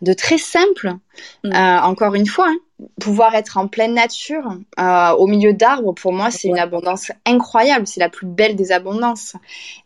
de 0.02 0.12
très 0.12 0.38
simple. 0.38 0.94
Mm. 1.42 1.52
Euh, 1.52 1.80
encore 1.80 2.14
une 2.14 2.26
fois, 2.26 2.46
hein, 2.48 2.56
pouvoir 3.00 3.34
être 3.34 3.56
en 3.56 3.68
pleine 3.68 3.94
nature, 3.94 4.56
euh, 4.78 5.10
au 5.12 5.26
milieu 5.26 5.52
d'arbres, 5.52 5.92
pour 5.92 6.12
moi, 6.12 6.30
c'est 6.30 6.48
une 6.48 6.58
abondance 6.58 7.12
incroyable. 7.24 7.86
C'est 7.86 8.00
la 8.00 8.08
plus 8.08 8.26
belle 8.26 8.56
des 8.56 8.72
abondances. 8.72 9.34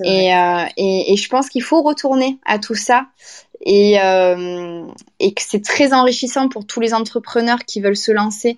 Et, 0.02 0.34
euh, 0.34 0.64
et, 0.76 1.12
et, 1.12 1.16
je 1.16 1.28
pense 1.28 1.48
qu'il 1.48 1.62
faut 1.62 1.82
retourner 1.82 2.38
à 2.46 2.58
tout 2.58 2.74
ça. 2.74 3.06
Et, 3.70 4.00
euh, 4.00 4.86
et 5.20 5.34
que 5.34 5.42
c'est 5.46 5.62
très 5.62 5.92
enrichissant 5.92 6.48
pour 6.48 6.66
tous 6.66 6.80
les 6.80 6.94
entrepreneurs 6.94 7.66
qui 7.66 7.82
veulent 7.82 7.98
se 7.98 8.12
lancer 8.12 8.56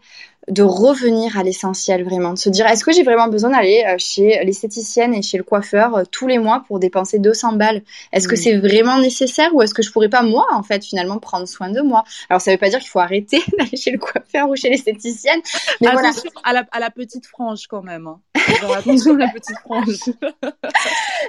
de 0.49 0.63
revenir 0.63 1.37
à 1.37 1.43
l'essentiel 1.43 2.05
vraiment, 2.05 2.33
de 2.33 2.39
se 2.39 2.49
dire 2.49 2.67
est-ce 2.67 2.85
que 2.85 2.93
j'ai 2.93 3.03
vraiment 3.03 3.29
besoin 3.29 3.51
d'aller 3.51 3.85
euh, 3.87 3.97
chez 3.99 4.43
l'esthéticienne 4.45 5.13
et 5.15 5.23
chez 5.23 5.37
le 5.37 5.43
coiffeur 5.45 5.97
euh, 5.97 6.03
tous 6.11 6.27
les 6.29 6.39
mois 6.39 6.65
pour 6.67 6.79
dépenser 6.79 7.19
200 7.19 7.55
balles? 7.55 7.83
Est-ce 8.13 8.29
que 8.29 8.37
c'est 8.37 8.57
vraiment 8.57 9.01
nécessaire 9.01 9.55
ou 9.55 9.63
est-ce 9.63 9.75
que 9.75 9.83
je 9.83 9.91
pourrais 9.91 10.09
pas 10.09 10.23
moi 10.23 10.47
en 10.53 10.63
fait 10.63 10.85
finalement 10.85 11.19
prendre 11.19 11.47
soin 11.47 11.71
de 11.71 11.81
moi? 11.81 12.05
Alors 12.29 12.41
ça 12.41 12.53
veut 12.53 12.59
pas 12.59 12.71
dire 12.71 12.79
qu'il 12.79 12.89
faut 12.89 13.01
arrêter 13.01 13.43
d'aller 13.59 13.77
chez 13.77 13.91
le 13.91 13.99
coiffeur 13.99 14.49
ou 14.49 14.55
chez 14.57 14.71
l'esthéticienne, 14.71 15.41
mais 15.81 15.89
attention 15.89 16.31
à, 16.45 16.53
la, 16.53 16.65
à, 16.71 16.81
la, 16.81 16.91
petite 16.91 17.27
frange 17.27 17.67
quand 17.67 17.83
même. 17.83 18.07
Hein. 18.07 18.21
attention 18.77 19.15
la 19.15 19.29
petite 19.29 19.59
frange. 19.65 19.99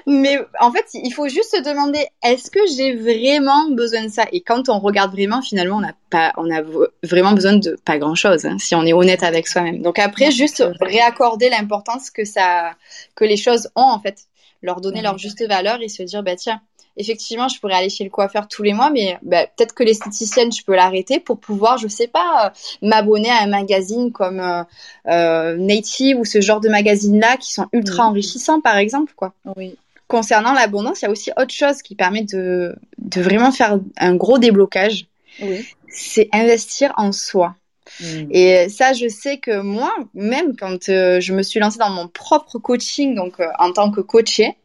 mais 0.07 0.39
en 0.59 0.71
fait, 0.71 0.85
il 0.93 1.11
faut 1.11 1.27
juste 1.27 1.55
se 1.55 1.61
demander 1.61 2.05
est-ce 2.23 2.49
que 2.51 2.59
j'ai 2.75 2.95
vraiment 2.95 3.69
besoin 3.69 4.03
de 4.05 4.09
ça? 4.09 4.25
Et 4.31 4.41
quand 4.41 4.69
on 4.69 4.79
regarde 4.79 5.11
vraiment, 5.11 5.41
finalement, 5.41 5.77
on 5.77 5.81
n'a 5.81 5.93
pas, 6.09 6.33
on 6.37 6.49
a 6.51 6.61
vraiment 7.03 7.33
besoin 7.33 7.53
de 7.53 7.77
pas 7.85 7.97
grand 7.97 8.15
chose. 8.15 8.45
Hein, 8.45 8.57
si 8.59 8.75
on 8.75 8.85
est 8.85 8.93
honnête 8.93 9.23
avec 9.23 9.47
soi-même. 9.47 9.81
Donc 9.81 9.99
après, 9.99 10.31
juste 10.31 10.63
réaccorder 10.79 11.49
l'importance 11.49 12.09
que 12.09 12.25
ça, 12.25 12.71
que 13.15 13.25
les 13.25 13.37
choses 13.37 13.69
ont 13.75 13.81
en 13.81 13.99
fait, 13.99 14.25
leur 14.61 14.81
donner 14.81 15.01
leur 15.01 15.17
juste 15.17 15.45
valeur 15.47 15.81
et 15.81 15.89
se 15.89 16.03
dire 16.03 16.23
bah 16.23 16.35
tiens, 16.35 16.61
effectivement, 16.97 17.47
je 17.47 17.59
pourrais 17.59 17.73
aller 17.73 17.89
chez 17.89 18.03
le 18.03 18.09
coiffeur 18.09 18.47
tous 18.47 18.63
les 18.63 18.73
mois, 18.73 18.89
mais 18.89 19.17
bah, 19.21 19.47
peut-être 19.47 19.73
que 19.73 19.83
l'esthéticienne, 19.83 20.51
je 20.51 20.63
peux 20.63 20.75
l'arrêter 20.75 21.19
pour 21.19 21.39
pouvoir, 21.39 21.77
je 21.77 21.87
sais 21.87 22.07
pas, 22.07 22.47
euh, 22.47 22.49
m'abonner 22.87 23.29
à 23.29 23.41
un 23.41 23.47
magazine 23.47 24.11
comme 24.11 24.39
euh, 24.39 24.63
euh, 25.07 25.55
Native 25.57 26.19
ou 26.19 26.25
ce 26.25 26.41
genre 26.41 26.59
de 26.59 26.69
magazine-là 26.69 27.37
qui 27.37 27.53
sont 27.53 27.67
ultra 27.73 28.05
enrichissants, 28.05 28.61
par 28.61 28.77
exemple, 28.77 29.13
quoi. 29.15 29.33
Oui. 29.55 29.75
Concernant 30.07 30.53
l'abondance, 30.53 31.01
il 31.01 31.05
y 31.05 31.07
a 31.07 31.11
aussi 31.11 31.31
autre 31.37 31.53
chose 31.53 31.81
qui 31.81 31.95
permet 31.95 32.23
de, 32.23 32.75
de 32.97 33.21
vraiment 33.21 33.51
faire 33.51 33.79
un 33.97 34.15
gros 34.15 34.37
déblocage. 34.37 35.05
Oui. 35.41 35.65
C'est 35.87 36.27
investir 36.33 36.93
en 36.97 37.11
soi. 37.11 37.55
Mm. 37.99 38.27
Et 38.31 38.69
ça, 38.69 38.93
je 38.93 39.07
sais 39.07 39.37
que 39.37 39.61
moi, 39.61 39.93
même 40.13 40.55
quand 40.55 40.89
euh, 40.89 41.19
je 41.19 41.33
me 41.33 41.43
suis 41.43 41.59
lancée 41.59 41.79
dans 41.79 41.89
mon 41.89 42.07
propre 42.07 42.59
coaching, 42.59 43.15
donc 43.15 43.39
euh, 43.39 43.47
en 43.59 43.71
tant 43.73 43.91
que 43.91 44.01
coachée, 44.01 44.55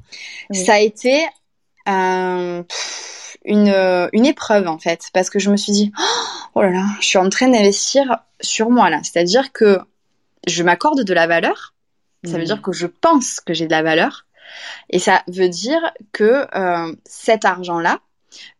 ça 0.53 0.75
a 0.75 0.79
été 0.79 1.25
une, 1.87 2.69
une 4.13 4.27
épreuve 4.27 4.67
en 4.69 4.79
fait, 4.79 5.09
parce 5.13 5.31
que 5.31 5.39
je 5.39 5.51
me 5.51 5.57
suis 5.57 5.73
dit, 5.73 5.93
oh 6.55 6.63
là 6.63 6.71
là, 6.71 6.85
je 7.01 7.07
suis 7.07 7.19
en 7.19 7.29
train 7.29 7.49
d'investir 7.49 8.19
sur 8.41 8.71
moi 8.71 8.91
là. 8.91 9.01
C'est-à-dire 9.03 9.53
que 9.53 9.79
je 10.47 10.63
m'accorde 10.63 11.03
de 11.03 11.15
la 11.15 11.27
valeur, 11.27 11.75
ça 12.25 12.33
veut 12.33 12.43
mm. 12.43 12.47
dire 12.47 12.63
que 12.63 12.73
je 12.73 12.87
pense 12.87 13.41
que 13.41 13.55
j'ai 13.55 13.67
de 13.67 13.73
la 13.73 13.83
valeur, 13.83 14.27
et 14.91 14.99
ça 14.99 15.23
veut 15.29 15.49
dire 15.49 15.81
que 16.13 16.47
euh, 16.57 16.95
cet 17.05 17.45
argent-là, 17.45 18.01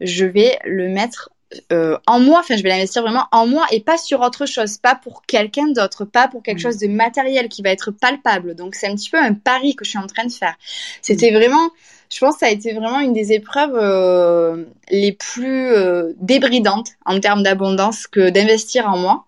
je 0.01 0.25
vais 0.25 0.59
le 0.65 0.89
mettre 0.89 1.31
euh, 1.73 1.97
en 2.07 2.19
moi, 2.19 2.41
enfin 2.41 2.57
je 2.57 2.63
vais 2.63 2.69
l'investir 2.69 3.03
vraiment 3.03 3.27
en 3.31 3.47
moi 3.47 3.65
et 3.71 3.81
pas 3.81 3.99
sur 3.99 4.21
autre 4.21 4.47
chose, 4.47 4.79
pas 4.79 4.97
pour 4.97 5.23
quelqu'un 5.23 5.69
d'autre, 5.69 6.05
pas 6.05 6.27
pour 6.27 6.43
quelque 6.43 6.59
mm. 6.59 6.63
chose 6.63 6.79
de 6.79 6.89
matériel 6.89 7.49
qui 7.49 7.63
va 7.63 7.71
être 7.71 7.93
palpable. 7.93 8.55
Donc 8.55 8.75
c'est 8.75 8.89
un 8.89 8.95
petit 8.95 9.11
peu 9.11 9.19
un 9.19 9.35
pari 9.35 9.77
que 9.77 9.85
je 9.85 9.91
suis 9.91 9.99
en 9.99 10.07
train 10.07 10.25
de 10.25 10.33
faire. 10.33 10.57
C'était 11.03 11.31
mm. 11.31 11.35
vraiment, 11.35 11.71
je 12.11 12.19
pense 12.19 12.35
que 12.35 12.41
ça 12.41 12.47
a 12.47 12.51
été 12.51 12.73
vraiment 12.73 13.01
une 13.01 13.13
des 13.13 13.33
épreuves 13.33 13.77
euh, 13.77 14.65
les 14.91 15.13
plus 15.13 15.73
euh, 15.73 16.13
débridantes 16.21 16.91
en 17.05 17.21
termes 17.21 17.43
d'abondance 17.43 18.07
que 18.07 18.31
d'investir 18.31 18.89
en 18.89 18.99
moi. 18.99 19.25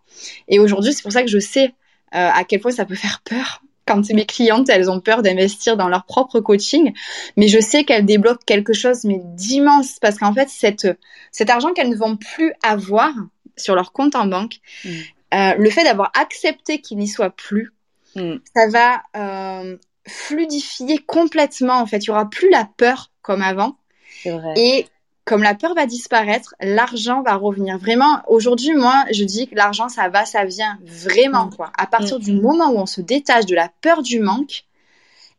Et 0.49 0.59
aujourd'hui 0.59 0.93
c'est 0.93 1.03
pour 1.03 1.13
ça 1.13 1.23
que 1.23 1.31
je 1.31 1.39
sais 1.39 1.75
à 2.11 2.43
quel 2.45 2.59
point 2.61 2.71
ça 2.71 2.87
peut 2.87 2.95
faire 2.95 3.21
peur 3.23 3.61
quand 3.89 4.09
mes 4.13 4.27
clientes, 4.27 4.69
elles 4.69 4.91
ont 4.91 5.01
peur 5.01 5.23
d'investir 5.23 5.77
dans 5.77 5.89
leur 5.89 6.05
propre 6.05 6.41
coaching, 6.41 6.93
mais 7.37 7.49
je 7.49 7.59
sais 7.59 7.85
qu'elles 7.85 8.05
débloquent 8.05 8.45
quelque 8.47 8.75
chose 8.75 9.05
mais 9.05 9.21
d'immense 9.25 9.99
parce 10.01 10.19
qu'en 10.19 10.35
fait, 10.35 10.49
cette, 10.51 10.87
cet 11.33 11.51
argent 11.51 11.73
qu'elles 11.73 11.89
ne 11.89 11.97
vont 11.97 12.17
plus 12.17 12.53
avoir 12.63 13.13
sur 13.57 13.75
leur 13.75 13.93
compte 13.93 14.15
en 14.15 14.27
banque, 14.27 14.57
mm. 14.85 14.91
euh, 15.35 15.55
le 15.59 15.71
fait 15.71 15.85
d'avoir 15.85 16.13
accepté 16.15 16.81
qu'il 16.81 16.99
n'y 16.99 17.09
soit 17.09 17.31
plus, 17.31 17.73
mm. 18.15 18.37
ça 18.55 18.69
va 18.69 19.03
euh, 19.17 19.77
fluidifier 20.07 20.99
complètement. 20.99 21.81
En 21.81 21.87
fait, 21.87 22.05
il 22.05 22.09
y 22.09 22.11
aura 22.11 22.29
plus 22.29 22.51
la 22.51 22.69
peur 22.77 23.11
comme 23.23 23.43
avant. 23.43 23.77
Vrai. 24.25 24.55
Et 24.57 24.87
comme 25.29 25.43
la 25.43 25.55
peur 25.55 25.75
va 25.75 25.85
disparaître, 25.85 26.55
l'argent 26.59 27.23
va 27.23 27.35
revenir. 27.35 27.77
Vraiment, 27.77 28.23
aujourd'hui, 28.29 28.75
moi, 28.75 29.05
je 29.13 29.25
dis 29.25 29.47
que 29.47 29.55
l'argent, 29.55 29.91
ça 29.91 30.09
va, 30.09 30.25
ça 30.25 30.47
vient. 30.47 30.79
Vraiment, 30.83 31.47
mm. 31.47 31.55
quoi. 31.55 31.71
À 31.77 31.87
partir 31.87 32.19
mm. 32.19 32.23
du 32.23 32.33
moment 32.33 32.71
où 32.71 32.79
on 32.79 32.87
se 32.87 33.03
détache 33.03 33.45
de 33.45 33.55
la 33.55 33.71
peur 33.83 34.03
du 34.03 34.21
manque 34.21 34.65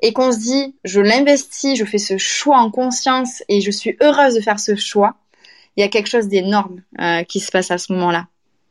et 0.02 0.14
qu'on 0.14 0.32
se 0.32 0.38
dit, 0.38 0.76
je 0.84 1.02
l'investis, 1.02 1.76
je 1.76 1.86
fais 1.86 1.98
ce 1.98 2.20
choix 2.20 2.60
en 2.60 2.70
conscience 2.70 3.42
et 3.50 3.62
je 3.62 3.72
suis 3.72 3.98
heureuse 4.00 4.36
de 4.36 4.42
faire 4.42 4.60
ce 4.60 4.76
choix, 4.76 5.16
il 5.76 5.82
y 5.82 5.84
a 5.84 5.88
quelque 5.88 6.08
chose 6.08 6.28
d'énorme 6.28 6.84
euh, 7.02 7.24
qui 7.24 7.40
se 7.40 7.52
passe 7.52 7.72
à 7.72 7.80
ce 7.80 7.92
moment-là. 7.94 8.28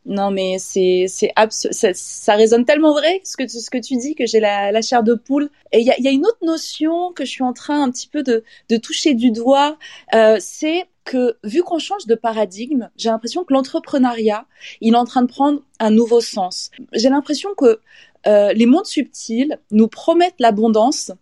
Non, 0.07 0.31
mais 0.31 0.57
c'est 0.59 1.05
c'est 1.09 1.33
ça, 1.51 1.93
ça, 1.93 2.35
résonne 2.35 2.65
tellement 2.65 2.93
vrai 2.93 3.21
ce 3.25 3.37
que 3.37 3.43
tu, 3.43 3.59
ce 3.59 3.69
que 3.69 3.77
tu 3.77 3.97
dis 3.97 4.15
que 4.15 4.25
j'ai 4.25 4.41
la, 4.41 4.73
la 4.73 4.81
chair 4.81 5.03
de 5.03 5.15
poule. 5.15 5.51
Et 5.73 5.81
il 5.81 5.87
y 5.87 5.91
a, 5.91 6.01
y 6.01 6.09
a, 6.09 6.11
une 6.13 6.25
autre 6.25 6.39
notion 6.43 7.13
que 7.13 7.27
je 7.27 7.31
suis 7.31 7.43
en 7.43 7.53
train 7.53 7.83
un 7.83 7.91
petit 7.91 8.09
peu 8.09 8.23
de, 8.23 8.43
de 8.71 8.77
toucher 8.79 9.13
du 9.13 9.33
doigt, 9.33 9.77
euh, 10.15 10.39
c'est 10.41 10.87
que 11.09 11.39
vu 11.43 11.63
qu'on 11.63 11.79
change 11.79 12.07
de 12.07 12.15
paradigme, 12.15 12.91
j'ai 12.97 13.09
l'impression 13.09 13.43
que 13.43 13.55
l'entrepreneuriat, 13.55 14.45
il 14.83 14.93
est 14.93 14.97
en 14.97 15.07
train 15.07 15.23
de 15.23 15.27
prendre 15.27 15.63
un 15.81 15.91
nouveau 15.91 16.21
sens. 16.21 16.71
J'ai 16.93 17.09
l'impression 17.09 17.55
que 17.57 17.81
euh, 18.27 18.53
les 18.53 18.67
mondes 18.67 18.85
subtils 18.85 19.59
nous 19.71 19.89
promettent 19.89 20.39
l'abondance, 20.39 21.13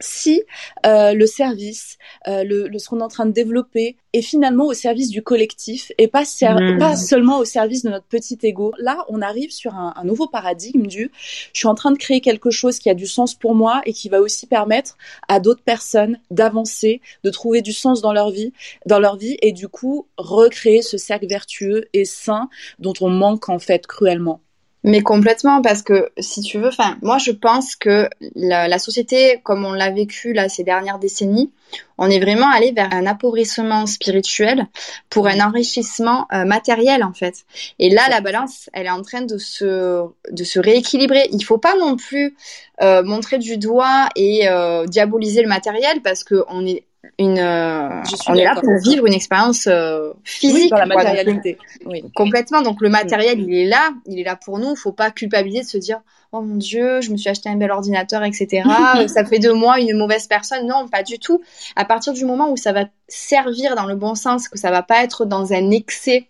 si 0.00 0.42
euh, 0.86 1.14
le 1.14 1.26
service, 1.26 1.98
euh, 2.28 2.44
le, 2.44 2.78
ce 2.78 2.88
qu'on 2.88 3.00
est 3.00 3.04
en 3.04 3.08
train 3.08 3.26
de 3.26 3.32
développer 3.32 3.96
est 4.12 4.22
finalement 4.22 4.66
au 4.66 4.74
service 4.74 5.10
du 5.10 5.22
collectif 5.22 5.90
et 5.98 6.08
pas, 6.08 6.22
mmh. 6.22 6.78
pas 6.78 6.96
seulement 6.96 7.38
au 7.38 7.44
service 7.44 7.82
de 7.82 7.90
notre 7.90 8.06
petit 8.06 8.38
ego. 8.42 8.72
Là, 8.78 9.04
on 9.08 9.22
arrive 9.22 9.50
sur 9.50 9.74
un, 9.74 9.92
un, 9.96 10.04
nouveau 10.04 10.26
paradigme 10.26 10.86
du 10.86 11.10
je 11.52 11.58
suis 11.58 11.68
en 11.68 11.74
train 11.74 11.90
de 11.90 11.98
créer 11.98 12.20
quelque 12.20 12.50
chose 12.50 12.78
qui 12.78 12.90
a 12.90 12.94
du 12.94 13.06
sens 13.06 13.34
pour 13.34 13.54
moi 13.54 13.82
et 13.86 13.92
qui 13.92 14.08
va 14.08 14.20
aussi 14.20 14.46
permettre 14.46 14.96
à 15.28 15.40
d'autres 15.40 15.62
personnes 15.62 16.18
d'avancer, 16.30 17.00
de 17.24 17.30
trouver 17.30 17.62
du 17.62 17.72
sens 17.72 18.00
dans 18.00 18.12
leur 18.12 18.30
vie, 18.30 18.52
dans 18.86 18.98
leur 18.98 19.16
vie 19.16 19.36
et 19.42 19.52
du 19.52 19.68
coup 19.68 20.06
recréer 20.16 20.82
ce 20.82 20.98
cercle 20.98 21.26
vertueux 21.26 21.86
et 21.92 22.04
sain 22.04 22.48
dont 22.78 22.94
on 23.00 23.10
manque 23.10 23.48
en 23.48 23.58
fait 23.58 23.86
cruellement. 23.86 24.40
Mais 24.86 25.00
complètement, 25.00 25.62
parce 25.62 25.80
que 25.80 26.10
si 26.18 26.42
tu 26.42 26.58
veux, 26.58 26.68
enfin, 26.68 26.98
moi 27.00 27.16
je 27.16 27.30
pense 27.30 27.74
que 27.74 28.06
la, 28.34 28.78
société, 28.78 29.40
comme 29.42 29.64
on 29.64 29.72
l'a 29.72 29.90
vécu 29.90 30.34
là 30.34 30.50
ces 30.50 30.62
dernières 30.62 30.98
décennies, 30.98 31.50
on 31.96 32.10
est 32.10 32.20
vraiment 32.20 32.50
allé 32.50 32.70
vers 32.72 32.92
un 32.92 33.06
appauvrissement 33.06 33.86
spirituel 33.86 34.66
pour 35.08 35.26
un 35.26 35.40
enrichissement 35.40 36.26
euh, 36.34 36.44
matériel 36.44 37.02
en 37.02 37.14
fait. 37.14 37.46
Et 37.78 37.88
là, 37.88 38.02
la 38.10 38.20
balance, 38.20 38.68
elle 38.74 38.84
est 38.84 38.90
en 38.90 39.00
train 39.00 39.22
de 39.22 39.38
se 39.38 40.04
de 40.30 40.44
se 40.44 40.60
rééquilibrer. 40.60 41.28
Il 41.32 41.42
faut 41.42 41.58
pas 41.58 41.76
non 41.76 41.96
plus 41.96 42.36
euh, 42.82 43.02
montrer 43.02 43.38
du 43.38 43.56
doigt 43.56 44.10
et 44.16 44.48
euh, 44.48 44.84
diaboliser 44.84 45.40
le 45.40 45.48
matériel 45.48 46.02
parce 46.02 46.24
que 46.24 46.44
on 46.48 46.66
est 46.66 46.84
une, 47.18 47.38
euh, 47.38 48.02
on 48.28 48.34
est 48.34 48.44
là 48.44 48.54
pour 48.54 48.72
vivre 48.82 49.06
une 49.06 49.14
expérience 49.14 49.66
euh, 49.66 50.12
physique. 50.24 50.70
dans 50.70 50.78
la 50.78 50.86
matérialité. 50.86 51.58
oui. 51.86 52.04
Complètement. 52.14 52.62
Donc 52.62 52.80
le 52.80 52.88
matériel, 52.88 53.40
il 53.40 53.54
est 53.54 53.66
là, 53.66 53.90
il 54.06 54.18
est 54.18 54.24
là 54.24 54.36
pour 54.36 54.58
nous. 54.58 54.70
Il 54.70 54.76
faut 54.76 54.92
pas 54.92 55.10
culpabiliser 55.10 55.62
de 55.62 55.68
se 55.68 55.78
dire, 55.78 56.00
oh 56.32 56.40
mon 56.40 56.56
dieu, 56.56 57.00
je 57.00 57.10
me 57.10 57.16
suis 57.16 57.30
acheté 57.30 57.48
un 57.48 57.56
bel 57.56 57.70
ordinateur, 57.70 58.22
etc. 58.24 58.62
ça 59.06 59.24
fait 59.24 59.38
de 59.38 59.50
moi 59.50 59.80
une 59.80 59.96
mauvaise 59.96 60.26
personne. 60.26 60.66
Non, 60.66 60.88
pas 60.88 61.02
du 61.02 61.18
tout. 61.18 61.40
À 61.76 61.84
partir 61.84 62.12
du 62.12 62.24
moment 62.24 62.50
où 62.50 62.56
ça 62.56 62.72
va 62.72 62.84
servir 63.08 63.76
dans 63.76 63.86
le 63.86 63.94
bon 63.94 64.14
sens, 64.14 64.48
que 64.48 64.58
ça 64.58 64.70
va 64.70 64.82
pas 64.82 65.02
être 65.04 65.24
dans 65.24 65.52
un 65.52 65.70
excès, 65.70 66.28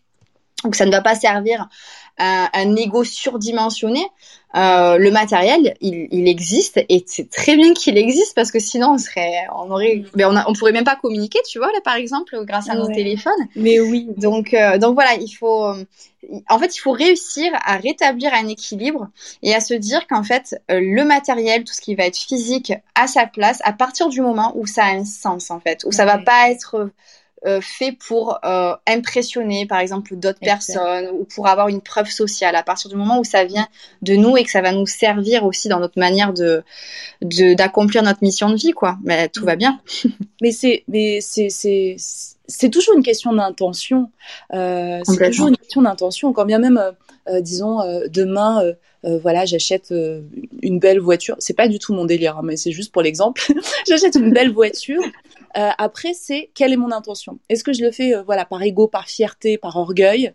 ou 0.64 0.70
que 0.70 0.76
ça 0.76 0.86
ne 0.86 0.90
va 0.90 1.02
pas 1.02 1.14
servir 1.14 1.68
à 2.16 2.50
un 2.58 2.76
ego 2.76 3.04
surdimensionné, 3.04 4.06
euh, 4.56 4.98
le 4.98 5.10
matériel, 5.10 5.74
il, 5.80 6.06
il, 6.12 6.28
existe 6.28 6.80
et 6.88 7.02
c'est 7.08 7.28
très 7.28 7.56
bien 7.56 7.74
qu'il 7.74 7.98
existe 7.98 8.36
parce 8.36 8.52
que 8.52 8.60
sinon 8.60 8.92
on 8.92 8.98
serait, 8.98 9.46
on 9.52 9.68
aurait, 9.68 10.04
mais 10.14 10.24
on, 10.24 10.34
on 10.46 10.52
pourrait 10.52 10.70
même 10.70 10.84
pas 10.84 10.94
communiquer, 10.94 11.40
tu 11.48 11.58
vois 11.58 11.72
là 11.72 11.80
par 11.82 11.96
exemple 11.96 12.38
grâce 12.44 12.70
à 12.70 12.76
nos 12.76 12.86
téléphones. 12.86 13.32
Mais 13.56 13.80
oui. 13.80 14.06
Donc 14.16 14.54
euh, 14.54 14.78
donc 14.78 14.94
voilà, 14.94 15.14
il 15.14 15.28
faut, 15.28 15.74
en 16.48 16.58
fait 16.60 16.76
il 16.76 16.78
faut 16.78 16.92
réussir 16.92 17.50
à 17.64 17.78
rétablir 17.78 18.32
un 18.32 18.46
équilibre 18.46 19.08
et 19.42 19.52
à 19.56 19.60
se 19.60 19.74
dire 19.74 20.06
qu'en 20.06 20.22
fait 20.22 20.54
euh, 20.70 20.78
le 20.80 21.04
matériel, 21.04 21.64
tout 21.64 21.74
ce 21.74 21.80
qui 21.80 21.96
va 21.96 22.04
être 22.04 22.16
physique, 22.16 22.72
a 22.94 23.08
sa 23.08 23.26
place 23.26 23.58
à 23.64 23.72
partir 23.72 24.08
du 24.08 24.20
moment 24.20 24.52
où 24.54 24.68
ça 24.68 24.84
a 24.84 24.92
un 24.92 25.04
sens 25.04 25.50
en 25.50 25.58
fait, 25.58 25.82
où 25.84 25.90
ça 25.90 26.04
va 26.04 26.18
pas 26.18 26.50
être 26.50 26.90
euh, 27.46 27.60
fait 27.60 27.92
pour 27.92 28.38
euh, 28.44 28.74
impressionner, 28.86 29.66
par 29.66 29.78
exemple, 29.80 30.16
d'autres 30.16 30.40
personnes 30.40 31.08
ou 31.12 31.24
pour 31.24 31.46
avoir 31.46 31.68
une 31.68 31.82
preuve 31.82 32.08
sociale. 32.08 32.56
À 32.56 32.62
partir 32.62 32.88
du 32.88 32.96
moment 32.96 33.18
où 33.18 33.24
ça 33.24 33.44
vient 33.44 33.68
de 34.00 34.14
nous 34.14 34.36
et 34.38 34.44
que 34.44 34.50
ça 34.50 34.62
va 34.62 34.72
nous 34.72 34.86
servir 34.86 35.44
aussi 35.44 35.68
dans 35.68 35.78
notre 35.78 35.98
manière 35.98 36.32
de 36.32 36.64
d'accomplir 37.54 38.02
notre 38.02 38.22
mission 38.22 38.48
de 38.48 38.56
vie, 38.56 38.72
quoi. 38.72 38.96
Mais 39.04 39.28
tout 39.28 39.44
va 39.44 39.56
bien. 39.56 39.78
mais 40.40 40.52
c'est 40.52 40.84
mais 40.88 41.20
c'est 41.20 41.50
c'est 41.50 41.96
c'est 42.46 42.70
toujours 42.70 42.96
une 42.96 43.02
question 43.02 43.34
d'intention. 43.34 44.10
Euh, 44.54 45.00
c'est 45.04 45.30
toujours 45.30 45.48
une 45.48 45.56
question 45.56 45.82
d'intention. 45.82 46.32
Quand 46.32 46.46
bien 46.46 46.58
même, 46.58 46.80
euh, 47.28 47.40
disons, 47.42 47.80
demain, 48.08 48.62
voilà, 49.02 49.44
j'achète 49.44 49.92
une 50.62 50.78
belle 50.78 50.98
voiture. 50.98 51.36
C'est 51.40 51.56
pas 51.56 51.68
du 51.68 51.78
tout 51.78 51.92
mon 51.92 52.06
délire, 52.06 52.38
hein, 52.38 52.42
mais 52.42 52.56
c'est 52.56 52.72
juste 52.72 52.90
pour 52.90 53.02
l'exemple. 53.02 53.52
j'achète 53.88 54.14
une 54.14 54.32
belle 54.32 54.50
voiture. 54.50 55.02
Euh, 55.56 55.70
après, 55.78 56.14
c'est 56.14 56.50
quelle 56.54 56.72
est 56.72 56.76
mon 56.76 56.90
intention? 56.90 57.38
Est-ce 57.48 57.64
que 57.64 57.72
je 57.72 57.82
le 57.82 57.90
fais, 57.90 58.14
euh, 58.14 58.22
voilà, 58.22 58.44
par 58.44 58.62
ego, 58.62 58.88
par 58.88 59.08
fierté, 59.08 59.58
par 59.58 59.76
orgueil? 59.76 60.34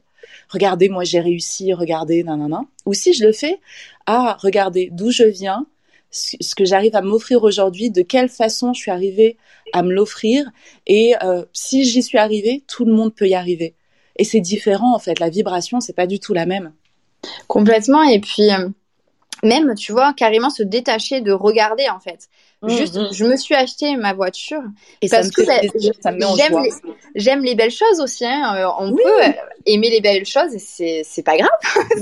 Regardez, 0.50 0.90
moi 0.90 1.04
j'ai 1.04 1.20
réussi, 1.20 1.74
regardez, 1.74 2.24
nanana. 2.24 2.62
Ou 2.86 2.94
si 2.94 3.14
je 3.14 3.26
le 3.26 3.32
fais, 3.32 3.60
ah, 4.06 4.38
regardez 4.42 4.90
d'où 4.92 5.12
je 5.12 5.24
viens, 5.24 5.66
ce 6.12 6.56
que 6.56 6.66
j'arrive 6.66 6.96
à 6.96 7.02
m'offrir 7.02 7.44
aujourd'hui, 7.44 7.92
de 7.92 8.02
quelle 8.02 8.30
façon 8.30 8.74
je 8.74 8.82
suis 8.82 8.92
arrivée 8.92 9.38
à 9.74 9.84
me 9.84 9.92
l'offrir, 9.92 10.50
et 10.88 11.16
euh, 11.24 11.46
si 11.54 11.84
j'y 11.84 12.02
suis 12.02 12.18
arrivée, 12.18 12.64
tout 12.68 12.86
le 12.86 12.94
monde 12.94 13.14
peut 13.14 13.28
y 13.28 13.36
arriver. 13.36 13.76
Et 14.18 14.24
c'est 14.24 14.42
différent 14.42 14.96
en 14.96 15.00
fait, 15.00 15.20
la 15.20 15.30
vibration, 15.30 15.80
c'est 15.80 15.94
pas 15.94 16.08
du 16.08 16.20
tout 16.20 16.34
la 16.34 16.46
même. 16.46 16.74
Complètement. 17.48 18.04
Et 18.04 18.20
puis 18.20 18.50
même, 19.44 19.76
tu 19.76 19.92
vois, 19.92 20.14
carrément 20.14 20.50
se 20.50 20.64
détacher 20.64 21.22
de 21.22 21.32
regarder 21.32 21.90
en 21.90 22.00
fait. 22.00 22.30
Mmh, 22.62 22.70
Juste, 22.72 22.98
mmh. 22.98 23.08
je 23.14 23.24
me 23.24 23.38
suis 23.38 23.56
acheté 23.56 23.96
ma 23.96 24.12
voiture 24.12 24.62
et 25.02 25.08
parce 25.08 25.32
que 25.32 25.44
j'aime 25.46 26.62
les, 26.62 26.70
j'aime 27.16 27.42
les 27.42 27.56
belles 27.56 27.72
choses 27.72 28.02
aussi. 28.02 28.26
Hein. 28.26 28.54
Euh, 28.58 28.68
on 28.80 28.94
peut 28.94 29.34
aimer 29.66 29.90
les 29.90 30.02
belles 30.02 30.26
choses 30.26 30.54
et 30.54 30.60
c'est 30.60 31.04
c'est 31.06 31.24
pas 31.24 31.38
grave. 31.38 31.50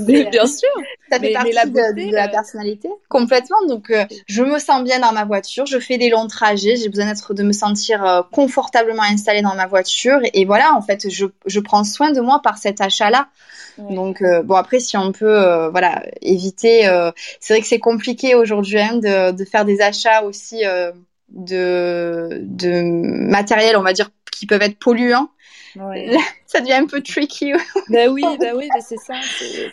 bien 0.00 0.46
sûr. 0.46 0.68
Ça 1.12 1.20
fait 1.20 1.32
partie 1.32 1.50
de, 1.50 2.12
la 2.12 2.26
euh, 2.26 2.28
personnalité 2.28 2.88
complètement. 3.08 3.56
Donc, 3.68 3.90
euh, 3.90 4.04
je 4.26 4.42
me 4.42 4.58
sens 4.58 4.82
bien 4.82 4.98
dans 4.98 5.12
ma 5.12 5.24
voiture. 5.24 5.64
Je 5.64 5.78
fais 5.78 5.96
des 5.96 6.10
longs 6.10 6.26
trajets. 6.26 6.74
J'ai 6.74 6.88
besoin 6.88 7.06
d'être 7.06 7.34
de 7.34 7.44
me 7.44 7.52
sentir 7.52 8.26
confortablement 8.32 9.04
installée 9.04 9.42
dans 9.42 9.54
ma 9.54 9.68
voiture 9.68 10.18
et 10.34 10.44
voilà. 10.44 10.74
En 10.74 10.82
fait, 10.82 11.08
je 11.08 11.26
je 11.46 11.60
prends 11.60 11.84
soin 11.84 12.10
de 12.10 12.20
moi 12.20 12.40
par 12.42 12.58
cet 12.58 12.80
achat 12.80 13.10
là. 13.10 13.28
Donc 13.78 14.24
bon 14.42 14.56
après 14.56 14.80
si 14.80 14.96
on 14.96 15.12
peut 15.12 15.68
voilà 15.68 16.02
éviter 16.20 16.82
c'est 17.38 17.54
vrai 17.54 17.60
que 17.60 17.66
c'est 17.68 17.78
compliqué 17.78 18.34
aujourd'hui 18.34 18.80
hein, 18.80 18.96
de, 18.96 19.30
de 19.30 19.44
faire 19.44 19.64
des 19.64 19.80
achats 19.80 20.24
aussi 20.24 20.47
euh, 20.54 20.92
de, 21.28 22.40
de 22.42 22.82
matériel, 22.82 23.76
on 23.76 23.82
va 23.82 23.92
dire, 23.92 24.10
qui 24.30 24.46
peuvent 24.46 24.62
être 24.62 24.78
polluants. 24.78 25.28
ça 26.46 26.60
devient 26.60 26.72
un 26.72 26.86
peu 26.86 27.02
tricky. 27.02 27.52
bah 27.88 28.08
oui, 28.10 28.22
bah 28.40 28.52
oui, 28.56 28.68
c'est 28.80 28.96
ça. 28.96 29.14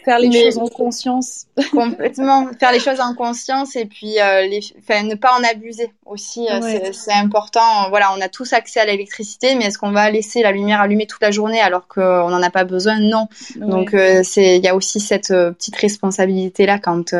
Faire 0.03 0.19
les 0.19 0.31
choses 0.31 0.57
en 0.57 0.67
conscience. 0.67 1.47
complètement. 1.71 2.49
Faire 2.59 2.71
les 2.71 2.79
choses 2.79 2.99
en 2.99 3.15
conscience 3.15 3.75
et 3.75 3.85
puis 3.85 4.19
euh, 4.19 4.41
les, 4.41 4.59
ne 5.03 5.15
pas 5.15 5.37
en 5.39 5.43
abuser 5.43 5.89
aussi. 6.05 6.47
Euh, 6.51 6.91
c'est 6.91 7.13
important. 7.13 7.89
Voilà, 7.89 8.13
on 8.15 8.21
a 8.21 8.29
tous 8.29 8.53
accès 8.53 8.79
à 8.79 8.85
l'électricité, 8.85 9.55
mais 9.55 9.65
est-ce 9.65 9.77
qu'on 9.77 9.91
va 9.91 10.11
laisser 10.11 10.41
la 10.41 10.51
lumière 10.51 10.81
allumée 10.81 11.07
toute 11.07 11.21
la 11.21 11.31
journée 11.31 11.61
alors 11.61 11.87
qu'on 11.87 12.29
n'en 12.29 12.41
a 12.41 12.49
pas 12.49 12.65
besoin? 12.65 12.99
Non. 12.99 13.27
Donc 13.55 13.95
c'est, 14.23 14.57
il 14.57 14.63
y 14.63 14.67
a 14.67 14.75
aussi 14.75 14.99
cette 14.99 15.29
petite 15.29 15.75
responsabilité 15.77 16.65
là 16.65 16.77
quand 16.77 17.15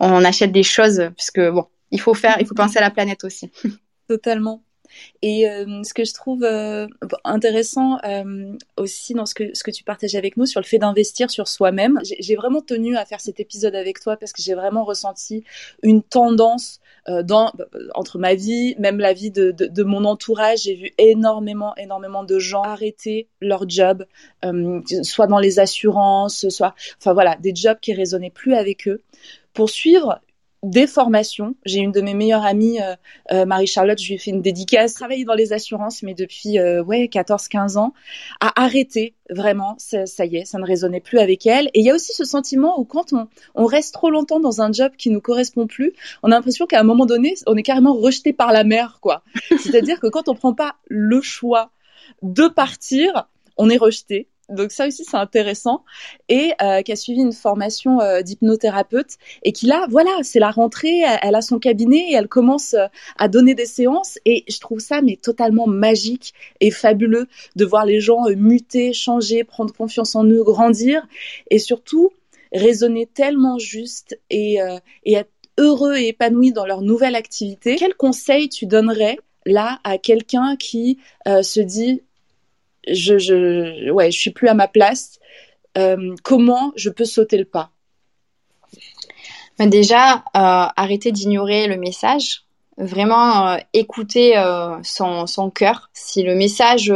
on 0.00 0.24
achète 0.24 0.52
des 0.52 0.62
choses, 0.62 1.10
puisque 1.16 1.40
bon, 1.40 1.66
il 1.94 2.00
faut 2.00 2.14
faire, 2.14 2.36
il 2.40 2.46
faut 2.46 2.54
penser 2.54 2.78
à 2.78 2.80
la 2.82 2.90
planète 2.90 3.22
aussi. 3.24 3.50
Totalement. 4.08 4.62
Et 5.22 5.48
euh, 5.48 5.82
ce 5.82 5.94
que 5.94 6.04
je 6.04 6.12
trouve 6.12 6.44
euh, 6.44 6.86
intéressant 7.24 7.98
euh, 8.04 8.52
aussi 8.76 9.14
dans 9.14 9.26
ce 9.26 9.34
que, 9.34 9.70
tu 9.70 9.84
partages 9.84 10.14
avec 10.14 10.36
nous 10.36 10.46
sur 10.46 10.60
le 10.60 10.66
fait 10.66 10.78
d'investir 10.78 11.30
sur 11.30 11.48
soi-même, 11.48 12.00
j'ai 12.20 12.36
vraiment 12.36 12.60
tenu 12.60 12.96
à 12.96 13.04
faire 13.04 13.20
cet 13.20 13.40
épisode 13.40 13.74
avec 13.74 14.00
toi 14.00 14.16
parce 14.16 14.32
que 14.32 14.42
j'ai 14.42 14.54
vraiment 14.54 14.84
ressenti 14.84 15.44
une 15.82 16.02
tendance 16.02 16.80
dans, 17.06 17.52
entre 17.94 18.18
ma 18.18 18.34
vie, 18.34 18.76
même 18.78 18.98
la 18.98 19.12
vie 19.12 19.30
de, 19.30 19.50
de, 19.50 19.66
de 19.66 19.82
mon 19.82 20.04
entourage. 20.04 20.62
J'ai 20.62 20.74
vu 20.74 20.90
énormément, 20.96 21.74
énormément 21.76 22.24
de 22.24 22.38
gens 22.38 22.62
arrêter 22.62 23.28
leur 23.40 23.68
job, 23.68 24.06
soit 25.02 25.26
dans 25.26 25.38
les 25.38 25.58
assurances, 25.58 26.48
soit, 26.48 26.74
enfin 26.98 27.12
voilà, 27.12 27.36
des 27.36 27.54
jobs 27.54 27.78
qui 27.80 27.92
résonnaient 27.94 28.30
plus 28.30 28.54
avec 28.54 28.88
eux 28.88 29.02
pour 29.52 29.70
suivre 29.70 30.20
des 30.64 30.86
formations. 30.86 31.54
J'ai 31.64 31.80
une 31.80 31.92
de 31.92 32.00
mes 32.00 32.14
meilleures 32.14 32.44
amies, 32.44 32.80
euh, 32.80 32.94
euh, 33.32 33.44
Marie-Charlotte, 33.44 34.00
je 34.00 34.08
lui 34.08 34.14
ai 34.14 34.18
fait 34.18 34.30
une 34.30 34.42
dédicace, 34.42 34.94
travaillé 34.94 35.24
dans 35.24 35.34
les 35.34 35.52
assurances, 35.52 36.02
mais 36.02 36.14
depuis 36.14 36.58
euh, 36.58 36.82
ouais 36.82 37.08
14-15 37.12 37.76
ans, 37.76 37.92
a 38.40 38.62
arrêté 38.62 39.14
vraiment, 39.30 39.74
ça, 39.78 40.06
ça, 40.06 40.24
y 40.24 40.36
est, 40.36 40.44
ça 40.44 40.58
ne 40.58 40.64
résonnait 40.64 41.00
plus 41.00 41.18
avec 41.18 41.46
elle. 41.46 41.66
Et 41.74 41.80
il 41.80 41.84
y 41.84 41.90
a 41.90 41.94
aussi 41.94 42.12
ce 42.12 42.24
sentiment 42.24 42.80
où 42.80 42.84
quand 42.84 43.12
on, 43.12 43.28
on 43.54 43.66
reste 43.66 43.94
trop 43.94 44.10
longtemps 44.10 44.40
dans 44.40 44.62
un 44.62 44.72
job 44.72 44.92
qui 44.96 45.10
nous 45.10 45.20
correspond 45.20 45.66
plus, 45.66 45.92
on 46.22 46.30
a 46.30 46.34
l'impression 46.34 46.66
qu'à 46.66 46.80
un 46.80 46.84
moment 46.84 47.06
donné, 47.06 47.34
on 47.46 47.56
est 47.56 47.62
carrément 47.62 47.94
rejeté 47.94 48.32
par 48.32 48.52
la 48.52 48.64
mer, 48.64 48.98
quoi. 49.02 49.22
C'est-à-dire 49.58 50.00
que 50.00 50.06
quand 50.06 50.28
on 50.28 50.34
prend 50.34 50.54
pas 50.54 50.76
le 50.88 51.20
choix 51.20 51.70
de 52.22 52.48
partir, 52.48 53.28
on 53.56 53.68
est 53.70 53.76
rejeté 53.76 54.28
donc 54.48 54.72
ça 54.72 54.86
aussi 54.86 55.04
c'est 55.04 55.16
intéressant. 55.16 55.84
Et 56.28 56.52
euh, 56.62 56.82
qui 56.82 56.92
a 56.92 56.96
suivi 56.96 57.20
une 57.20 57.32
formation 57.32 58.00
euh, 58.00 58.22
d'hypnothérapeute 58.22 59.16
et 59.42 59.52
qui 59.52 59.66
là 59.66 59.86
voilà 59.90 60.10
c'est 60.22 60.38
la 60.38 60.50
rentrée 60.50 61.02
elle, 61.22 61.34
a 61.34 61.40
son 61.42 61.58
cabinet 61.58 62.10
et 62.10 62.14
elle 62.14 62.28
commence 62.28 62.74
euh, 62.74 62.86
à 63.16 63.28
donner 63.28 63.54
des 63.54 63.66
séances. 63.66 64.18
Et 64.24 64.44
je 64.48 64.60
trouve 64.60 64.80
ça 64.80 65.02
mais 65.02 65.16
totalement 65.16 65.66
magique 65.66 66.34
et 66.60 66.70
fabuleux 66.70 67.26
de 67.56 67.64
voir 67.64 67.84
les 67.86 68.00
gens 68.00 68.24
muter 68.36 68.92
changer 68.92 69.44
prendre 69.44 69.72
confiance 69.72 70.14
en 70.14 70.24
eux 70.24 70.42
grandir 70.42 71.06
et 71.50 71.58
surtout 71.58 72.10
raisonner 72.52 73.06
tellement 73.06 73.58
juste 73.58 74.18
et, 74.30 74.58
et 75.04 75.14
être 75.14 75.30
heureux 75.58 75.96
et 75.96 76.08
épanoui 76.08 76.52
dans 76.52 76.66
leur 76.66 76.82
nouvelle 76.82 77.16
activité. 77.16 77.76
Quel 77.76 77.94
conseil 77.94 78.48
tu 78.48 78.66
donnerais 78.66 79.18
là 79.44 79.80
à 79.82 79.98
quelqu'un 79.98 80.56
qui 80.56 80.98
se 81.26 81.60
dit 81.60 82.02
je, 82.88 83.18
je, 83.18 83.90
ouais, 83.90 84.10
je 84.10 84.18
suis 84.18 84.30
plus 84.30 84.48
à 84.48 84.54
ma 84.54 84.68
place. 84.68 85.18
Euh, 85.76 86.14
comment 86.22 86.72
je 86.76 86.90
peux 86.90 87.04
sauter 87.04 87.36
le 87.36 87.44
pas? 87.44 87.70
Déjà, 89.58 90.14
euh, 90.16 90.20
arrêter 90.34 91.12
d'ignorer 91.12 91.66
le 91.68 91.76
message. 91.76 92.42
Vraiment 92.76 93.50
euh, 93.50 93.56
écouter 93.72 94.36
euh, 94.36 94.76
son, 94.82 95.28
son 95.28 95.48
cœur. 95.48 95.90
Si 95.92 96.24
le 96.24 96.34
message, 96.34 96.92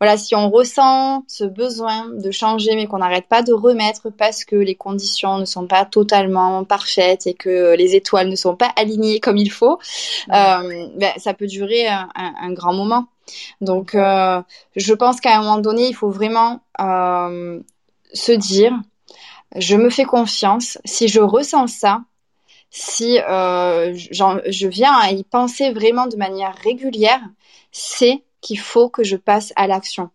voilà, 0.00 0.16
si 0.16 0.36
on 0.36 0.48
ressent 0.48 1.24
ce 1.26 1.42
besoin 1.42 2.08
de 2.08 2.30
changer, 2.30 2.76
mais 2.76 2.86
qu'on 2.86 2.98
n'arrête 2.98 3.26
pas 3.26 3.42
de 3.42 3.52
remettre 3.52 4.10
parce 4.16 4.44
que 4.44 4.54
les 4.54 4.76
conditions 4.76 5.38
ne 5.38 5.44
sont 5.44 5.66
pas 5.66 5.84
totalement 5.84 6.62
parfaites 6.62 7.26
et 7.26 7.34
que 7.34 7.74
les 7.74 7.96
étoiles 7.96 8.28
ne 8.28 8.36
sont 8.36 8.54
pas 8.54 8.70
alignées 8.76 9.18
comme 9.18 9.38
il 9.38 9.50
faut, 9.50 9.80
ben, 10.28 11.12
ça 11.16 11.34
peut 11.34 11.48
durer 11.48 11.88
un, 11.88 12.08
un 12.14 12.52
grand 12.52 12.72
moment. 12.72 13.08
Donc, 13.60 13.94
euh, 13.94 14.42
je 14.76 14.94
pense 14.94 15.20
qu'à 15.20 15.36
un 15.36 15.42
moment 15.42 15.58
donné, 15.58 15.88
il 15.88 15.94
faut 15.94 16.10
vraiment 16.10 16.60
euh, 16.80 17.60
se 18.12 18.32
dire, 18.32 18.72
je 19.56 19.76
me 19.76 19.90
fais 19.90 20.04
confiance. 20.04 20.78
Si 20.84 21.08
je 21.08 21.20
ressens 21.20 21.68
ça, 21.68 22.02
si 22.70 23.18
euh, 23.20 23.94
je 23.94 24.66
viens 24.66 24.94
à 24.94 25.10
y 25.10 25.24
penser 25.24 25.72
vraiment 25.72 26.06
de 26.06 26.16
manière 26.16 26.54
régulière, 26.62 27.22
c'est 27.72 28.22
qu'il 28.40 28.58
faut 28.58 28.88
que 28.88 29.04
je 29.04 29.16
passe 29.16 29.52
à 29.56 29.66
l'action. 29.66 30.10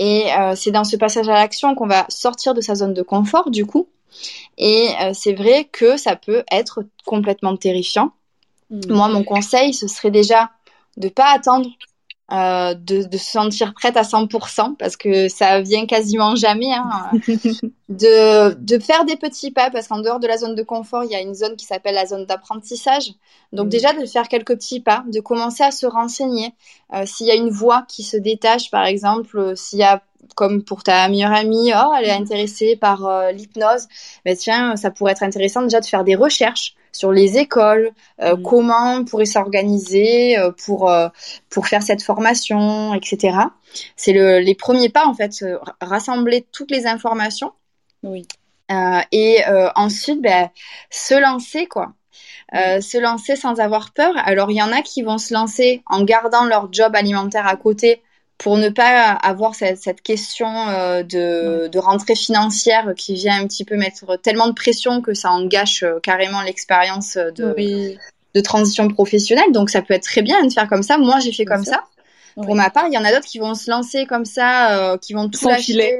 Et 0.00 0.28
c'est 0.54 0.70
dans 0.70 0.84
ce 0.84 0.96
passage 0.96 1.28
à 1.28 1.32
l'action 1.32 1.74
qu'on 1.74 1.88
va 1.88 2.06
sortir 2.08 2.54
de 2.54 2.60
sa 2.60 2.76
zone 2.76 2.94
de 2.94 3.02
confort, 3.02 3.50
du 3.50 3.66
coup. 3.66 3.88
Et 4.56 4.90
c'est 5.12 5.32
vrai 5.32 5.64
que 5.64 5.96
ça 5.96 6.14
peut 6.14 6.44
être 6.52 6.84
complètement 7.04 7.56
terrifiant. 7.56 8.12
Mmh. 8.70 8.80
Moi, 8.90 9.08
mon 9.08 9.24
conseil, 9.24 9.74
ce 9.74 9.88
serait 9.88 10.12
déjà 10.12 10.50
de 10.98 11.08
pas 11.08 11.32
attendre 11.32 11.68
euh, 12.30 12.74
de, 12.74 13.04
de, 13.04 13.16
se 13.16 13.30
sentir 13.30 13.72
prête 13.72 13.96
à 13.96 14.02
100% 14.02 14.76
parce 14.76 14.96
que 14.96 15.28
ça 15.28 15.60
vient 15.60 15.86
quasiment 15.86 16.36
jamais. 16.36 16.72
Hein, 16.72 17.10
de, 17.88 18.52
de 18.52 18.78
faire 18.78 19.04
des 19.06 19.16
petits 19.16 19.50
pas 19.50 19.70
parce 19.70 19.88
qu'en 19.88 20.00
dehors 20.00 20.20
de 20.20 20.26
la 20.26 20.36
zone 20.36 20.54
de 20.54 20.62
confort, 20.62 21.04
il 21.04 21.10
y 21.10 21.14
a 21.14 21.20
une 21.20 21.34
zone 21.34 21.56
qui 21.56 21.64
s'appelle 21.64 21.94
la 21.94 22.06
zone 22.06 22.26
d'apprentissage. 22.26 23.12
Donc 23.52 23.66
mm. 23.66 23.70
déjà 23.70 23.92
de 23.94 24.04
faire 24.04 24.28
quelques 24.28 24.54
petits 24.56 24.80
pas, 24.80 25.04
de 25.10 25.20
commencer 25.20 25.62
à 25.62 25.70
se 25.70 25.86
renseigner. 25.86 26.52
Euh, 26.92 27.06
s'il 27.06 27.26
y 27.26 27.30
a 27.30 27.34
une 27.34 27.50
voix 27.50 27.84
qui 27.88 28.02
se 28.02 28.16
détache, 28.16 28.70
par 28.70 28.84
exemple, 28.84 29.38
euh, 29.38 29.54
s'il 29.54 29.78
y 29.78 29.84
a 29.84 30.02
comme 30.34 30.62
pour 30.62 30.82
ta 30.82 31.08
meilleure 31.08 31.32
amie, 31.32 31.72
oh, 31.74 31.92
elle 31.98 32.04
est 32.04 32.12
intéressée 32.12 32.76
par 32.76 33.06
euh, 33.06 33.32
l'hypnose, 33.32 33.88
mais 34.24 34.34
ben 34.34 34.36
tiens, 34.36 34.76
ça 34.76 34.90
pourrait 34.90 35.12
être 35.12 35.22
intéressant 35.22 35.62
déjà 35.62 35.80
de 35.80 35.86
faire 35.86 36.04
des 36.04 36.14
recherches 36.14 36.74
sur 36.92 37.12
les 37.12 37.38
écoles, 37.38 37.92
euh, 38.20 38.36
mm. 38.36 38.42
comment 38.42 38.94
on 38.94 39.04
pourrait 39.04 39.26
s'organiser 39.26 40.38
euh, 40.38 40.50
pour 40.64 40.90
euh, 40.90 41.08
pour 41.50 41.66
faire 41.66 41.82
cette 41.82 42.02
formation, 42.02 42.94
etc. 42.94 43.36
C'est 43.96 44.12
le, 44.12 44.38
les 44.40 44.54
premiers 44.54 44.88
pas 44.88 45.06
en 45.06 45.14
fait, 45.14 45.44
rassembler 45.80 46.46
toutes 46.52 46.70
les 46.70 46.86
informations. 46.86 47.52
Oui. 48.02 48.26
et 49.12 49.42
ensuite, 49.74 50.22
ben, 50.22 50.50
se 50.90 51.14
lancer 51.14 51.66
quoi. 51.66 51.92
Euh, 52.54 52.80
se 52.80 52.96
lancer 52.96 53.36
sans 53.36 53.60
avoir 53.60 53.92
peur. 53.92 54.14
Alors 54.24 54.50
il 54.50 54.56
y 54.56 54.62
en 54.62 54.72
a 54.72 54.80
qui 54.80 55.02
vont 55.02 55.18
se 55.18 55.34
lancer 55.34 55.82
en 55.86 56.02
gardant 56.02 56.46
leur 56.46 56.72
job 56.72 56.96
alimentaire 56.96 57.46
à 57.46 57.56
côté 57.56 58.02
pour 58.38 58.56
ne 58.56 58.68
pas 58.68 59.10
avoir 59.12 59.56
cette, 59.56 59.78
cette 59.78 60.00
question 60.00 60.46
euh, 60.68 61.02
de, 61.02 61.66
de, 61.66 61.78
rentrée 61.78 62.14
financière 62.14 62.94
qui 62.96 63.14
vient 63.14 63.42
un 63.42 63.46
petit 63.48 63.64
peu 63.64 63.76
mettre 63.76 64.16
tellement 64.16 64.46
de 64.46 64.52
pression 64.52 65.02
que 65.02 65.12
ça 65.12 65.30
en 65.30 65.44
gâche 65.44 65.82
euh, 65.82 65.98
carrément 66.00 66.42
l'expérience 66.42 67.16
de, 67.16 67.96
de 68.34 68.40
transition 68.40 68.88
professionnelle. 68.88 69.50
Donc 69.52 69.70
ça 69.70 69.82
peut 69.82 69.94
être 69.94 70.04
très 70.04 70.22
bien 70.22 70.44
de 70.44 70.52
faire 70.52 70.68
comme 70.68 70.84
ça. 70.84 70.98
Moi 70.98 71.18
j'ai 71.18 71.32
fait 71.32 71.44
comme 71.44 71.64
ça. 71.64 71.82
Pour 72.36 72.54
ma 72.54 72.70
part, 72.70 72.86
il 72.86 72.94
y 72.94 72.98
en 72.98 73.04
a 73.04 73.10
d'autres 73.10 73.26
qui 73.26 73.40
vont 73.40 73.56
se 73.56 73.68
lancer 73.68 74.06
comme 74.06 74.24
ça, 74.24 74.92
euh, 74.92 74.96
qui 74.96 75.12
vont 75.12 75.28
tout 75.28 75.48
lâcher, 75.48 75.98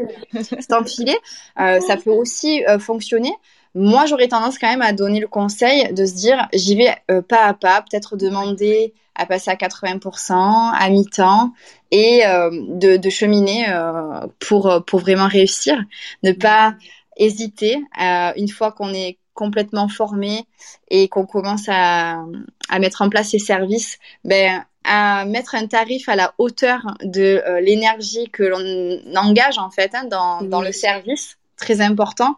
s'enfiler. 0.71 1.19
Euh, 1.59 1.81
ça 1.81 1.97
peut 1.97 2.13
aussi 2.13 2.63
fonctionner. 2.79 3.33
Moi, 3.79 4.07
j'aurais 4.07 4.27
tendance 4.27 4.59
quand 4.59 4.69
même 4.69 4.83
à 4.83 4.93
donner 4.93 5.21
le 5.21 5.29
conseil 5.29 5.93
de 5.93 6.05
se 6.05 6.15
dire, 6.15 6.49
j'y 6.53 6.75
vais 6.75 6.97
pas 7.29 7.45
à 7.45 7.55
pas, 7.55 7.83
peut-être 7.83 8.17
demander 8.17 8.93
à 9.19 9.27
passer 9.27 9.51
à 9.51 9.57
80%, 9.57 10.33
à 10.75 10.91
mi-temps, 10.91 11.53
et 11.91 12.27
euh, 12.27 12.51
de, 12.53 12.97
de, 12.97 13.11
cheminer 13.11 13.69
euh, 13.69 14.27
pour, 14.39 14.83
pour 14.87 15.01
vraiment 15.01 15.29
réussir. 15.29 15.77
Ne 16.23 16.33
pas 16.33 16.75
hésiter 17.17 17.77
euh, 18.01 18.33
une 18.37 18.49
fois 18.49 18.73
qu'on 18.73 18.95
est 18.95 19.19
complètement 19.35 19.89
formé 19.89 20.47
et 20.89 21.09
qu'on 21.09 21.27
commence 21.27 21.69
à, 21.69 22.25
à 22.69 22.79
mettre 22.79 23.03
en 23.03 23.09
place 23.09 23.31
ces 23.31 23.39
services, 23.39 23.99
ben, 24.25 24.65
à 24.85 25.25
mettre 25.25 25.55
un 25.55 25.67
tarif 25.67 26.09
à 26.09 26.17
la 26.17 26.35
hauteur 26.39 26.81
de 27.03 27.43
l'énergie 27.61 28.31
que 28.31 28.43
l'on 28.43 29.17
engage 29.17 29.59
en 29.59 29.71
fait 29.71 29.95
hein, 29.95 30.05
dans, 30.05 30.43
dans 30.43 30.63
le 30.63 30.73
service 30.73 31.38
très 31.59 31.81
important. 31.81 32.37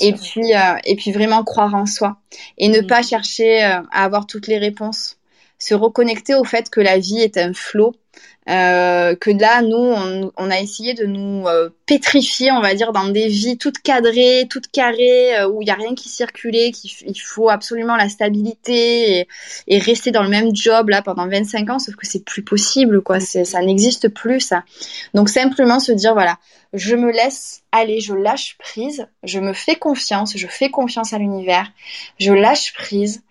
Et 0.00 0.12
puis 0.12 0.52
et 0.84 0.96
puis 0.96 1.12
vraiment 1.12 1.42
croire 1.42 1.74
en 1.74 1.86
soi 1.86 2.18
et 2.56 2.68
ne 2.68 2.80
pas 2.80 3.02
chercher 3.02 3.62
à 3.62 3.84
avoir 3.90 4.26
toutes 4.26 4.46
les 4.46 4.58
réponses 4.58 5.16
se 5.58 5.74
reconnecter 5.74 6.34
au 6.34 6.44
fait 6.44 6.70
que 6.70 6.80
la 6.80 6.98
vie 6.98 7.20
est 7.20 7.36
un 7.36 7.52
flot. 7.52 7.94
Euh, 8.48 9.16
que 9.16 9.30
là, 9.30 9.60
nous, 9.60 10.30
on, 10.36 10.50
a 10.50 10.60
essayé 10.60 10.94
de 10.94 11.04
nous 11.04 11.48
euh, 11.48 11.70
pétrifier, 11.84 12.52
on 12.52 12.60
va 12.60 12.74
dire, 12.74 12.92
dans 12.92 13.08
des 13.08 13.26
vies 13.26 13.58
toutes 13.58 13.78
cadrées, 13.78 14.46
toutes 14.48 14.68
carrées, 14.68 15.36
euh, 15.36 15.48
où 15.48 15.62
il 15.62 15.64
n'y 15.64 15.72
a 15.72 15.74
rien 15.74 15.96
qui 15.96 16.08
circulait, 16.08 16.70
qu'il 16.70 17.20
faut 17.20 17.50
absolument 17.50 17.96
la 17.96 18.08
stabilité 18.08 19.18
et, 19.18 19.28
et, 19.66 19.78
rester 19.80 20.12
dans 20.12 20.22
le 20.22 20.28
même 20.28 20.54
job 20.54 20.90
là 20.90 21.02
pendant 21.02 21.28
25 21.28 21.70
ans, 21.70 21.78
sauf 21.80 21.96
que 21.96 22.06
c'est 22.06 22.24
plus 22.24 22.42
possible, 22.42 23.02
quoi. 23.02 23.18
Ça 23.18 23.60
n'existe 23.62 24.08
plus, 24.08 24.38
ça. 24.38 24.62
Donc 25.12 25.28
simplement 25.28 25.80
se 25.80 25.90
dire, 25.90 26.14
voilà, 26.14 26.38
je 26.72 26.94
me 26.94 27.10
laisse 27.10 27.62
aller, 27.72 28.00
je 28.00 28.14
lâche 28.14 28.56
prise, 28.58 29.08
je 29.24 29.40
me 29.40 29.54
fais 29.54 29.74
confiance, 29.74 30.36
je 30.36 30.46
fais 30.46 30.70
confiance 30.70 31.12
à 31.12 31.18
l'univers, 31.18 31.72
je 32.20 32.32
lâche 32.32 32.74
prise 32.74 33.22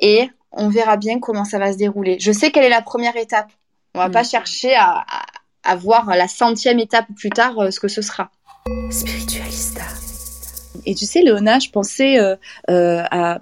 et 0.00 0.30
on 0.56 0.68
verra 0.68 0.96
bien 0.96 1.20
comment 1.20 1.44
ça 1.44 1.58
va 1.58 1.72
se 1.72 1.78
dérouler. 1.78 2.18
Je 2.20 2.32
sais 2.32 2.50
quelle 2.50 2.64
est 2.64 2.70
la 2.70 2.82
première 2.82 3.16
étape. 3.16 3.50
On 3.94 3.98
va 3.98 4.08
mm. 4.08 4.12
pas 4.12 4.24
chercher 4.24 4.74
à, 4.74 5.04
à, 5.62 5.76
voir 5.76 6.06
la 6.16 6.28
centième 6.28 6.78
étape 6.78 7.06
plus 7.16 7.30
tard 7.30 7.58
euh, 7.58 7.70
ce 7.70 7.80
que 7.80 7.88
ce 7.88 8.02
sera. 8.02 8.30
Spiritualista. 8.90 9.82
Et 10.86 10.94
tu 10.94 11.06
sais, 11.06 11.22
Léona, 11.22 11.58
je 11.58 11.70
pensais 11.70 12.18
euh, 12.18 12.36
euh, 12.70 13.02
à 13.10 13.38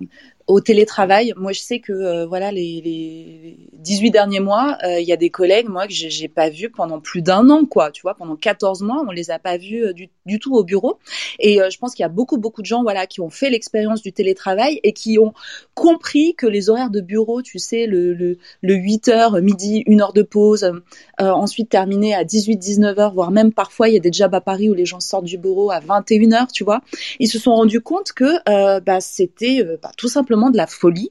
au 0.53 0.61
télétravail, 0.61 1.33
moi 1.37 1.53
je 1.53 1.61
sais 1.61 1.79
que 1.79 1.93
euh, 1.93 2.27
voilà 2.27 2.53
les, 2.53 2.83
les 2.85 3.57
18 3.79 4.11
derniers 4.11 4.41
mois, 4.41 4.77
euh, 4.85 5.01
il 5.01 5.09
y 5.09 5.13
a 5.13 5.17
des 5.17 5.31
collègues 5.31 5.67
moi 5.67 5.87
que 5.87 5.95
j'ai 5.95 6.29
pas 6.29 6.51
vu 6.51 6.69
pendant 6.69 7.01
plus 7.01 7.23
d'un 7.23 7.49
an 7.49 7.65
quoi, 7.65 7.91
tu 7.91 8.03
vois, 8.03 8.15
pendant 8.15 8.37
14 8.37 8.83
mois, 8.83 9.03
on 9.09 9.13
les 9.13 9.31
a 9.31 9.39
pas 9.39 9.57
vus 9.57 9.83
euh, 9.83 9.93
du, 9.95 10.11
tout 10.39 10.55
au 10.55 10.63
bureau 10.63 10.99
et 11.39 11.59
je 11.71 11.79
pense 11.79 11.95
qu'il 11.95 12.03
y 12.03 12.07
a 12.07 12.11
beaucoup 12.11 12.39
beaucoup 12.39 12.63
de 12.63 12.67
gens 12.67 12.83
voilà 12.83 13.07
qui 13.07 13.21
ont 13.21 13.31
fait 13.31 13.51
l'expérience 13.51 14.03
du 14.03 14.13
télétravail 14.13 14.81
et 14.83 14.93
qui 14.93 15.19
ont 15.19 15.33
compris 15.75 16.35
que 16.35 16.47
les 16.47 16.69
horaires 16.69 16.91
de 16.91 17.01
bureau, 17.01 17.43
tu 17.43 17.59
sais 17.59 17.87
le 17.87 18.13
le, 18.13 18.39
le 18.61 18.75
8 18.75 19.09
heures 19.09 19.43
midi, 19.43 19.83
une 19.87 20.01
heure 20.01 20.13
de 20.13 20.23
pause, 20.23 20.71
ensuite 21.19 21.71
terminé 21.71 22.15
à 22.15 22.25
18 22.25 22.57
19 22.57 22.99
heures 22.99 23.15
voire 23.15 23.31
même 23.31 23.53
parfois 23.53 23.89
il 23.89 23.95
y 23.95 23.97
a 23.97 24.01
des 24.01 24.13
jobs 24.13 24.35
à 24.35 24.41
Paris 24.41 24.69
où 24.69 24.75
les 24.75 24.87
gens 24.87 25.01
sortent 25.01 25.25
du 25.25 25.39
bureau 25.39 25.71
à 25.71 25.81
21 25.81 26.33
heures, 26.33 26.53
tu 26.53 26.65
vois. 26.65 26.81
Ils 27.19 27.29
se 27.29 27.39
sont 27.39 27.55
rendus 27.55 27.81
compte 27.81 28.13
que 28.13 28.81
bah 28.81 29.01
c'était 29.01 29.65
bah, 29.83 29.91
tout 29.97 30.09
simplement 30.09 30.42
de 30.51 30.57
la 30.57 30.67
folie 30.67 31.11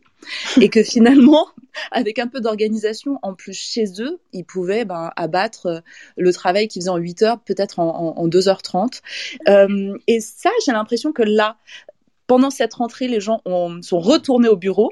et 0.60 0.70
que 0.70 0.84
finalement, 0.84 1.48
avec 1.92 2.20
un 2.20 2.28
peu 2.28 2.42
d'organisation 2.42 3.18
en 3.22 3.34
plus 3.34 3.54
chez 3.54 3.86
eux, 4.00 4.20
ils 4.34 4.44
pouvaient 4.44 4.86
ben, 4.86 5.12
abattre 5.16 5.66
euh, 5.68 5.80
le 6.18 6.34
travail 6.34 6.68
qu'ils 6.68 6.82
faisaient 6.82 6.90
en 6.90 6.98
8 6.98 7.22
heures, 7.24 7.40
peut-être 7.40 7.80
en, 7.80 8.28
2h30. 8.28 9.02
Euh, 9.48 9.98
et 10.08 10.20
ça, 10.20 10.50
j'ai 10.66 10.72
l'impression 10.72 11.12
que 11.12 11.24
là, 11.24 11.58
pendant 12.28 12.50
cette 12.50 12.74
rentrée, 12.76 13.08
les 13.08 13.20
gens 13.20 13.42
sont 13.46 14.00
retournés 14.00 14.48
au 14.48 14.56
bureau 14.56 14.92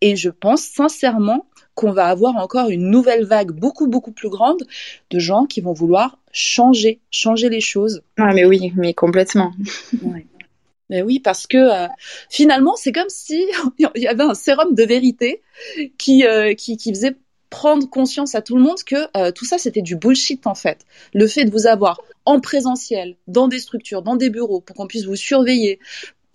et 0.00 0.16
je 0.16 0.30
pense 0.30 0.62
sincèrement 0.62 1.46
qu'on 1.74 1.92
va 1.92 2.06
avoir 2.06 2.36
encore 2.36 2.70
une 2.70 2.90
nouvelle 2.90 3.24
vague 3.24 3.50
beaucoup 3.50 3.86
beaucoup 3.86 4.12
plus 4.12 4.30
grande 4.30 4.62
de 5.10 5.18
gens 5.18 5.44
qui 5.44 5.60
vont 5.60 5.72
vouloir 5.72 6.18
changer, 6.32 7.00
changer 7.10 7.48
les 7.48 7.60
choses. 7.60 8.02
Ah 8.16 8.32
mais 8.32 8.44
oui, 8.44 8.72
mais 8.76 8.94
complètement. 8.94 9.52
Mais 10.90 11.02
oui, 11.02 11.20
parce 11.20 11.46
que 11.46 11.56
euh, 11.56 11.88
finalement, 12.30 12.76
c'est 12.76 12.92
comme 12.92 13.08
si 13.08 13.44
il 13.78 13.90
y 13.96 14.06
avait 14.06 14.24
un 14.24 14.34
sérum 14.34 14.74
de 14.74 14.84
vérité 14.84 15.42
qui, 15.98 16.26
euh, 16.26 16.54
qui, 16.54 16.76
qui, 16.76 16.90
faisait 16.90 17.16
prendre 17.50 17.88
conscience 17.88 18.34
à 18.34 18.42
tout 18.42 18.56
le 18.56 18.62
monde 18.62 18.82
que 18.84 18.96
euh, 19.16 19.32
tout 19.32 19.44
ça, 19.44 19.58
c'était 19.58 19.82
du 19.82 19.96
bullshit 19.96 20.46
en 20.46 20.54
fait. 20.54 20.84
Le 21.14 21.26
fait 21.26 21.44
de 21.44 21.50
vous 21.50 21.66
avoir 21.66 22.00
en 22.24 22.40
présentiel, 22.40 23.16
dans 23.26 23.48
des 23.48 23.58
structures, 23.58 24.02
dans 24.02 24.16
des 24.16 24.30
bureaux, 24.30 24.60
pour 24.60 24.76
qu'on 24.76 24.86
puisse 24.86 25.04
vous 25.04 25.16
surveiller, 25.16 25.78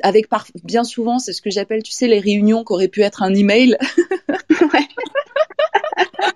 avec 0.03 0.29
par 0.29 0.47
bien 0.63 0.83
souvent, 0.83 1.19
c'est 1.19 1.33
ce 1.33 1.41
que 1.41 1.49
j'appelle, 1.49 1.83
tu 1.83 1.91
sais, 1.91 2.07
les 2.07 2.19
réunions 2.19 2.63
qui 2.63 2.73
auraient 2.73 2.87
pu 2.87 3.01
être 3.01 3.23
un 3.23 3.33
email. 3.33 3.77
ouais. 4.29 4.87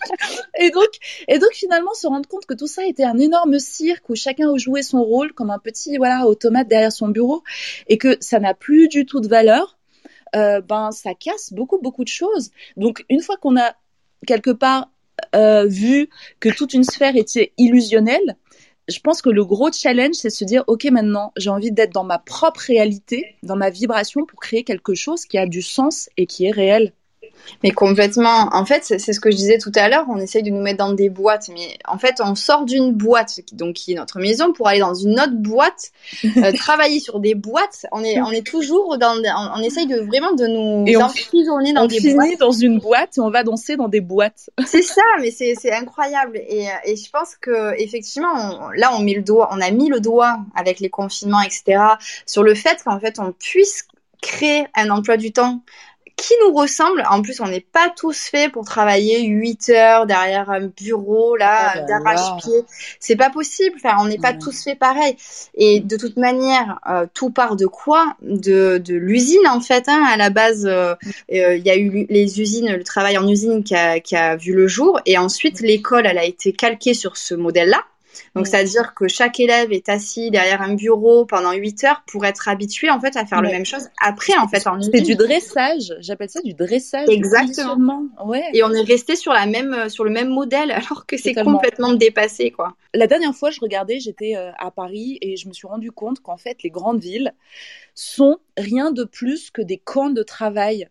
et 0.59 0.71
donc, 0.71 0.89
et 1.27 1.39
donc 1.39 1.51
finalement 1.53 1.93
se 1.93 2.07
rendre 2.07 2.27
compte 2.27 2.45
que 2.45 2.53
tout 2.53 2.67
ça 2.67 2.85
était 2.85 3.03
un 3.03 3.17
énorme 3.17 3.59
cirque 3.59 4.09
où 4.09 4.15
chacun 4.15 4.53
a 4.53 4.57
joué 4.57 4.81
son 4.81 5.03
rôle 5.03 5.33
comme 5.33 5.49
un 5.49 5.59
petit 5.59 5.97
voilà 5.97 6.27
automate 6.27 6.67
derrière 6.67 6.91
son 6.91 7.09
bureau 7.09 7.43
et 7.87 7.97
que 7.97 8.17
ça 8.19 8.39
n'a 8.39 8.53
plus 8.53 8.87
du 8.87 9.05
tout 9.05 9.21
de 9.21 9.27
valeur. 9.27 9.77
Euh, 10.35 10.59
ben 10.59 10.91
ça 10.91 11.13
casse 11.13 11.53
beaucoup 11.53 11.79
beaucoup 11.79 12.03
de 12.03 12.09
choses. 12.09 12.51
Donc 12.77 13.05
une 13.09 13.21
fois 13.21 13.37
qu'on 13.37 13.57
a 13.57 13.75
quelque 14.25 14.51
part 14.51 14.89
euh, 15.33 15.65
vu 15.65 16.09
que 16.39 16.49
toute 16.49 16.73
une 16.73 16.83
sphère 16.83 17.15
était 17.15 17.53
illusionnelle, 17.57 18.35
je 18.87 18.99
pense 18.99 19.21
que 19.21 19.29
le 19.29 19.43
gros 19.43 19.71
challenge, 19.71 20.15
c'est 20.15 20.27
de 20.27 20.33
se 20.33 20.45
dire, 20.45 20.63
OK, 20.67 20.85
maintenant, 20.85 21.31
j'ai 21.37 21.49
envie 21.49 21.71
d'être 21.71 21.93
dans 21.93 22.03
ma 22.03 22.19
propre 22.19 22.59
réalité, 22.59 23.35
dans 23.43 23.55
ma 23.55 23.69
vibration 23.69 24.25
pour 24.25 24.39
créer 24.39 24.63
quelque 24.63 24.93
chose 24.93 25.25
qui 25.25 25.37
a 25.37 25.47
du 25.47 25.61
sens 25.61 26.09
et 26.17 26.27
qui 26.27 26.45
est 26.45 26.51
réel. 26.51 26.93
Mais 27.63 27.71
complètement. 27.71 28.49
En 28.51 28.65
fait, 28.65 28.83
c'est 28.83 29.13
ce 29.13 29.19
que 29.19 29.31
je 29.31 29.35
disais 29.35 29.57
tout 29.57 29.71
à 29.75 29.89
l'heure. 29.89 30.05
On 30.09 30.17
essaye 30.17 30.43
de 30.43 30.49
nous 30.49 30.61
mettre 30.61 30.77
dans 30.77 30.93
des 30.93 31.09
boîtes, 31.09 31.49
mais 31.53 31.77
en 31.87 31.97
fait, 31.97 32.15
on 32.23 32.35
sort 32.35 32.65
d'une 32.65 32.91
boîte, 32.91 33.39
donc 33.53 33.75
qui 33.75 33.93
est 33.93 33.95
notre 33.95 34.19
maison, 34.19 34.53
pour 34.53 34.67
aller 34.67 34.79
dans 34.79 34.93
une 34.93 35.19
autre 35.19 35.35
boîte, 35.35 35.91
euh, 36.37 36.51
travailler 36.53 36.99
sur 36.99 37.19
des 37.19 37.35
boîtes. 37.35 37.85
On 37.91 38.03
est, 38.03 38.19
on 38.21 38.31
est 38.31 38.45
toujours 38.45 38.97
dans, 38.97 39.15
on, 39.55 39.61
essaye 39.61 39.87
de 39.87 39.99
vraiment 39.99 40.33
de 40.33 40.47
nous 40.47 40.85
et 40.87 40.95
emprisonner 40.97 41.73
dans 41.73 41.83
on 41.83 41.87
des 41.87 41.99
finit 41.99 42.35
dans 42.37 42.51
une 42.51 42.79
boîte 42.79 43.17
et 43.17 43.21
on 43.21 43.29
va 43.29 43.43
danser 43.43 43.75
dans 43.75 43.87
des 43.87 44.01
boîtes. 44.01 44.49
C'est 44.65 44.81
ça, 44.81 45.01
mais 45.19 45.31
c'est 45.31 45.71
incroyable. 45.71 46.37
Et, 46.37 46.67
et 46.85 46.95
je 46.95 47.09
pense 47.09 47.35
que 47.35 47.79
effectivement, 47.79 48.69
là, 48.75 48.91
on 48.93 48.99
met 48.99 49.13
le 49.13 49.21
doigt, 49.21 49.49
on 49.51 49.61
a 49.61 49.71
mis 49.71 49.89
le 49.89 49.99
doigt 49.99 50.39
avec 50.55 50.79
les 50.79 50.89
confinements, 50.89 51.41
etc., 51.41 51.81
sur 52.25 52.43
le 52.43 52.55
fait 52.55 52.81
qu'en 52.83 52.99
fait, 52.99 53.19
on 53.19 53.31
puisse 53.31 53.85
créer 54.21 54.67
un 54.75 54.89
emploi 54.89 55.17
du 55.17 55.31
temps 55.31 55.61
qui 56.15 56.33
nous 56.41 56.53
ressemble. 56.53 57.03
En 57.09 57.21
plus, 57.21 57.39
on 57.41 57.47
n'est 57.47 57.65
pas 57.71 57.89
tous 57.95 58.29
faits 58.29 58.51
pour 58.51 58.65
travailler 58.65 59.23
8 59.23 59.69
heures 59.69 60.05
derrière 60.05 60.49
un 60.49 60.67
bureau, 60.67 61.35
là, 61.35 61.81
d'arrache-pied. 61.81 62.63
C'est 62.99 63.15
pas 63.15 63.29
possible. 63.29 63.75
Enfin, 63.77 63.97
on 63.99 64.05
n'est 64.05 64.17
pas 64.17 64.33
tous 64.33 64.63
faits 64.63 64.79
pareil. 64.79 65.17
Et 65.55 65.79
de 65.79 65.97
toute 65.97 66.17
manière, 66.17 66.79
euh, 66.89 67.05
tout 67.13 67.29
part 67.29 67.55
de 67.55 67.65
quoi? 67.65 68.15
De, 68.21 68.77
de 68.77 68.95
l'usine, 68.95 69.47
en 69.47 69.59
fait. 69.59 69.87
Hein. 69.87 70.03
À 70.07 70.17
la 70.17 70.29
base, 70.29 70.65
euh, 70.65 70.95
euh, 71.33 71.55
il 71.55 71.65
y 71.65 71.69
a 71.69 71.77
eu 71.77 72.05
les 72.09 72.41
usines, 72.41 72.71
le 72.71 72.83
travail 72.83 73.17
en 73.17 73.27
usine 73.27 73.63
qui 73.63 73.75
a, 73.75 73.99
qui 73.99 74.15
a 74.15 74.35
vu 74.35 74.53
le 74.53 74.67
jour. 74.67 74.99
Et 75.05 75.17
ensuite, 75.17 75.59
l'école, 75.59 76.05
elle 76.05 76.17
a 76.17 76.25
été 76.25 76.53
calquée 76.53 76.93
sur 76.93 77.17
ce 77.17 77.35
modèle-là. 77.35 77.83
Donc, 78.35 78.47
c'est-à-dire 78.47 78.93
que 78.93 79.07
chaque 79.07 79.39
élève 79.39 79.71
est 79.71 79.89
assis 79.89 80.31
derrière 80.31 80.61
un 80.61 80.73
bureau 80.73 81.25
pendant 81.25 81.53
8 81.53 81.83
heures 81.83 82.03
pour 82.07 82.25
être 82.25 82.47
habitué, 82.47 82.89
en 82.89 82.99
fait, 82.99 83.15
à 83.17 83.25
faire 83.25 83.41
la 83.41 83.51
même 83.51 83.65
chose 83.65 83.89
après, 84.01 84.37
en 84.37 84.47
fait, 84.47 84.65
en 84.67 84.81
C'est 84.81 85.01
du 85.01 85.15
dressage. 85.15 85.93
J'appelle 85.99 86.29
ça 86.29 86.41
du 86.41 86.53
dressage. 86.53 87.07
Exactement. 87.09 88.03
Ouais. 88.25 88.43
Et 88.53 88.63
on 88.63 88.71
est 88.71 88.83
resté 88.83 89.15
sur 89.15 89.33
la 89.33 89.45
même, 89.45 89.89
sur 89.89 90.03
le 90.03 90.11
même 90.11 90.29
modèle, 90.29 90.71
alors 90.71 91.05
que 91.05 91.17
c'est 91.17 91.33
complètement 91.33 91.93
dépassé, 91.93 92.51
quoi. 92.51 92.75
La 92.93 93.07
dernière 93.07 93.35
fois, 93.35 93.51
je 93.51 93.59
regardais, 93.59 93.99
j'étais 93.99 94.35
euh, 94.35 94.51
à 94.57 94.71
Paris 94.71 95.17
et 95.21 95.35
je 95.35 95.47
me 95.47 95.53
suis 95.53 95.67
rendu 95.67 95.91
compte 95.91 96.21
qu'en 96.21 96.37
fait, 96.37 96.63
les 96.63 96.69
grandes 96.69 97.01
villes 97.01 97.33
sont 97.93 98.37
rien 98.57 98.91
de 98.91 99.03
plus 99.03 99.51
que 99.51 99.61
des 99.61 99.77
camps 99.77 100.09
de 100.09 100.23
travail 100.23 100.87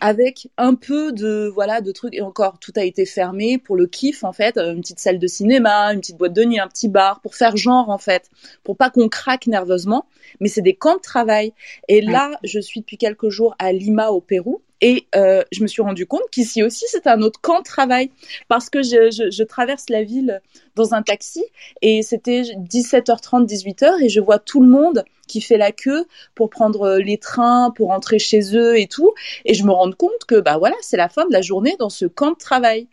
avec 0.00 0.48
un 0.56 0.74
peu 0.74 1.12
de 1.12 1.50
voilà 1.52 1.80
de 1.80 1.92
trucs. 1.92 2.14
Et 2.14 2.22
encore 2.22 2.58
tout 2.58 2.72
a 2.76 2.84
été 2.84 3.06
fermé 3.06 3.58
pour 3.58 3.76
le 3.76 3.86
kiff 3.86 4.24
en 4.24 4.32
fait. 4.32 4.58
Une 4.58 4.80
petite 4.80 5.00
salle 5.00 5.18
de 5.18 5.26
cinéma 5.26 5.92
une 5.92 6.00
petite 6.00 6.16
boîte 6.16 6.32
de 6.32 6.44
nuit 6.44 6.58
un 6.58 6.68
petit 6.68 6.88
bar 6.88 7.20
pour 7.20 7.34
faire 7.34 7.56
genre 7.56 7.90
en 7.90 7.98
fait. 7.98 8.30
Pour 8.64 8.76
pas 8.76 8.90
qu'on 8.90 9.08
craque 9.08 9.46
nerveusement. 9.46 10.06
Mais 10.40 10.48
c'est 10.48 10.62
des 10.62 10.74
camps 10.74 10.96
de 10.96 11.00
travail. 11.00 11.52
Et 11.88 12.00
là 12.00 12.32
je 12.42 12.60
suis 12.60 12.80
depuis 12.80 12.98
quelques 12.98 13.28
jours 13.28 13.54
à 13.58 13.72
Lima 13.72 14.10
au 14.10 14.20
Pérou 14.20 14.62
et 14.80 15.06
euh, 15.14 15.42
je 15.52 15.62
me 15.62 15.66
suis 15.66 15.82
rendu 15.82 16.06
compte 16.06 16.22
qu'ici 16.30 16.62
aussi, 16.62 16.84
c'est 16.88 17.06
un 17.06 17.22
autre 17.22 17.40
camp 17.40 17.58
de 17.58 17.64
travail 17.64 18.10
parce 18.48 18.68
que 18.68 18.82
je, 18.82 19.42
traverse 19.44 19.88
la 19.88 20.02
ville 20.02 20.42
dans 20.74 20.92
un 20.92 21.02
taxi 21.02 21.44
et 21.82 22.02
c'était 22.02 22.42
17h30, 22.42 23.46
18h 23.46 24.02
et 24.02 24.08
je 24.08 24.20
vois 24.20 24.38
tout 24.38 24.60
le 24.60 24.68
monde 24.68 25.04
qui 25.28 25.40
fait 25.40 25.56
la 25.56 25.72
queue 25.72 26.04
pour 26.34 26.50
prendre 26.50 26.96
les 26.98 27.16
trains, 27.16 27.72
pour 27.74 27.88
rentrer 27.88 28.18
chez 28.18 28.56
eux 28.56 28.78
et 28.78 28.86
tout. 28.86 29.12
Et 29.44 29.54
je 29.54 29.64
me 29.64 29.70
rends 29.70 29.92
compte 29.92 30.24
que 30.28 30.40
bah 30.40 30.58
voilà, 30.58 30.76
c'est 30.82 30.96
la 30.96 31.08
fin 31.08 31.26
de 31.26 31.32
la 31.32 31.40
journée 31.40 31.76
dans 31.78 31.90
ce 31.90 32.04
camp 32.06 32.32
de 32.32 32.36
travail. 32.36 32.86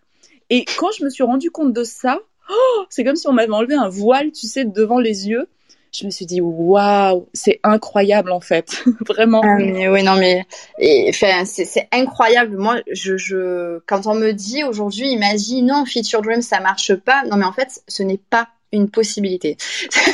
Et 0.50 0.66
quand 0.78 0.92
je 0.98 1.04
me 1.04 1.10
suis 1.10 1.24
rendu 1.24 1.52
compte 1.52 1.74
de 1.74 1.84
ça, 1.84 2.20
oh, 2.50 2.84
c'est 2.90 3.04
comme 3.04 3.16
si 3.16 3.28
on 3.28 3.34
m'avait 3.34 3.52
enlevé 3.52 3.76
un 3.76 3.90
voile, 3.90 4.32
tu 4.32 4.48
sais, 4.48 4.66
devant 4.66 5.00
les 5.00 5.28
yeux 5.28 5.48
je 5.94 6.06
me 6.06 6.12
suis 6.12 6.26
dit 6.26 6.42
waouh, 6.42 7.28
c'est 7.34 7.60
incroyable 7.64 8.32
en 8.32 8.40
fait, 8.40 8.84
vraiment. 9.08 9.42
Ah, 9.44 9.56
mais 9.58 9.88
oui, 9.88 10.04
non 10.04 10.16
mais 10.16 10.46
enfin 11.10 11.46
c'est 11.46 11.88
incroyable. 11.92 12.58
Moi, 12.58 12.82
je, 12.92 13.18
je 13.18 13.80
quand 13.86 14.08
on 14.08 14.16
me 14.16 14.32
dit 14.32 14.64
aujourd'hui, 14.64 15.10
imagine 15.10 15.68
non, 15.68 15.86
Feature 15.86 16.22
Dream 16.22 16.42
ça 16.42 16.60
marche 16.60 16.96
pas. 16.96 17.24
Non 17.26 17.38
mais 17.38 17.46
en 17.46 17.54
fait, 17.54 17.84
ce 17.88 18.04
n'est 18.04 18.20
pas 18.30 18.48
une 18.72 18.90
possibilité. 18.90 19.56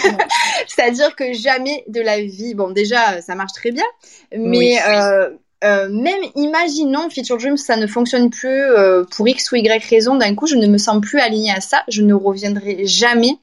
C'est-à-dire 0.68 1.16
que 1.16 1.34
jamais 1.34 1.86
de 1.88 2.02
la 2.02 2.22
vie, 2.22 2.54
bon 2.56 2.72
déjà 2.72 3.22
ça 3.22 3.36
marche 3.36 3.54
très 3.54 3.72
bien, 3.72 3.86
mais 4.36 4.80
euh, 4.86 5.30
euh, 5.64 5.90
même 5.90 6.22
imaginons 6.36 7.10
Feature 7.10 7.38
Dream 7.38 7.56
ça 7.56 7.78
ne 7.78 7.88
fonctionne 7.88 8.30
plus 8.30 8.50
euh, 8.50 9.06
pour 9.10 9.28
X 9.28 9.52
ou 9.54 9.56
Y 9.56 9.84
raison, 9.86 10.16
d'un 10.16 10.36
coup 10.36 10.46
je 10.46 10.56
ne 10.56 10.68
me 10.68 10.78
sens 10.78 11.00
plus 11.02 11.20
alignée 11.20 11.52
à 11.52 11.62
ça, 11.62 11.84
je 11.88 12.02
ne 12.02 12.14
reviendrai 12.14 12.86
jamais 12.86 13.40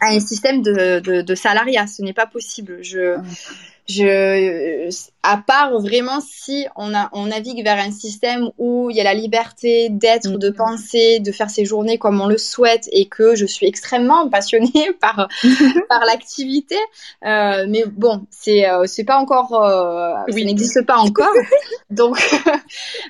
à 0.00 0.08
un 0.08 0.20
système 0.20 0.62
de, 0.62 1.00
de, 1.00 1.22
de 1.22 1.34
salariat. 1.34 1.86
Ce 1.86 2.02
n'est 2.02 2.12
pas 2.12 2.26
possible. 2.26 2.78
Je, 2.82 3.16
je, 3.88 4.90
à 5.22 5.36
part 5.36 5.78
vraiment 5.80 6.20
si 6.20 6.66
on, 6.76 6.94
a, 6.94 7.08
on 7.12 7.26
navigue 7.26 7.62
vers 7.64 7.78
un 7.78 7.90
système 7.90 8.50
où 8.58 8.90
il 8.90 8.96
y 8.96 9.00
a 9.00 9.04
la 9.04 9.14
liberté 9.14 9.88
d'être, 9.90 10.38
de 10.38 10.50
penser, 10.50 11.20
de 11.20 11.32
faire 11.32 11.50
ses 11.50 11.64
journées 11.64 11.98
comme 11.98 12.20
on 12.20 12.26
le 12.26 12.38
souhaite 12.38 12.88
et 12.92 13.06
que 13.06 13.34
je 13.34 13.46
suis 13.46 13.66
extrêmement 13.66 14.28
passionnée 14.30 14.90
par, 15.00 15.28
par 15.88 16.04
l'activité. 16.06 16.76
Euh, 17.24 17.66
mais 17.68 17.84
bon, 17.86 18.26
c'est 18.30 18.68
euh, 18.68 18.84
c'est 18.86 19.04
pas 19.04 19.18
encore, 19.18 19.54
euh, 19.54 20.14
oui. 20.28 20.40
ça 20.40 20.46
n'existe 20.46 20.86
pas 20.86 20.98
encore. 20.98 21.32
donc, 21.90 22.18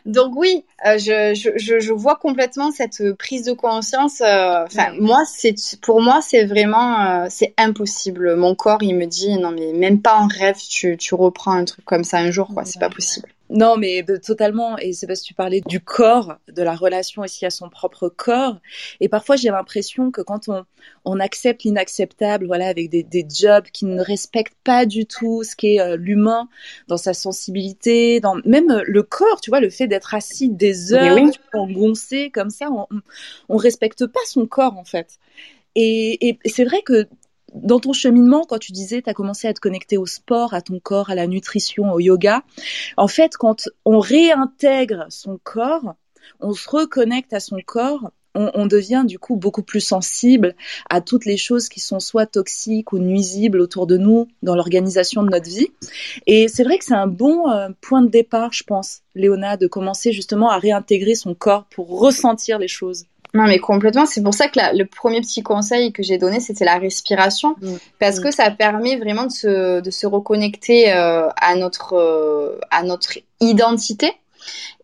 donc 0.07 0.33
oui, 0.37 0.65
euh, 0.87 0.99
je, 0.99 1.35
je, 1.35 1.79
je, 1.81 1.93
vois 1.93 2.17
complètement 2.17 2.71
cette 2.71 3.13
prise 3.15 3.45
de 3.45 3.53
conscience. 3.53 4.21
Enfin, 4.21 4.93
moi, 4.99 5.23
c'est 5.27 5.55
pour 5.83 6.01
moi, 6.01 6.21
c'est 6.23 6.45
vraiment, 6.45 7.27
c'est 7.29 7.55
impossible. 7.59 8.37
Mon 8.37 8.55
corps, 8.55 8.83
il 8.83 8.95
me 8.95 9.07
dit 9.07 9.39
non 9.39 9.51
mais 9.51 9.73
même 9.73 10.01
pas 10.01 10.17
en 10.17 10.27
rêve 10.27 10.57
tu, 10.69 10.97
tu 10.97 11.15
reprends 11.15 11.53
un 11.53 11.65
truc 11.65 11.85
comme 11.85 12.05
ça 12.05 12.19
un 12.19 12.31
jour, 12.31 12.49
quoi. 12.53 12.65
C'est 12.65 12.79
pas 12.79 12.91
possible. 12.91 13.29
Non, 13.51 13.79
mais 13.79 14.05
totalement. 14.23 14.77
Et 14.79 14.93
c'est 14.93 15.07
parce 15.07 15.23
que 15.23 15.27
tu 15.27 15.35
parlais 15.35 15.63
du 15.63 15.81
corps, 15.81 16.37
de 16.55 16.63
la 16.63 16.75
relation 16.75 17.23
aussi 17.23 17.47
à 17.47 17.51
son 17.51 17.71
propre 17.71 18.09
corps. 18.09 18.59
Et 19.01 19.09
parfois, 19.09 19.37
j'ai 19.37 19.49
l'impression 19.49 20.11
que 20.11 20.21
quand 20.21 20.49
on, 20.49 20.65
on 21.05 21.19
accepte 21.19 21.63
l'inacceptable, 21.63 22.47
voilà, 22.47 22.69
avec 22.69 22.91
des, 22.91 23.03
des, 23.03 23.27
jobs 23.29 23.65
qui 23.73 23.87
ne 23.87 24.03
respectent 24.03 24.59
pas 24.65 24.85
du 24.85 25.07
tout 25.07 25.45
ce 25.45 25.57
qu'est 25.57 25.81
euh, 25.81 25.97
l'humain 25.97 26.49
dans 26.89 26.99
sa 26.99 27.15
sensibilité, 27.15 28.21
dans 28.21 28.37
même 28.45 28.71
euh, 28.71 28.83
le 28.87 29.03
corps, 29.03 29.41
tu 29.41 29.51
vois, 29.51 29.61
le 29.61 29.71
fait 29.71 29.87
d'être 29.87 30.15
assis 30.15 30.51
des 30.51 30.93
heures, 30.93 31.17
oui. 31.17 31.31
engoncé 31.55 32.31
comme 32.31 32.51
ça, 32.51 32.69
on, 32.71 32.87
on 33.49 33.57
respecte 33.57 34.07
pas 34.07 34.21
son 34.27 34.47
corps 34.47 34.77
en 34.77 34.85
fait. 34.85 35.19
Et, 35.75 36.29
et 36.29 36.39
c'est 36.45 36.65
vrai 36.65 36.83
que 36.83 37.09
dans 37.55 37.81
ton 37.81 37.93
cheminement, 37.93 38.45
quand 38.45 38.59
tu 38.59 38.73
disais, 38.73 39.03
tu 39.03 39.11
as 39.11 39.15
commencé 39.15 39.49
à 39.49 39.55
te 39.55 39.61
connecter 39.61 39.97
au 39.97 40.07
sport, 40.07 40.55
à 40.55 40.63
ton 40.63 40.81
corps, 40.81 41.11
à 41.11 41.15
la 41.15 41.27
nutrition, 41.27 41.93
au 41.93 42.01
yoga, 42.01 42.43
en 42.97 43.09
fait, 43.09 43.37
quand 43.37 43.69
on 43.85 43.99
réintègre 43.99 45.07
son 45.09 45.39
corps, 45.43 45.95
on 46.41 46.53
se 46.53 46.69
reconnecte 46.69 47.33
à 47.33 47.41
son 47.41 47.59
corps, 47.65 48.11
on, 48.35 48.67
devient 48.67 49.05
du 49.07 49.19
coup 49.19 49.37
beaucoup 49.37 49.63
plus 49.63 49.81
sensible 49.81 50.55
à 50.89 51.01
toutes 51.01 51.25
les 51.25 51.37
choses 51.37 51.69
qui 51.69 51.81
sont 51.81 51.99
soit 51.99 52.27
toxiques 52.27 52.93
ou 52.93 52.99
nuisibles 52.99 53.61
autour 53.61 53.89
de 53.89 53.97
nous 53.97 54.29
dans 54.43 54.55
l'organisation 54.55 55.25
de 55.25 55.31
notre 55.31 55.49
vie. 55.49 55.69
Et 56.27 56.47
c'est 56.47 56.63
vrai 56.63 56.79
que 56.79 56.85
c'est 56.85 56.95
un 56.95 57.09
bon 57.09 57.51
euh, 57.51 57.71
point 57.81 58.03
de 58.03 58.09
départ, 58.09 58.53
je 58.53 58.63
pense, 58.63 59.01
Léona, 59.17 59.57
de 59.57 59.67
commencer 59.67 60.13
justement 60.13 60.51
à 60.51 60.59
réintégrer 60.59 61.17
son 61.17 61.35
corps 61.35 61.65
pour 61.65 61.99
ressentir 61.99 62.59
les 62.59 62.69
choses. 62.69 63.07
Non, 63.35 63.45
mais 63.45 63.59
complètement. 63.59 64.07
C'est 64.07 64.23
pour 64.23 64.35
ça 64.35 64.49
que 64.49 64.59
la, 64.59 64.73
le 64.73 64.87
premier 64.87 65.21
petit 65.21 65.43
conseil 65.43 65.93
que 65.93 66.03
j'ai 66.03 66.19
donné, 66.19 66.41
c'était 66.41 66.65
la 66.65 66.79
respiration, 66.79 67.57
mmh. 67.61 67.75
parce 67.99 68.19
mmh. 68.19 68.23
que 68.23 68.31
ça 68.31 68.51
permet 68.51 68.97
vraiment 68.97 69.25
de 69.25 69.33
se, 69.33 69.81
de 69.81 69.91
se 69.91 70.07
reconnecter 70.07 70.93
euh, 70.93 71.29
à 71.37 71.55
notre 71.55 71.95
euh, 71.95 72.59
à 72.71 72.83
notre 72.83 73.19
identité 73.41 74.13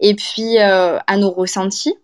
et 0.01 0.15
puis 0.15 0.59
euh, 0.59 0.99
à 1.07 1.17
nos 1.17 1.31
ressentis. 1.31 1.95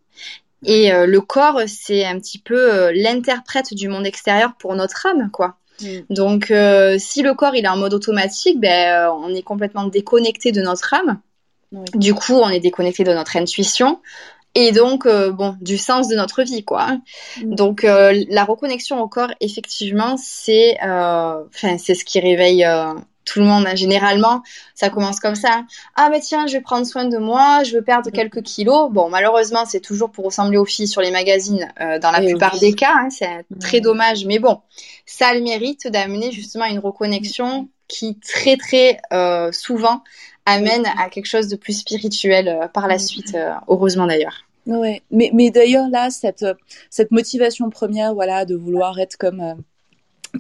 Et 0.67 0.91
le 0.93 1.21
corps, 1.23 1.63
c'est 1.67 2.05
un 2.05 2.19
petit 2.19 2.37
peu 2.39 2.91
l'interprète 2.91 3.73
du 3.73 3.89
monde 3.89 4.07
extérieur 4.07 4.53
pour 4.59 4.75
notre 4.75 5.07
âme, 5.07 5.31
quoi. 5.33 5.55
Mmh. 5.81 5.87
Donc, 6.11 6.53
si 6.99 7.23
le 7.23 7.33
corps 7.33 7.55
il 7.55 7.65
est 7.65 7.69
en 7.69 7.79
mode 7.79 7.95
automatique, 7.95 8.61
ben 8.61 9.11
on 9.11 9.35
est 9.35 9.41
complètement 9.41 9.85
déconnecté 9.85 10.53
de 10.53 10.61
notre 10.61 10.93
âme. 10.93 11.19
Oui. 11.73 11.87
Du 11.95 12.13
coup, 12.13 12.35
on 12.35 12.51
est 12.51 12.61
déconnecté 12.61 13.05
de 13.05 13.15
notre 13.15 13.39
intuition, 13.39 14.01
et 14.55 14.73
donc 14.73 15.07
euh, 15.07 15.31
bon 15.31 15.57
du 15.61 15.79
sens 15.79 16.09
de 16.09 16.17
notre 16.17 16.43
vie 16.43 16.65
quoi. 16.65 16.99
Mm. 17.43 17.55
Donc 17.55 17.85
euh, 17.85 18.25
la 18.29 18.45
reconnexion 18.45 19.01
au 19.01 19.09
corps 19.09 19.33
effectivement 19.41 20.17
c'est 20.17 20.77
euh, 20.85 21.45
enfin 21.49 21.79
c'est 21.79 21.95
ce 21.95 22.05
qui 22.05 22.21
réveille 22.21 22.65
euh, 22.65 22.95
tout 23.31 23.39
le 23.39 23.45
monde. 23.45 23.65
Hein. 23.67 23.75
Généralement, 23.75 24.43
ça 24.75 24.91
commence 24.91 25.21
comme 25.21 25.35
ça. 25.35 25.65
Ah 25.95 26.09
mais 26.11 26.21
tiens, 26.21 26.47
je 26.47 26.55
vais 26.55 26.61
prendre 26.61 26.87
soin 26.87 27.05
de 27.05 27.19
moi, 27.19 27.63
je 27.63 27.77
veux 27.77 27.83
perdre 27.83 28.11
quelques 28.11 28.43
kilos. 28.43 28.91
Bon, 28.91 29.09
malheureusement, 29.09 29.65
c'est 29.67 29.81
toujours 29.81 30.11
pour 30.11 30.25
ressembler 30.25 30.59
aux 30.59 30.65
filles 30.65 30.89
sur 30.89 31.01
les 31.01 31.11
magazines 31.11 31.73
euh, 31.81 31.99
dans 31.99 32.11
la 32.11 32.23
Et 32.23 32.27
plupart 32.27 32.55
oui. 32.55 32.61
des 32.61 32.75
cas. 32.75 32.95
Hein. 32.97 33.11
C'est 33.11 33.45
mm. 33.51 33.59
très 33.61 33.81
dommage, 33.81 34.25
mais 34.25 34.39
bon, 34.39 34.61
ça 35.07 35.29
a 35.29 35.35
le 35.35 35.43
mérite 35.43 35.87
d'amener 35.89 36.33
justement 36.33 36.65
une 36.65 36.79
reconnexion 36.79 37.69
qui 37.89 38.19
très 38.21 38.57
très 38.57 39.01
euh, 39.13 39.51
souvent 39.53 40.03
amène 40.47 40.87
à 40.99 41.09
quelque 41.09 41.27
chose 41.27 41.49
de 41.49 41.57
plus 41.57 41.81
spirituel 41.81 42.49
euh, 42.49 42.69
par 42.69 42.89
la 42.89 42.99
suite, 42.99 43.35
euh, 43.35 43.53
heureusement 43.69 44.07
d'ailleurs. 44.07 44.45
Ouais, 44.67 45.03
mais, 45.11 45.31
mais 45.33 45.51
d'ailleurs 45.51 45.89
là, 45.89 46.11
cette, 46.11 46.45
cette 46.91 47.11
motivation 47.11 47.71
première, 47.71 48.15
voilà, 48.15 48.45
de 48.45 48.55
vouloir 48.55 48.99
être 48.99 49.17
comme 49.17 49.41
euh, 49.41 49.55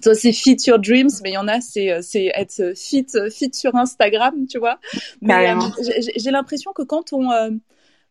toi 0.02 0.14
c'est 0.14 0.32
fit 0.32 0.56
your 0.66 0.78
dreams 0.78 1.10
mais 1.22 1.30
il 1.30 1.34
y 1.34 1.38
en 1.38 1.48
a 1.48 1.60
c'est 1.60 2.00
c'est 2.00 2.30
être 2.34 2.74
fit 2.76 3.06
fit 3.30 3.50
sur 3.52 3.74
Instagram 3.74 4.46
tu 4.48 4.58
vois. 4.58 4.78
Mais 5.20 5.50
euh, 5.50 5.58
j'ai 6.16 6.30
l'impression 6.30 6.72
que 6.72 6.82
quand 6.82 7.12
on 7.12 7.30
euh, 7.30 7.50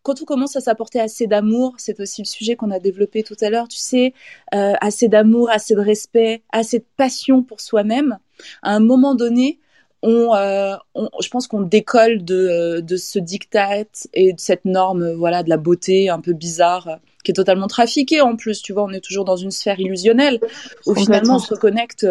quand 0.02 0.22
on 0.22 0.26
commence 0.26 0.56
à 0.56 0.62
s'apporter 0.62 1.00
assez 1.00 1.28
d'amour, 1.28 1.76
c'est 1.78 2.00
aussi 2.00 2.22
le 2.22 2.26
sujet 2.26 2.56
qu'on 2.56 2.72
a 2.72 2.80
développé 2.80 3.22
tout 3.22 3.36
à 3.42 3.50
l'heure, 3.50 3.68
tu 3.68 3.78
sais, 3.78 4.14
euh, 4.54 4.74
assez 4.80 5.10
d'amour, 5.10 5.50
assez 5.50 5.76
de 5.76 5.82
respect, 5.82 6.42
assez 6.52 6.80
de 6.80 6.86
passion 6.96 7.44
pour 7.44 7.60
soi-même, 7.60 8.18
à 8.64 8.74
un 8.74 8.80
moment 8.80 9.14
donné, 9.14 9.60
on, 10.02 10.34
euh, 10.34 10.76
on, 10.96 11.10
je 11.22 11.30
pense 11.30 11.48
qu'on 11.48 11.62
décolle 11.62 12.24
de, 12.24 12.80
de 12.82 12.98
ce 12.98 13.20
diktat 13.20 13.86
et 14.14 14.34
de 14.34 14.40
cette 14.40 14.66
norme, 14.66 15.14
voilà, 15.14 15.44
de 15.44 15.50
la 15.50 15.58
beauté 15.58 16.10
un 16.10 16.20
peu 16.22 16.34
bizarre, 16.34 17.00
qui 17.24 17.32
est 17.32 17.34
totalement 17.34 17.68
trafiquée 17.68 18.22
en 18.22 18.36
plus. 18.36 18.62
Tu 18.62 18.74
vois, 18.74 18.84
on 18.84 18.92
est 18.92 19.02
toujours 19.04 19.26
dans 19.26 19.36
une 19.36 19.52
sphère 19.52 19.80
illusionnelle 19.80 20.40
où 20.86 20.96
finalement 20.96 21.36
on 21.36 21.40
se 21.40 21.54
reconnecte 21.54 22.08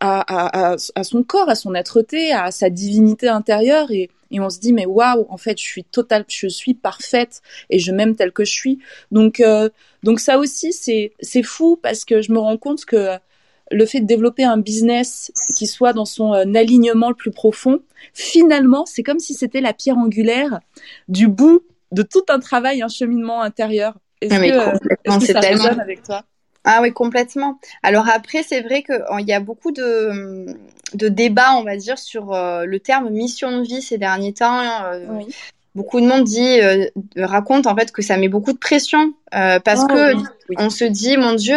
à, 0.00 0.20
à, 0.20 0.72
à, 0.72 0.76
à 0.94 1.04
son 1.04 1.22
corps, 1.22 1.48
à 1.48 1.54
son 1.54 1.74
êtreté, 1.74 2.32
à 2.32 2.50
sa 2.50 2.68
divinité 2.68 3.28
intérieure 3.28 3.90
et, 3.90 4.10
et 4.30 4.40
on 4.40 4.50
se 4.50 4.58
dit 4.58 4.72
mais 4.72 4.86
waouh, 4.86 5.26
en 5.28 5.36
fait, 5.36 5.58
je 5.58 5.64
suis 5.64 5.84
totale, 5.84 6.24
je 6.28 6.48
suis 6.48 6.74
parfaite 6.74 7.40
et 7.70 7.78
je 7.78 7.92
m'aime 7.92 8.16
telle 8.16 8.32
que 8.32 8.44
je 8.44 8.52
suis. 8.52 8.78
Donc, 9.10 9.40
euh, 9.40 9.68
donc 10.02 10.20
ça 10.20 10.38
aussi, 10.38 10.72
c'est 10.72 11.12
c'est 11.20 11.42
fou 11.42 11.78
parce 11.80 12.04
que 12.04 12.20
je 12.20 12.32
me 12.32 12.38
rends 12.38 12.56
compte 12.56 12.84
que 12.84 13.18
le 13.72 13.86
fait 13.86 14.00
de 14.00 14.06
développer 14.06 14.44
un 14.44 14.58
business 14.58 15.32
qui 15.56 15.66
soit 15.66 15.92
dans 15.92 16.04
son 16.04 16.34
euh, 16.34 16.44
alignement 16.54 17.08
le 17.08 17.14
plus 17.14 17.30
profond, 17.30 17.80
finalement, 18.14 18.86
c'est 18.86 19.02
comme 19.02 19.18
si 19.18 19.34
c'était 19.34 19.60
la 19.60 19.72
pierre 19.72 19.98
angulaire 19.98 20.60
du 21.08 21.28
bout 21.28 21.62
de 21.90 22.02
tout 22.02 22.24
un 22.28 22.38
travail, 22.38 22.82
un 22.82 22.88
cheminement 22.88 23.42
intérieur. 23.42 23.94
Est-ce 24.20 24.34
ah, 24.34 24.38
que, 24.38 25.24
est 25.24 25.32
ça 25.32 25.40
résonne 25.40 25.80
avec 25.80 26.02
toi? 26.02 26.22
Ah 26.64 26.78
oui, 26.80 26.92
complètement. 26.92 27.58
Alors 27.82 28.08
après, 28.08 28.44
c'est 28.44 28.60
vrai 28.60 28.84
qu'il 28.84 29.26
y 29.26 29.32
a 29.32 29.40
beaucoup 29.40 29.72
de, 29.72 30.46
de 30.94 31.08
débats, 31.08 31.54
on 31.56 31.64
va 31.64 31.76
dire, 31.76 31.98
sur 31.98 32.32
euh, 32.32 32.64
le 32.64 32.78
terme 32.78 33.10
mission 33.10 33.58
de 33.58 33.62
vie 33.64 33.82
ces 33.82 33.98
derniers 33.98 34.32
temps. 34.32 34.60
Euh, 34.84 35.06
oui 35.10 35.34
beaucoup 35.74 36.00
de 36.00 36.06
monde 36.06 36.24
dit 36.24 36.60
euh, 36.60 36.86
raconte 37.16 37.66
en 37.66 37.74
fait 37.74 37.92
que 37.92 38.02
ça 38.02 38.16
met 38.16 38.28
beaucoup 38.28 38.52
de 38.52 38.58
pression 38.58 39.14
euh, 39.34 39.58
parce 39.58 39.80
oh, 39.84 39.86
que 39.86 40.14
on 40.58 40.70
se 40.70 40.84
dit 40.84 41.16
mon 41.16 41.34
dieu 41.34 41.56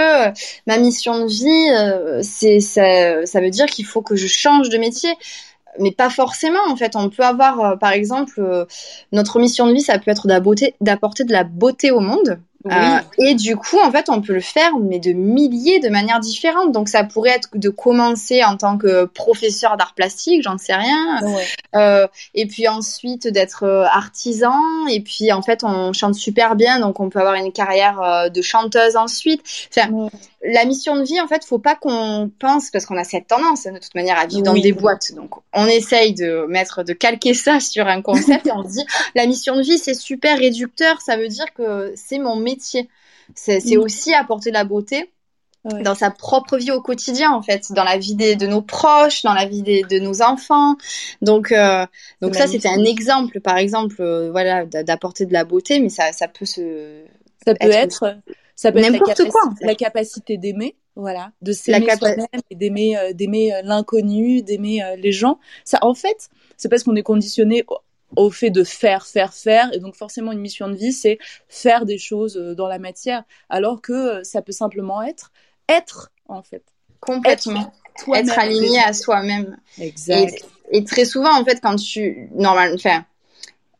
ma 0.68 0.78
mission 0.78 1.26
de 1.26 1.30
vie 1.30 1.72
euh, 1.72 2.22
c'est 2.24 2.60
ça, 2.60 3.26
ça 3.26 3.42
veut 3.42 3.50
dire 3.50 3.66
qu'il 3.66 3.86
faut 3.86 4.02
que 4.02 4.16
je 4.16 4.28
change 4.28 4.70
de 4.70 4.78
métier. 4.78 5.12
Mais 5.78 5.92
pas 5.92 6.10
forcément 6.10 6.62
en 6.70 6.78
fait. 6.78 6.96
On 6.96 7.10
peut 7.10 7.24
avoir 7.24 7.78
par 7.80 7.92
exemple 7.92 8.66
notre 9.12 9.40
mission 9.40 9.68
de 9.68 9.74
vie 9.74 9.82
ça 9.82 10.00
peut 10.00 10.10
être 10.10 10.26
d'apporter 10.80 11.26
de 11.26 11.34
la 11.34 11.44
beauté 11.44 11.92
au 11.92 12.00
monde 12.00 12.40
euh, 12.72 13.00
et 13.20 13.36
du 13.36 13.56
coup, 13.56 13.78
en 13.84 13.92
fait, 13.92 14.10
on 14.10 14.22
peut 14.22 14.34
le 14.34 14.42
faire, 14.42 14.72
mais 14.80 15.00
de 15.00 15.12
milliers 15.12 15.80
de 15.80 15.90
manières 15.90 16.20
différentes. 16.20 16.72
Donc, 16.72 16.90
ça 16.90 17.04
pourrait 17.04 17.32
être 17.32 17.50
de 17.54 17.70
commencer 17.70 18.44
en 18.44 18.58
tant 18.58 18.78
que 18.78 19.06
professeur 19.06 19.78
d'art 19.78 19.94
plastique, 19.94 20.42
j'en 20.44 20.58
sais 20.58 20.74
rien. 20.76 21.22
Euh, 21.76 22.08
et 22.34 22.48
puis 22.48 22.68
ensuite 22.68 23.28
d'être 23.28 23.64
euh, 23.64 23.84
artisan. 23.86 24.60
Et 24.90 25.00
puis, 25.02 25.32
en 25.32 25.42
fait, 25.42 25.64
on 25.64 25.94
chante 25.94 26.16
super 26.16 26.56
bien, 26.56 26.80
donc 26.80 27.00
on 27.00 27.10
peut 27.10 27.20
avoir 27.20 27.36
une 27.36 27.52
carrière 27.52 28.30
de 28.32 28.42
chanteuse 28.42 28.96
ensuite. 28.96 29.42
Enfin, 29.70 30.10
la 30.48 30.66
mission 30.66 30.96
de 30.96 31.04
vie, 31.04 31.20
en 31.20 31.28
fait, 31.28 31.44
faut 31.44 31.60
pas 31.60 31.76
qu'on 31.76 32.32
pense, 32.40 32.70
parce 32.70 32.86
qu'on 32.86 32.98
a 32.98 33.04
cette 33.04 33.28
tendance, 33.28 33.64
de 33.64 33.80
toute 33.80 33.96
manière, 33.96 34.18
à 34.18 34.26
vivre 34.26 34.44
dans 34.44 34.54
des 34.54 34.74
boîtes. 34.74 35.14
Donc, 35.14 35.32
on 35.54 35.66
essaye 35.66 36.14
de 36.14 36.46
mettre, 36.48 36.84
de 36.84 36.94
calquer 36.94 37.34
ça 37.34 37.60
sur 37.60 37.88
un 37.88 38.02
concept 38.02 38.48
et 38.48 38.52
on 38.52 38.64
se 38.64 38.74
dit, 38.74 38.86
la 39.16 39.26
mission 39.26 39.56
de 39.56 39.62
vie, 39.62 39.78
c'est 39.78 39.94
super 39.94 40.38
réducteur. 40.38 41.02
Ça 41.02 41.18
veut 41.18 41.28
dire 41.28 41.52
que 41.56 41.94
c'est 41.96 42.20
mon 42.20 42.36
métier. 42.36 42.55
C'est 42.62 43.60
mm. 43.66 43.80
aussi 43.80 44.14
apporter 44.14 44.50
de 44.50 44.56
la 44.56 44.64
beauté. 44.64 45.12
dans 45.64 45.96
sa 45.96 46.12
propre 46.12 46.58
vie 46.58 46.72
au 46.72 46.80
quotidien 46.80 47.32
en 47.32 47.42
fait 47.42 47.72
dans 47.72 47.84
la 47.84 47.98
vie 47.98 48.14
de 48.14 48.46
nos 48.46 48.62
proches 48.62 49.24
dans 49.24 49.34
la 49.34 49.48
vie 49.48 49.64
de 49.64 50.00
nos 50.00 50.22
enfants 50.22 50.76
donc 51.24 51.52
euh, 51.52 51.88
donc 52.22 52.36
ça 52.36 52.46
c'était 52.46 52.70
un 52.70 52.84
exemple 52.84 53.42
par 53.42 53.58
exemple 53.58 53.96
euh, 54.00 54.30
voilà 54.30 54.68
d'apporter 54.68 55.26
de 55.26 55.34
la 55.34 55.44
beauté 55.44 55.80
mais 55.80 55.90
ça 55.90 56.12
ça 56.12 56.28
peut 56.28 56.46
se 56.46 57.04
ça 57.44 57.56
peut 57.56 57.72
être 57.72 58.22
ça 58.56 58.72
peut 58.72 58.80
n'importe 58.80 59.30
quoi. 59.30 59.42
La 59.62 59.76
capacité 59.76 60.38
d'aimer, 60.38 60.76
voilà, 60.96 61.32
de 61.42 61.52
s'aimer 61.52 61.94
soi-même 61.98 62.26
et 62.50 62.56
d'aimer, 62.56 62.98
euh, 62.98 63.14
d'aimer 63.14 63.54
euh, 63.54 63.62
l'inconnu, 63.64 64.42
d'aimer 64.42 64.82
euh, 64.82 64.96
les 64.96 65.12
gens. 65.12 65.40
Ça, 65.66 65.80
en 65.82 65.94
fait, 65.94 66.30
c'est 66.56 66.70
parce 66.70 66.84
qu'on 66.84 66.96
est 66.96 67.04
conditionné 67.04 67.64
au, 68.16 68.30
fait 68.30 68.50
de 68.50 68.64
faire, 68.64 69.06
faire, 69.06 69.34
faire, 69.34 69.74
et 69.74 69.80
donc 69.80 69.96
forcément 69.96 70.32
une 70.32 70.40
mission 70.40 70.70
de 70.70 70.76
vie, 70.76 70.94
c'est 70.94 71.18
faire 71.50 71.86
des 71.86 71.98
choses 71.98 72.36
dans 72.36 72.68
la 72.68 72.80
matière, 72.80 73.24
alors 73.50 73.82
que 73.82 74.24
ça 74.24 74.42
peut 74.42 74.52
simplement 74.52 75.02
être 75.02 75.32
être, 75.68 76.12
en 76.28 76.44
fait. 76.44 76.64
Complètement. 77.00 77.74
Être, 78.14 78.38
aligné 78.38 78.80
à 78.80 78.94
soi-même. 78.94 79.58
Exact. 79.80 80.46
Et, 80.72 80.78
et, 80.78 80.84
très 80.84 81.06
souvent, 81.06 81.34
en 81.40 81.46
fait, 81.46 81.60
quand 81.62 81.76
tu, 81.76 82.30
normalement, 82.34 82.76
enfin, 82.76 83.06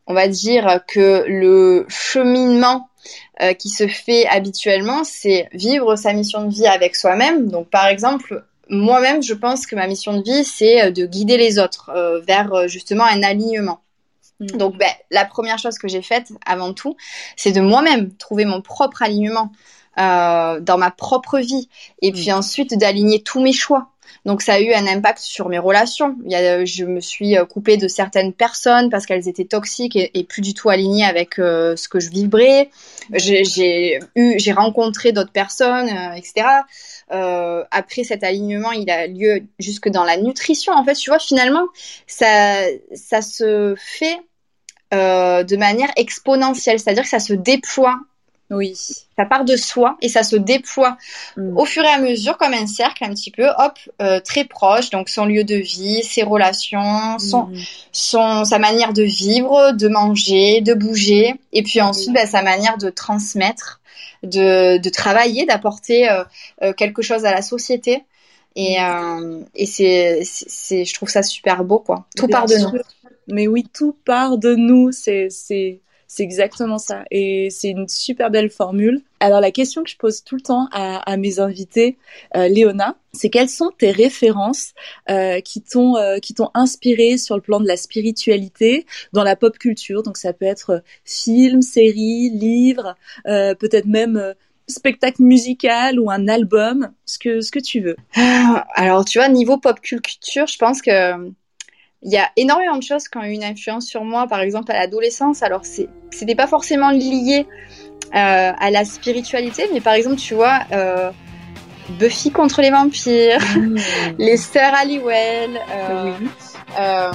on 0.08 0.14
va 0.14 0.28
dire 0.28 0.82
que 0.88 1.26
le 1.28 1.86
cheminement 1.90 2.90
euh, 3.42 3.54
qui 3.54 3.70
se 3.70 3.88
fait 3.88 4.26
habituellement, 4.28 5.04
c'est 5.04 5.50
vivre 5.52 5.96
sa 5.96 6.14
mission 6.14 6.46
de 6.46 6.54
vie 6.54 6.68
avec 6.68 6.96
soi-même. 6.96 7.50
Donc, 7.50 7.70
par 7.70 7.88
exemple, 7.88 8.46
moi-même, 8.70 9.22
je 9.22 9.34
pense 9.34 9.66
que 9.66 9.76
ma 9.76 9.88
mission 9.88 10.18
de 10.18 10.24
vie, 10.24 10.44
c'est 10.44 10.84
euh, 10.84 10.92
de 10.92 11.06
guider 11.06 11.38
les 11.38 11.60
autres 11.60 11.90
euh, 11.94 12.22
vers 12.22 12.68
justement 12.68 13.04
un 13.04 13.24
alignement. 13.24 13.82
Mm. 14.40 14.58
Donc, 14.58 14.78
ben, 14.78 14.92
la 15.12 15.26
première 15.26 15.58
chose 15.58 15.78
que 15.78 15.88
j'ai 15.88 16.02
faite 16.02 16.32
avant 16.46 16.74
tout, 16.74 16.96
c'est 17.36 17.52
de 17.52 17.62
moi-même 17.62 18.14
trouver 18.16 18.46
mon 18.46 18.62
propre 18.62 19.02
alignement 19.02 19.52
dans 19.98 20.78
ma 20.78 20.92
propre 20.92 21.40
vie, 21.40 21.70
et 22.02 22.12
puis 22.12 22.30
mm. 22.30 22.34
ensuite 22.34 22.78
d'aligner 22.78 23.24
tous 23.24 23.42
mes 23.42 23.54
choix. 23.54 23.92
Donc 24.26 24.42
ça 24.42 24.54
a 24.54 24.60
eu 24.60 24.74
un 24.74 24.88
impact 24.88 25.20
sur 25.20 25.50
mes 25.50 25.60
relations. 25.60 26.16
Il 26.26 26.32
y 26.32 26.36
a, 26.36 26.66
je 26.66 26.86
me 26.86 27.00
suis 27.00 27.38
euh, 27.38 27.46
coupée 27.46 27.78
de 27.78 27.88
certaines 27.88 28.34
personnes 28.34 28.90
parce 28.90 29.06
qu'elles 29.06 29.28
étaient 29.28 29.46
toxiques 29.46 29.96
et, 29.96 30.24
plus 30.24 30.42
du 30.42 30.54
tout 30.54 30.70
alignées 30.70 31.06
avec 31.06 31.38
euh, 31.40 31.76
ce 31.76 31.88
que 31.88 32.00
je 32.00 32.10
vibrais. 32.10 32.70
J'ai 33.14 34.00
eu, 34.16 34.40
j'ai 34.40 34.52
rencontré 34.52 35.12
d'autres 35.12 35.32
personnes, 35.32 35.90
euh, 35.90 36.14
etc. 36.14 36.48
Après 37.72 38.04
cet 38.04 38.24
alignement, 38.24 38.72
il 38.72 38.90
a 38.90 39.08
lieu 39.08 39.44
jusque 39.60 39.90
dans 39.90 40.04
la 40.04 40.18
nutrition. 40.18 40.74
En 40.74 40.84
fait, 40.84 40.96
tu 40.96 41.10
vois, 41.12 41.20
finalement, 41.20 41.68
ça, 42.08 42.64
ça 42.94 43.22
se 43.22 43.76
fait 43.78 44.20
de 44.92 45.58
manière 45.58 45.92
exponentielle, 45.98 46.80
c'est-à-dire 46.80 47.04
que 47.04 47.10
ça 47.10 47.20
se 47.20 47.34
déploie 47.34 48.00
oui. 48.52 48.76
Ça 49.18 49.26
part 49.26 49.44
de 49.44 49.56
soi 49.56 49.98
et 50.02 50.10
ça 50.10 50.24
se 50.24 50.36
déploie 50.36 50.98
mm. 51.36 51.58
au 51.58 51.66
fur 51.66 51.84
et 51.84 51.90
à 51.90 52.00
mesure 52.00 52.38
comme 52.38 52.54
un 52.54 52.68
cercle 52.68 53.04
un 53.04 53.10
petit 53.10 53.32
peu, 53.32 53.48
hop, 53.58 53.80
euh, 54.02 54.20
très 54.20 54.46
proche. 54.46 54.92
Donc 54.92 55.10
son 55.10 55.26
lieu 55.26 55.44
de 55.44 55.56
vie, 55.56 56.04
ses 56.04 56.24
relations, 56.24 57.18
son, 57.18 57.46
mm. 57.46 57.56
son, 57.92 58.46
sa 58.46 58.60
manière 58.60 58.94
de 58.94 59.02
vivre, 59.04 59.72
de 59.72 59.88
manger, 59.88 60.62
de 60.62 60.74
bouger, 60.74 61.36
et 61.54 61.64
puis 61.64 61.82
ensuite 61.82 62.14
bah, 62.14 62.28
sa 62.28 62.44
manière 62.44 62.78
de 62.78 62.90
transmettre, 62.90 63.82
de, 64.22 64.78
de 64.78 64.90
travailler, 64.90 65.46
d'apporter 65.46 66.10
euh, 66.10 66.24
euh, 66.62 66.74
quelque 66.74 67.02
chose 67.02 67.26
à 67.26 67.32
la 67.32 67.42
société. 67.42 68.04
Et, 68.56 68.80
mm. 68.80 69.46
et 69.56 69.66
c'est, 69.66 70.22
c'est, 70.24 70.86
je 70.86 70.94
trouve 70.94 71.10
ça 71.10 71.24
super 71.24 71.64
beau, 71.64 71.80
quoi. 71.80 72.06
Tout 72.16 72.28
part 72.28 72.46
de 72.46 72.58
nous. 72.58 72.80
Mais 73.28 73.48
oui, 73.48 73.66
tout 73.74 73.98
part 74.06 74.38
de 74.38 74.54
nous. 74.54 74.92
C'est, 74.92 75.30
c'est 75.32 75.80
c'est 76.08 76.24
exactement 76.24 76.78
ça. 76.78 77.04
Et 77.12 77.50
c'est 77.50 77.70
une 77.70 77.88
super 77.88 78.30
belle 78.30 78.50
formule. 78.50 79.02
Alors 79.20 79.42
la 79.42 79.52
question 79.52 79.84
que 79.84 79.90
je 79.90 79.98
pose 79.98 80.24
tout 80.24 80.36
le 80.36 80.42
temps 80.42 80.68
à, 80.72 81.18
mes 81.18 81.40
invités, 81.40 81.98
euh, 82.36 82.48
Léona, 82.48 82.96
c'est 83.14 83.30
quelles 83.30 83.50
sont 83.50 83.72
tes 83.78 83.92
références 83.92 84.74
euh, 85.10 85.40
qui 85.40 85.62
t'ont 85.62 85.98
euh, 85.98 86.20
qui 86.20 86.34
t'ont 86.34 86.52
inspiré 86.54 87.18
sur 87.18 87.36
le 87.36 87.42
plan 87.42 87.60
de 87.60 87.68
la 87.68 87.78
spiritualité 87.78 88.86
dans 89.14 89.24
la 89.24 89.36
pop 89.36 89.58
culture? 89.58 90.04
Donc 90.04 90.18
ça 90.18 90.34
peut 90.34 90.46
être 90.46 90.84
film, 91.06 91.62
série, 91.62 92.30
livre, 92.30 92.96
peut-être 93.26 93.88
même 93.88 94.36
spectacle 94.68 95.22
musical 95.22 96.00
ou 96.00 96.10
un 96.12 96.28
album, 96.28 96.92
ce 97.06 97.18
que 97.18 97.42
ce 97.42 97.52
que 97.52 97.60
tu 97.60 97.80
veux. 97.80 97.96
Ah, 98.16 98.66
alors 98.74 99.06
tu 99.06 99.18
vois 99.18 99.30
niveau 99.30 99.58
pop 99.58 99.80
culture, 99.80 100.48
je 100.48 100.58
pense 100.58 100.82
que 100.82 101.32
il 102.06 102.12
y 102.12 102.18
a 102.18 102.30
énormément 102.38 102.78
de 102.78 102.84
choses 102.84 103.08
qui 103.08 103.18
ont 103.18 103.24
eu 103.24 103.32
une 103.32 103.44
influence 103.44 103.88
sur 103.88 104.04
moi, 104.04 104.28
par 104.28 104.40
exemple 104.40 104.72
à 104.72 104.76
l'adolescence. 104.76 105.42
Alors, 105.42 105.62
c'était 105.66 106.36
pas 106.36 106.46
forcément 106.46 106.92
lié 106.92 107.48
euh, 108.16 108.52
à 108.58 108.70
la 108.70 108.86
spiritualité, 108.86 109.68
mais 109.74 109.82
par 109.82 109.96
exemple, 109.96 110.18
tu 110.18 110.36
vois, 110.36 110.60
euh, 110.72 111.10
Buffy 112.00 112.30
contre 112.30 112.62
les 112.62 112.70
vampires, 112.70 113.42
mmh. 113.58 113.78
les 114.20 114.38
sœurs 114.38 114.76
Halliwell, 114.76 115.60
euh, 115.72 116.12
euh, 116.80 117.12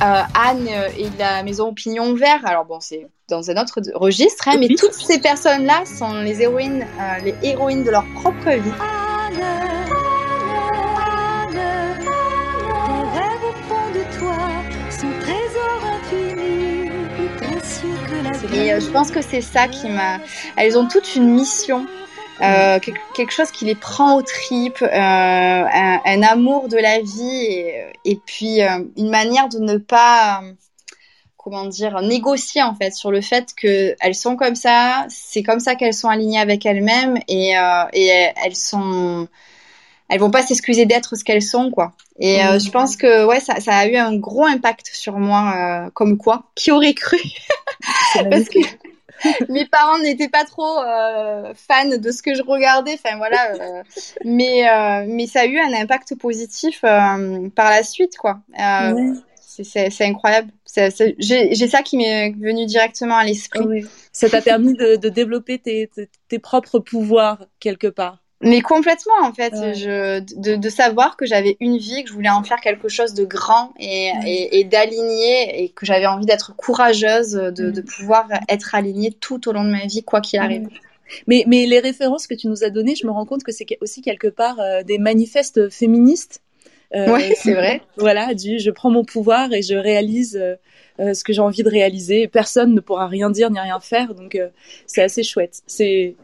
Anne 0.00 0.68
et 0.96 1.08
la 1.18 1.42
maison 1.42 1.68
au 1.68 1.72
pignon 1.72 2.14
vert. 2.14 2.40
Alors, 2.46 2.64
bon, 2.64 2.80
c'est 2.80 3.08
dans 3.28 3.50
un 3.50 3.60
autre 3.60 3.78
registre, 3.94 4.48
hein, 4.48 4.56
mais 4.58 4.68
toutes 4.68 4.94
ces 4.94 5.20
personnes-là 5.20 5.84
sont 5.84 6.22
les 6.22 6.40
héroïnes, 6.40 6.86
les 7.22 7.34
héroïnes 7.42 7.84
de 7.84 7.90
leur 7.90 8.06
propre 8.14 8.50
vie. 8.52 8.72
Et 18.52 18.72
euh, 18.72 18.80
je 18.80 18.90
pense 18.90 19.10
que 19.10 19.20
c'est 19.20 19.42
ça 19.42 19.68
qui 19.68 19.88
m'a. 19.88 20.18
Elles 20.56 20.78
ont 20.78 20.88
toutes 20.88 21.14
une 21.14 21.30
mission. 21.30 21.86
Euh, 22.42 22.78
quelque 22.78 23.32
chose 23.32 23.50
qui 23.50 23.66
les 23.66 23.74
prend 23.74 24.16
aux 24.16 24.22
tripes, 24.22 24.80
euh, 24.80 24.86
un, 24.88 26.22
amour 26.22 26.68
de 26.68 26.78
la 26.78 27.00
vie 27.00 27.44
et, 27.44 27.92
et 28.06 28.16
puis 28.16 28.60
une 28.62 29.10
manière 29.10 29.50
de 29.50 29.58
ne 29.58 29.76
pas 29.76 30.42
comment 31.36 31.66
dire, 31.66 32.00
négocier 32.00 32.62
en 32.62 32.74
fait 32.74 32.94
sur 32.94 33.10
le 33.10 33.20
fait 33.20 33.52
que 33.54 33.94
elles 34.00 34.14
sont 34.14 34.36
comme 34.36 34.54
ça, 34.54 35.04
c'est 35.10 35.42
comme 35.42 35.60
ça 35.60 35.74
qu'elles 35.74 35.92
sont 35.92 36.08
alignées 36.08 36.40
avec 36.40 36.64
elles-mêmes 36.64 37.18
et, 37.28 37.56
et 37.92 38.06
elles 38.42 38.56
sont, 38.56 39.28
elles 40.10 40.20
vont 40.20 40.30
pas 40.30 40.42
s'excuser 40.42 40.84
d'être 40.86 41.16
ce 41.16 41.24
qu'elles 41.24 41.42
sont 41.42 41.70
quoi. 41.70 41.92
Et 42.18 42.44
euh, 42.44 42.58
je 42.58 42.70
pense 42.70 42.96
que 42.96 43.24
ouais, 43.24 43.40
ça, 43.40 43.60
ça, 43.60 43.76
a 43.76 43.86
eu 43.86 43.96
un 43.96 44.16
gros 44.16 44.44
impact 44.44 44.90
sur 44.92 45.18
moi, 45.18 45.54
euh, 45.86 45.90
comme 45.94 46.18
quoi, 46.18 46.44
qui 46.54 46.70
aurait 46.70 46.94
cru 46.94 47.16
Parce 48.30 48.48
que 48.48 48.58
mes 49.48 49.66
parents 49.66 49.98
n'étaient 49.98 50.28
pas 50.28 50.44
trop 50.44 50.78
euh, 50.78 51.52
fans 51.54 51.96
de 51.96 52.10
ce 52.10 52.22
que 52.22 52.34
je 52.34 52.42
regardais. 52.42 52.94
Enfin 52.94 53.16
voilà, 53.16 53.52
euh, 53.54 53.82
mais 54.24 54.68
euh, 54.68 55.04
mais 55.08 55.26
ça 55.26 55.40
a 55.40 55.46
eu 55.46 55.58
un 55.58 55.72
impact 55.72 56.14
positif 56.16 56.80
par 56.80 57.70
la 57.70 57.82
suite 57.82 58.16
quoi. 58.16 58.40
Ouais. 58.58 59.12
C'est 59.62 60.04
incroyable. 60.04 60.50
J'ai 61.18 61.66
ça 61.66 61.82
qui 61.82 61.98
m'est 61.98 62.30
venu 62.30 62.64
directement 62.64 63.16
à 63.16 63.24
l'esprit. 63.24 63.84
Ça 64.12 64.30
t'a 64.30 64.40
permis 64.40 64.72
de, 64.72 64.96
de 64.96 65.08
développer 65.08 65.58
tes, 65.58 65.90
tes, 66.28 66.38
propres 66.38 66.78
pouvoirs 66.78 67.44
quelque 67.58 67.88
part. 67.88 68.19
Mais 68.42 68.62
complètement, 68.62 69.20
en 69.22 69.34
fait, 69.34 69.52
je, 69.74 70.20
de, 70.20 70.56
de, 70.56 70.68
savoir 70.70 71.18
que 71.18 71.26
j'avais 71.26 71.58
une 71.60 71.76
vie, 71.76 72.02
que 72.04 72.08
je 72.08 72.14
voulais 72.14 72.30
en 72.30 72.42
faire 72.42 72.60
quelque 72.60 72.88
chose 72.88 73.12
de 73.12 73.26
grand 73.26 73.74
et, 73.78 74.12
et, 74.24 74.60
et 74.60 74.64
d'aligner, 74.64 75.62
et 75.62 75.68
que 75.68 75.84
j'avais 75.84 76.06
envie 76.06 76.24
d'être 76.24 76.56
courageuse, 76.56 77.32
de, 77.32 77.70
de, 77.70 77.80
pouvoir 77.82 78.26
être 78.48 78.74
alignée 78.74 79.12
tout 79.12 79.46
au 79.46 79.52
long 79.52 79.62
de 79.62 79.68
ma 79.68 79.84
vie, 79.84 80.02
quoi 80.02 80.22
qu'il 80.22 80.38
arrive. 80.38 80.68
Mais, 81.26 81.44
mais 81.46 81.66
les 81.66 81.80
références 81.80 82.26
que 82.26 82.34
tu 82.34 82.46
nous 82.46 82.64
as 82.64 82.70
données, 82.70 82.94
je 82.94 83.06
me 83.06 83.12
rends 83.12 83.26
compte 83.26 83.42
que 83.42 83.52
c'est 83.52 83.66
aussi 83.80 84.00
quelque 84.00 84.28
part 84.28 84.58
euh, 84.60 84.82
des 84.82 84.98
manifestes 84.98 85.68
féministes. 85.68 86.40
Euh, 86.94 87.12
oui, 87.12 87.34
c'est 87.36 87.54
vrai. 87.54 87.82
Voilà, 87.96 88.34
du 88.34 88.58
je 88.58 88.70
prends 88.70 88.90
mon 88.90 89.04
pouvoir 89.04 89.52
et 89.52 89.62
je 89.62 89.74
réalise 89.74 90.36
euh, 90.36 90.56
euh 90.98 91.14
ce 91.14 91.24
que 91.24 91.32
j'ai 91.32 91.40
envie 91.40 91.62
de 91.62 91.68
réaliser. 91.68 92.26
Personne 92.26 92.74
ne 92.74 92.80
pourra 92.80 93.06
rien 93.06 93.30
dire 93.30 93.50
ni 93.50 93.60
rien 93.60 93.80
faire, 93.80 94.14
donc 94.14 94.38
c'est 94.86 95.02
assez 95.02 95.22
chouette. 95.22 95.60
C'est 95.66 96.16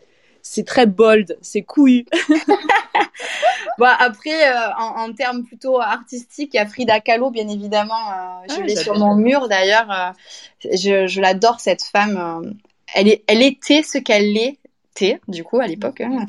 c'est 0.48 0.64
très 0.64 0.86
bold, 0.86 1.36
c'est 1.42 1.62
couillu. 1.62 2.06
bon, 3.78 3.86
après, 3.98 4.48
euh, 4.48 4.68
en, 4.78 5.08
en, 5.08 5.12
termes 5.12 5.44
plutôt 5.44 5.80
artistiques, 5.80 6.54
il 6.54 6.56
y 6.56 6.60
a 6.60 6.66
Frida 6.66 7.00
Kahlo, 7.00 7.30
bien 7.30 7.48
évidemment. 7.48 8.10
Euh, 8.10 8.46
je 8.48 8.54
ah, 8.60 8.62
l'ai 8.62 8.76
sur 8.76 8.96
mon 8.96 9.16
mur, 9.16 9.48
d'ailleurs. 9.48 9.90
Euh, 9.90 10.12
je, 10.72 11.08
je 11.08 11.20
l'adore, 11.20 11.58
cette 11.58 11.82
femme. 11.82 12.54
elle, 12.94 13.08
est, 13.08 13.24
elle 13.26 13.42
était 13.42 13.82
ce 13.82 13.98
qu'elle 13.98 14.36
était, 14.38 15.20
du 15.26 15.42
coup, 15.42 15.58
à 15.58 15.66
l'époque. 15.66 16.00
Hein. 16.00 16.26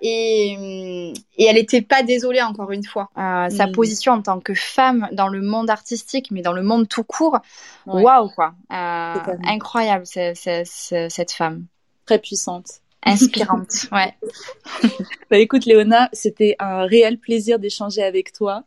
et, 0.00 1.12
et 1.36 1.44
elle 1.44 1.56
n'était 1.56 1.82
pas 1.82 2.02
désolée, 2.02 2.42
encore 2.42 2.72
une 2.72 2.84
fois. 2.84 3.10
Sa 3.14 3.66
mm. 3.66 3.72
position 3.72 4.12
en 4.14 4.22
tant 4.22 4.40
que 4.40 4.54
femme 4.54 5.06
dans 5.12 5.28
le 5.28 5.42
monde 5.42 5.68
artistique, 5.68 6.30
mais 6.30 6.40
dans 6.40 6.54
le 6.54 6.62
monde 6.62 6.88
tout 6.88 7.04
court, 7.04 7.40
waouh, 7.86 8.22
wow, 8.22 8.30
quoi. 8.30 8.54
incroyable, 8.70 10.06
cette 10.06 11.32
femme. 11.32 11.66
Très 12.06 12.18
puissante 12.18 12.81
inspirante. 13.04 13.86
Ouais. 13.92 14.14
bah, 15.30 15.38
écoute, 15.38 15.66
Léona, 15.66 16.08
c'était 16.12 16.56
un 16.58 16.84
réel 16.84 17.18
plaisir 17.18 17.58
d'échanger 17.58 18.02
avec 18.02 18.32
toi. 18.32 18.64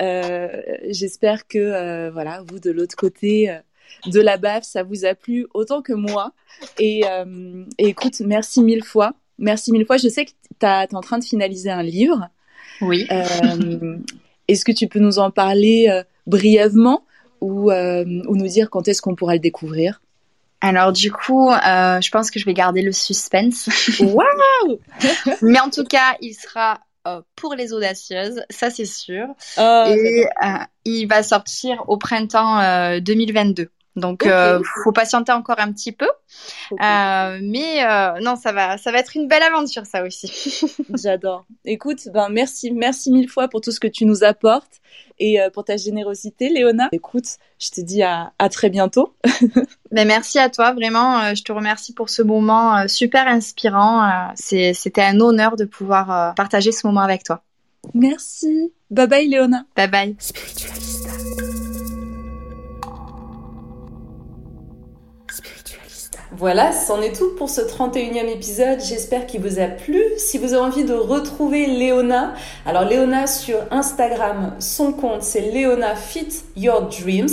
Euh, 0.00 0.48
J'espère 0.88 1.46
que 1.46 1.58
euh, 1.58 2.10
voilà, 2.10 2.42
vous 2.46 2.58
de 2.58 2.70
l'autre 2.70 2.96
côté 2.96 3.50
euh, 3.50 3.58
de 4.06 4.20
la 4.20 4.36
baffe, 4.36 4.64
ça 4.64 4.82
vous 4.82 5.04
a 5.04 5.14
plu 5.14 5.46
autant 5.54 5.82
que 5.82 5.92
moi. 5.92 6.32
Et, 6.78 7.02
euh, 7.06 7.64
et 7.78 7.88
écoute, 7.88 8.20
merci 8.20 8.62
mille 8.62 8.84
fois. 8.84 9.14
Merci 9.38 9.72
mille 9.72 9.86
fois. 9.86 9.96
Je 9.96 10.08
sais 10.08 10.24
que 10.24 10.30
tu 10.30 10.66
es 10.66 10.94
en 10.94 11.00
train 11.00 11.18
de 11.18 11.24
finaliser 11.24 11.70
un 11.70 11.82
livre. 11.82 12.28
Oui. 12.80 13.06
Euh, 13.10 13.98
est-ce 14.48 14.64
que 14.64 14.72
tu 14.72 14.86
peux 14.88 15.00
nous 15.00 15.18
en 15.18 15.30
parler 15.30 16.02
brièvement 16.26 17.04
ou, 17.40 17.70
ou 17.70 18.36
nous 18.36 18.46
dire 18.46 18.70
quand 18.70 18.88
est-ce 18.88 19.02
qu'on 19.02 19.14
pourra 19.14 19.34
le 19.34 19.40
découvrir? 19.40 20.00
Alors 20.60 20.92
du 20.92 21.12
coup, 21.12 21.50
euh, 21.50 22.00
je 22.00 22.10
pense 22.10 22.30
que 22.30 22.38
je 22.38 22.44
vais 22.44 22.54
garder 22.54 22.82
le 22.82 22.92
suspense. 22.92 23.68
Waouh 24.00 24.80
Mais 25.42 25.60
en 25.60 25.70
tout 25.70 25.84
cas, 25.84 26.16
il 26.20 26.34
sera 26.34 26.80
euh, 27.06 27.20
pour 27.36 27.54
les 27.54 27.72
audacieuses, 27.72 28.42
ça 28.50 28.70
c'est 28.70 28.86
sûr. 28.86 29.26
Oh, 29.58 29.84
Et 29.88 30.26
euh, 30.26 30.48
il 30.84 31.06
va 31.06 31.22
sortir 31.22 31.84
au 31.88 31.98
printemps 31.98 32.98
2022. 33.00 33.70
Donc, 33.96 34.26
euh, 34.26 34.60
faut 34.84 34.92
patienter 34.92 35.32
encore 35.32 35.58
un 35.58 35.72
petit 35.72 35.90
peu, 35.90 36.06
euh, 36.06 37.38
mais 37.42 37.82
euh, 37.82 38.20
non, 38.20 38.36
ça 38.36 38.52
va, 38.52 38.76
ça 38.76 38.92
va 38.92 38.98
être 38.98 39.16
une 39.16 39.26
belle 39.26 39.42
aventure, 39.42 39.86
ça 39.86 40.04
aussi. 40.04 40.60
J'adore. 40.94 41.46
Écoute, 41.64 42.08
ben 42.12 42.28
merci, 42.28 42.72
merci 42.72 43.10
mille 43.10 43.28
fois 43.28 43.48
pour 43.48 43.62
tout 43.62 43.72
ce 43.72 43.80
que 43.80 43.88
tu 43.88 44.04
nous 44.04 44.22
apportes 44.22 44.80
et 45.18 45.40
euh, 45.40 45.48
pour 45.48 45.64
ta 45.64 45.78
générosité, 45.78 46.50
Léona. 46.50 46.88
Écoute, 46.92 47.38
je 47.58 47.70
te 47.70 47.80
dis 47.80 48.02
à, 48.02 48.32
à 48.38 48.48
très 48.50 48.68
bientôt. 48.68 49.14
ben 49.90 50.06
merci 50.06 50.38
à 50.38 50.50
toi, 50.50 50.74
vraiment. 50.74 51.18
Euh, 51.20 51.34
je 51.34 51.42
te 51.42 51.52
remercie 51.52 51.94
pour 51.94 52.10
ce 52.10 52.20
moment 52.20 52.76
euh, 52.76 52.88
super 52.88 53.26
inspirant. 53.26 54.30
C'était 54.34 55.02
un 55.02 55.20
honneur 55.20 55.56
de 55.56 55.64
pouvoir 55.64 56.34
partager 56.34 56.70
ce 56.70 56.86
moment 56.86 57.00
avec 57.00 57.24
toi. 57.24 57.42
Merci. 57.94 58.72
Bye 58.90 59.06
bye, 59.06 59.26
Léona. 59.26 59.64
Bye 59.74 59.88
bye. 59.90 60.16
Voilà, 66.32 66.72
c'en 66.72 67.00
est 67.02 67.16
tout 67.16 67.36
pour 67.38 67.48
ce 67.48 67.60
31e 67.60 68.26
épisode. 68.26 68.80
J'espère 68.80 69.26
qu'il 69.26 69.40
vous 69.40 69.60
a 69.60 69.66
plu. 69.66 70.02
Si 70.18 70.38
vous 70.38 70.54
avez 70.54 70.62
envie 70.62 70.82
de 70.82 70.92
retrouver 70.92 71.66
Léona, 71.66 72.34
alors 72.66 72.84
Léona 72.84 73.28
sur 73.28 73.58
Instagram, 73.70 74.54
son 74.58 74.92
compte 74.92 75.22
c'est 75.22 75.40
Léona 75.40 75.94
Fit 75.94 76.42
Your 76.56 76.88
Dreams. 76.88 77.28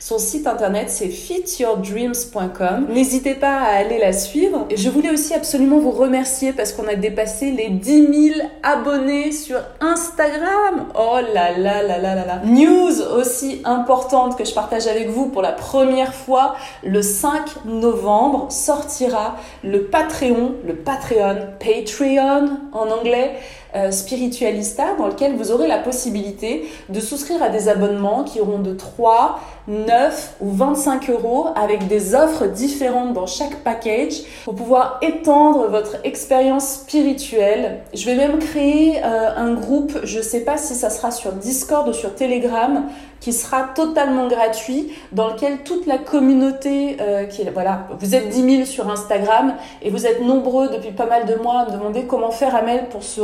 Son 0.00 0.18
site 0.18 0.46
internet 0.46 0.88
c'est 0.88 1.10
fityourdreams.com. 1.10 2.86
N'hésitez 2.88 3.34
pas 3.34 3.58
à 3.58 3.76
aller 3.76 3.98
la 3.98 4.14
suivre. 4.14 4.64
Et 4.70 4.78
je 4.78 4.88
voulais 4.88 5.10
aussi 5.10 5.34
absolument 5.34 5.78
vous 5.78 5.90
remercier 5.90 6.54
parce 6.54 6.72
qu'on 6.72 6.88
a 6.88 6.94
dépassé 6.94 7.50
les 7.50 7.68
10 7.68 8.32
000 8.34 8.48
abonnés 8.62 9.30
sur 9.30 9.58
Instagram. 9.80 10.86
Oh 10.98 11.18
là 11.34 11.50
là 11.50 11.82
là 11.82 11.98
là 11.98 12.14
là 12.14 12.24
là. 12.24 12.40
News 12.46 13.02
aussi 13.14 13.60
importante 13.66 14.38
que 14.38 14.46
je 14.46 14.54
partage 14.54 14.86
avec 14.86 15.10
vous 15.10 15.26
pour 15.26 15.42
la 15.42 15.52
première 15.52 16.14
fois 16.14 16.54
le 16.82 17.02
5 17.02 17.66
novembre 17.66 18.37
sortira 18.48 19.36
le 19.62 19.84
Patreon, 19.84 20.54
le 20.64 20.76
Patreon, 20.76 21.54
Patreon 21.58 22.48
en 22.72 22.90
anglais, 22.90 23.38
euh, 23.74 23.90
Spiritualista, 23.90 24.94
dans 24.96 25.06
lequel 25.06 25.36
vous 25.36 25.52
aurez 25.52 25.68
la 25.68 25.78
possibilité 25.78 26.68
de 26.88 27.00
souscrire 27.00 27.42
à 27.42 27.48
des 27.48 27.68
abonnements 27.68 28.24
qui 28.24 28.40
auront 28.40 28.58
de 28.58 28.72
3, 28.72 29.40
9 29.68 30.36
ou 30.40 30.50
25 30.50 31.10
euros 31.10 31.46
avec 31.54 31.86
des 31.88 32.14
offres 32.14 32.46
différentes 32.46 33.12
dans 33.12 33.26
chaque 33.26 33.56
package 33.56 34.22
pour 34.44 34.54
pouvoir 34.54 34.98
étendre 35.02 35.68
votre 35.68 35.96
expérience 36.04 36.68
spirituelle. 36.68 37.80
Je 37.92 38.06
vais 38.06 38.16
même 38.16 38.38
créer 38.38 38.98
euh, 39.04 39.28
un 39.36 39.52
groupe, 39.52 39.92
je 40.04 40.18
ne 40.18 40.22
sais 40.22 40.40
pas 40.40 40.56
si 40.56 40.74
ça 40.74 40.88
sera 40.88 41.10
sur 41.10 41.32
Discord 41.32 41.86
ou 41.88 41.92
sur 41.92 42.14
Telegram, 42.14 42.84
qui 43.20 43.32
sera 43.32 43.64
totalement 43.74 44.28
gratuit, 44.28 44.92
dans 45.12 45.28
lequel 45.28 45.58
toute 45.64 45.86
la 45.86 45.98
communauté, 45.98 46.96
euh, 47.00 47.24
qui 47.24 47.42
voilà, 47.52 47.88
vous 47.98 48.14
êtes 48.14 48.28
10 48.28 48.56
000 48.56 48.64
sur 48.64 48.88
Instagram 48.88 49.54
et 49.82 49.90
vous 49.90 50.06
êtes 50.06 50.22
nombreux 50.22 50.68
depuis 50.68 50.92
pas 50.92 51.06
mal 51.06 51.26
de 51.26 51.34
mois 51.34 51.60
à 51.60 51.66
me 51.66 51.72
demander 51.72 52.04
comment 52.04 52.30
faire 52.30 52.54
Amel 52.54 52.88
pour 52.90 53.02
se 53.02 53.20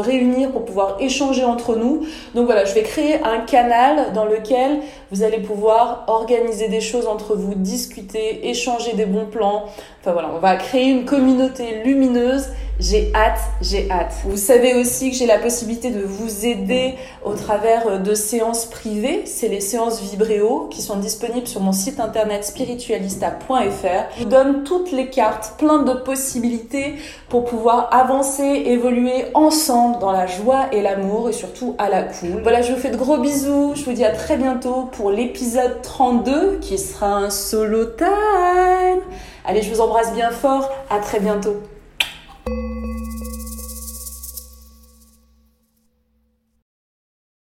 pour 0.52 0.64
pouvoir 0.64 0.96
échanger 1.00 1.44
entre 1.44 1.76
nous. 1.76 2.06
Donc 2.34 2.46
voilà, 2.46 2.64
je 2.64 2.74
vais 2.74 2.82
créer 2.82 3.22
un 3.22 3.40
canal 3.40 4.12
dans 4.12 4.24
lequel 4.24 4.80
vous 5.10 5.22
allez 5.22 5.38
pouvoir 5.38 6.04
organiser 6.08 6.68
des 6.68 6.80
choses 6.80 7.06
entre 7.06 7.36
vous, 7.36 7.54
discuter, 7.54 8.48
échanger 8.48 8.94
des 8.94 9.06
bons 9.06 9.26
plans. 9.26 9.64
Enfin 10.00 10.12
voilà, 10.12 10.30
on 10.34 10.38
va 10.38 10.56
créer 10.56 10.90
une 10.90 11.04
communauté 11.04 11.82
lumineuse 11.84 12.48
j'ai 12.80 13.12
hâte, 13.14 13.38
j'ai 13.60 13.88
hâte. 13.90 14.12
Vous 14.24 14.36
savez 14.36 14.74
aussi 14.74 15.10
que 15.10 15.16
j'ai 15.16 15.26
la 15.26 15.38
possibilité 15.38 15.90
de 15.90 16.02
vous 16.02 16.44
aider 16.44 16.94
au 17.24 17.34
travers 17.34 18.00
de 18.00 18.14
séances 18.14 18.66
privées. 18.66 19.22
C'est 19.26 19.48
les 19.48 19.60
séances 19.60 20.00
Vibréo 20.00 20.68
qui 20.70 20.82
sont 20.82 20.96
disponibles 20.96 21.46
sur 21.46 21.60
mon 21.60 21.72
site 21.72 22.00
internet 22.00 22.44
spiritualista.fr. 22.44 24.16
Je 24.16 24.22
vous 24.24 24.28
donne 24.28 24.64
toutes 24.64 24.90
les 24.90 25.08
cartes, 25.08 25.54
plein 25.56 25.82
de 25.82 25.92
possibilités 25.92 26.96
pour 27.28 27.44
pouvoir 27.44 27.94
avancer, 27.94 28.42
évoluer 28.42 29.26
ensemble 29.34 30.00
dans 30.00 30.12
la 30.12 30.26
joie 30.26 30.66
et 30.72 30.82
l'amour 30.82 31.28
et 31.28 31.32
surtout 31.32 31.76
à 31.78 31.88
la 31.88 32.02
cool. 32.02 32.40
Voilà, 32.42 32.62
je 32.62 32.72
vous 32.72 32.78
fais 32.78 32.90
de 32.90 32.96
gros 32.96 33.18
bisous. 33.18 33.72
Je 33.76 33.84
vous 33.84 33.92
dis 33.92 34.04
à 34.04 34.12
très 34.12 34.36
bientôt 34.36 34.88
pour 34.92 35.12
l'épisode 35.12 35.80
32 35.82 36.58
qui 36.60 36.78
sera 36.78 37.14
un 37.14 37.30
solo 37.30 37.84
time. 37.84 39.00
Allez, 39.44 39.62
je 39.62 39.72
vous 39.72 39.80
embrasse 39.80 40.12
bien 40.12 40.30
fort. 40.30 40.70
À 40.90 40.98
très 40.98 41.20
bientôt. 41.20 41.62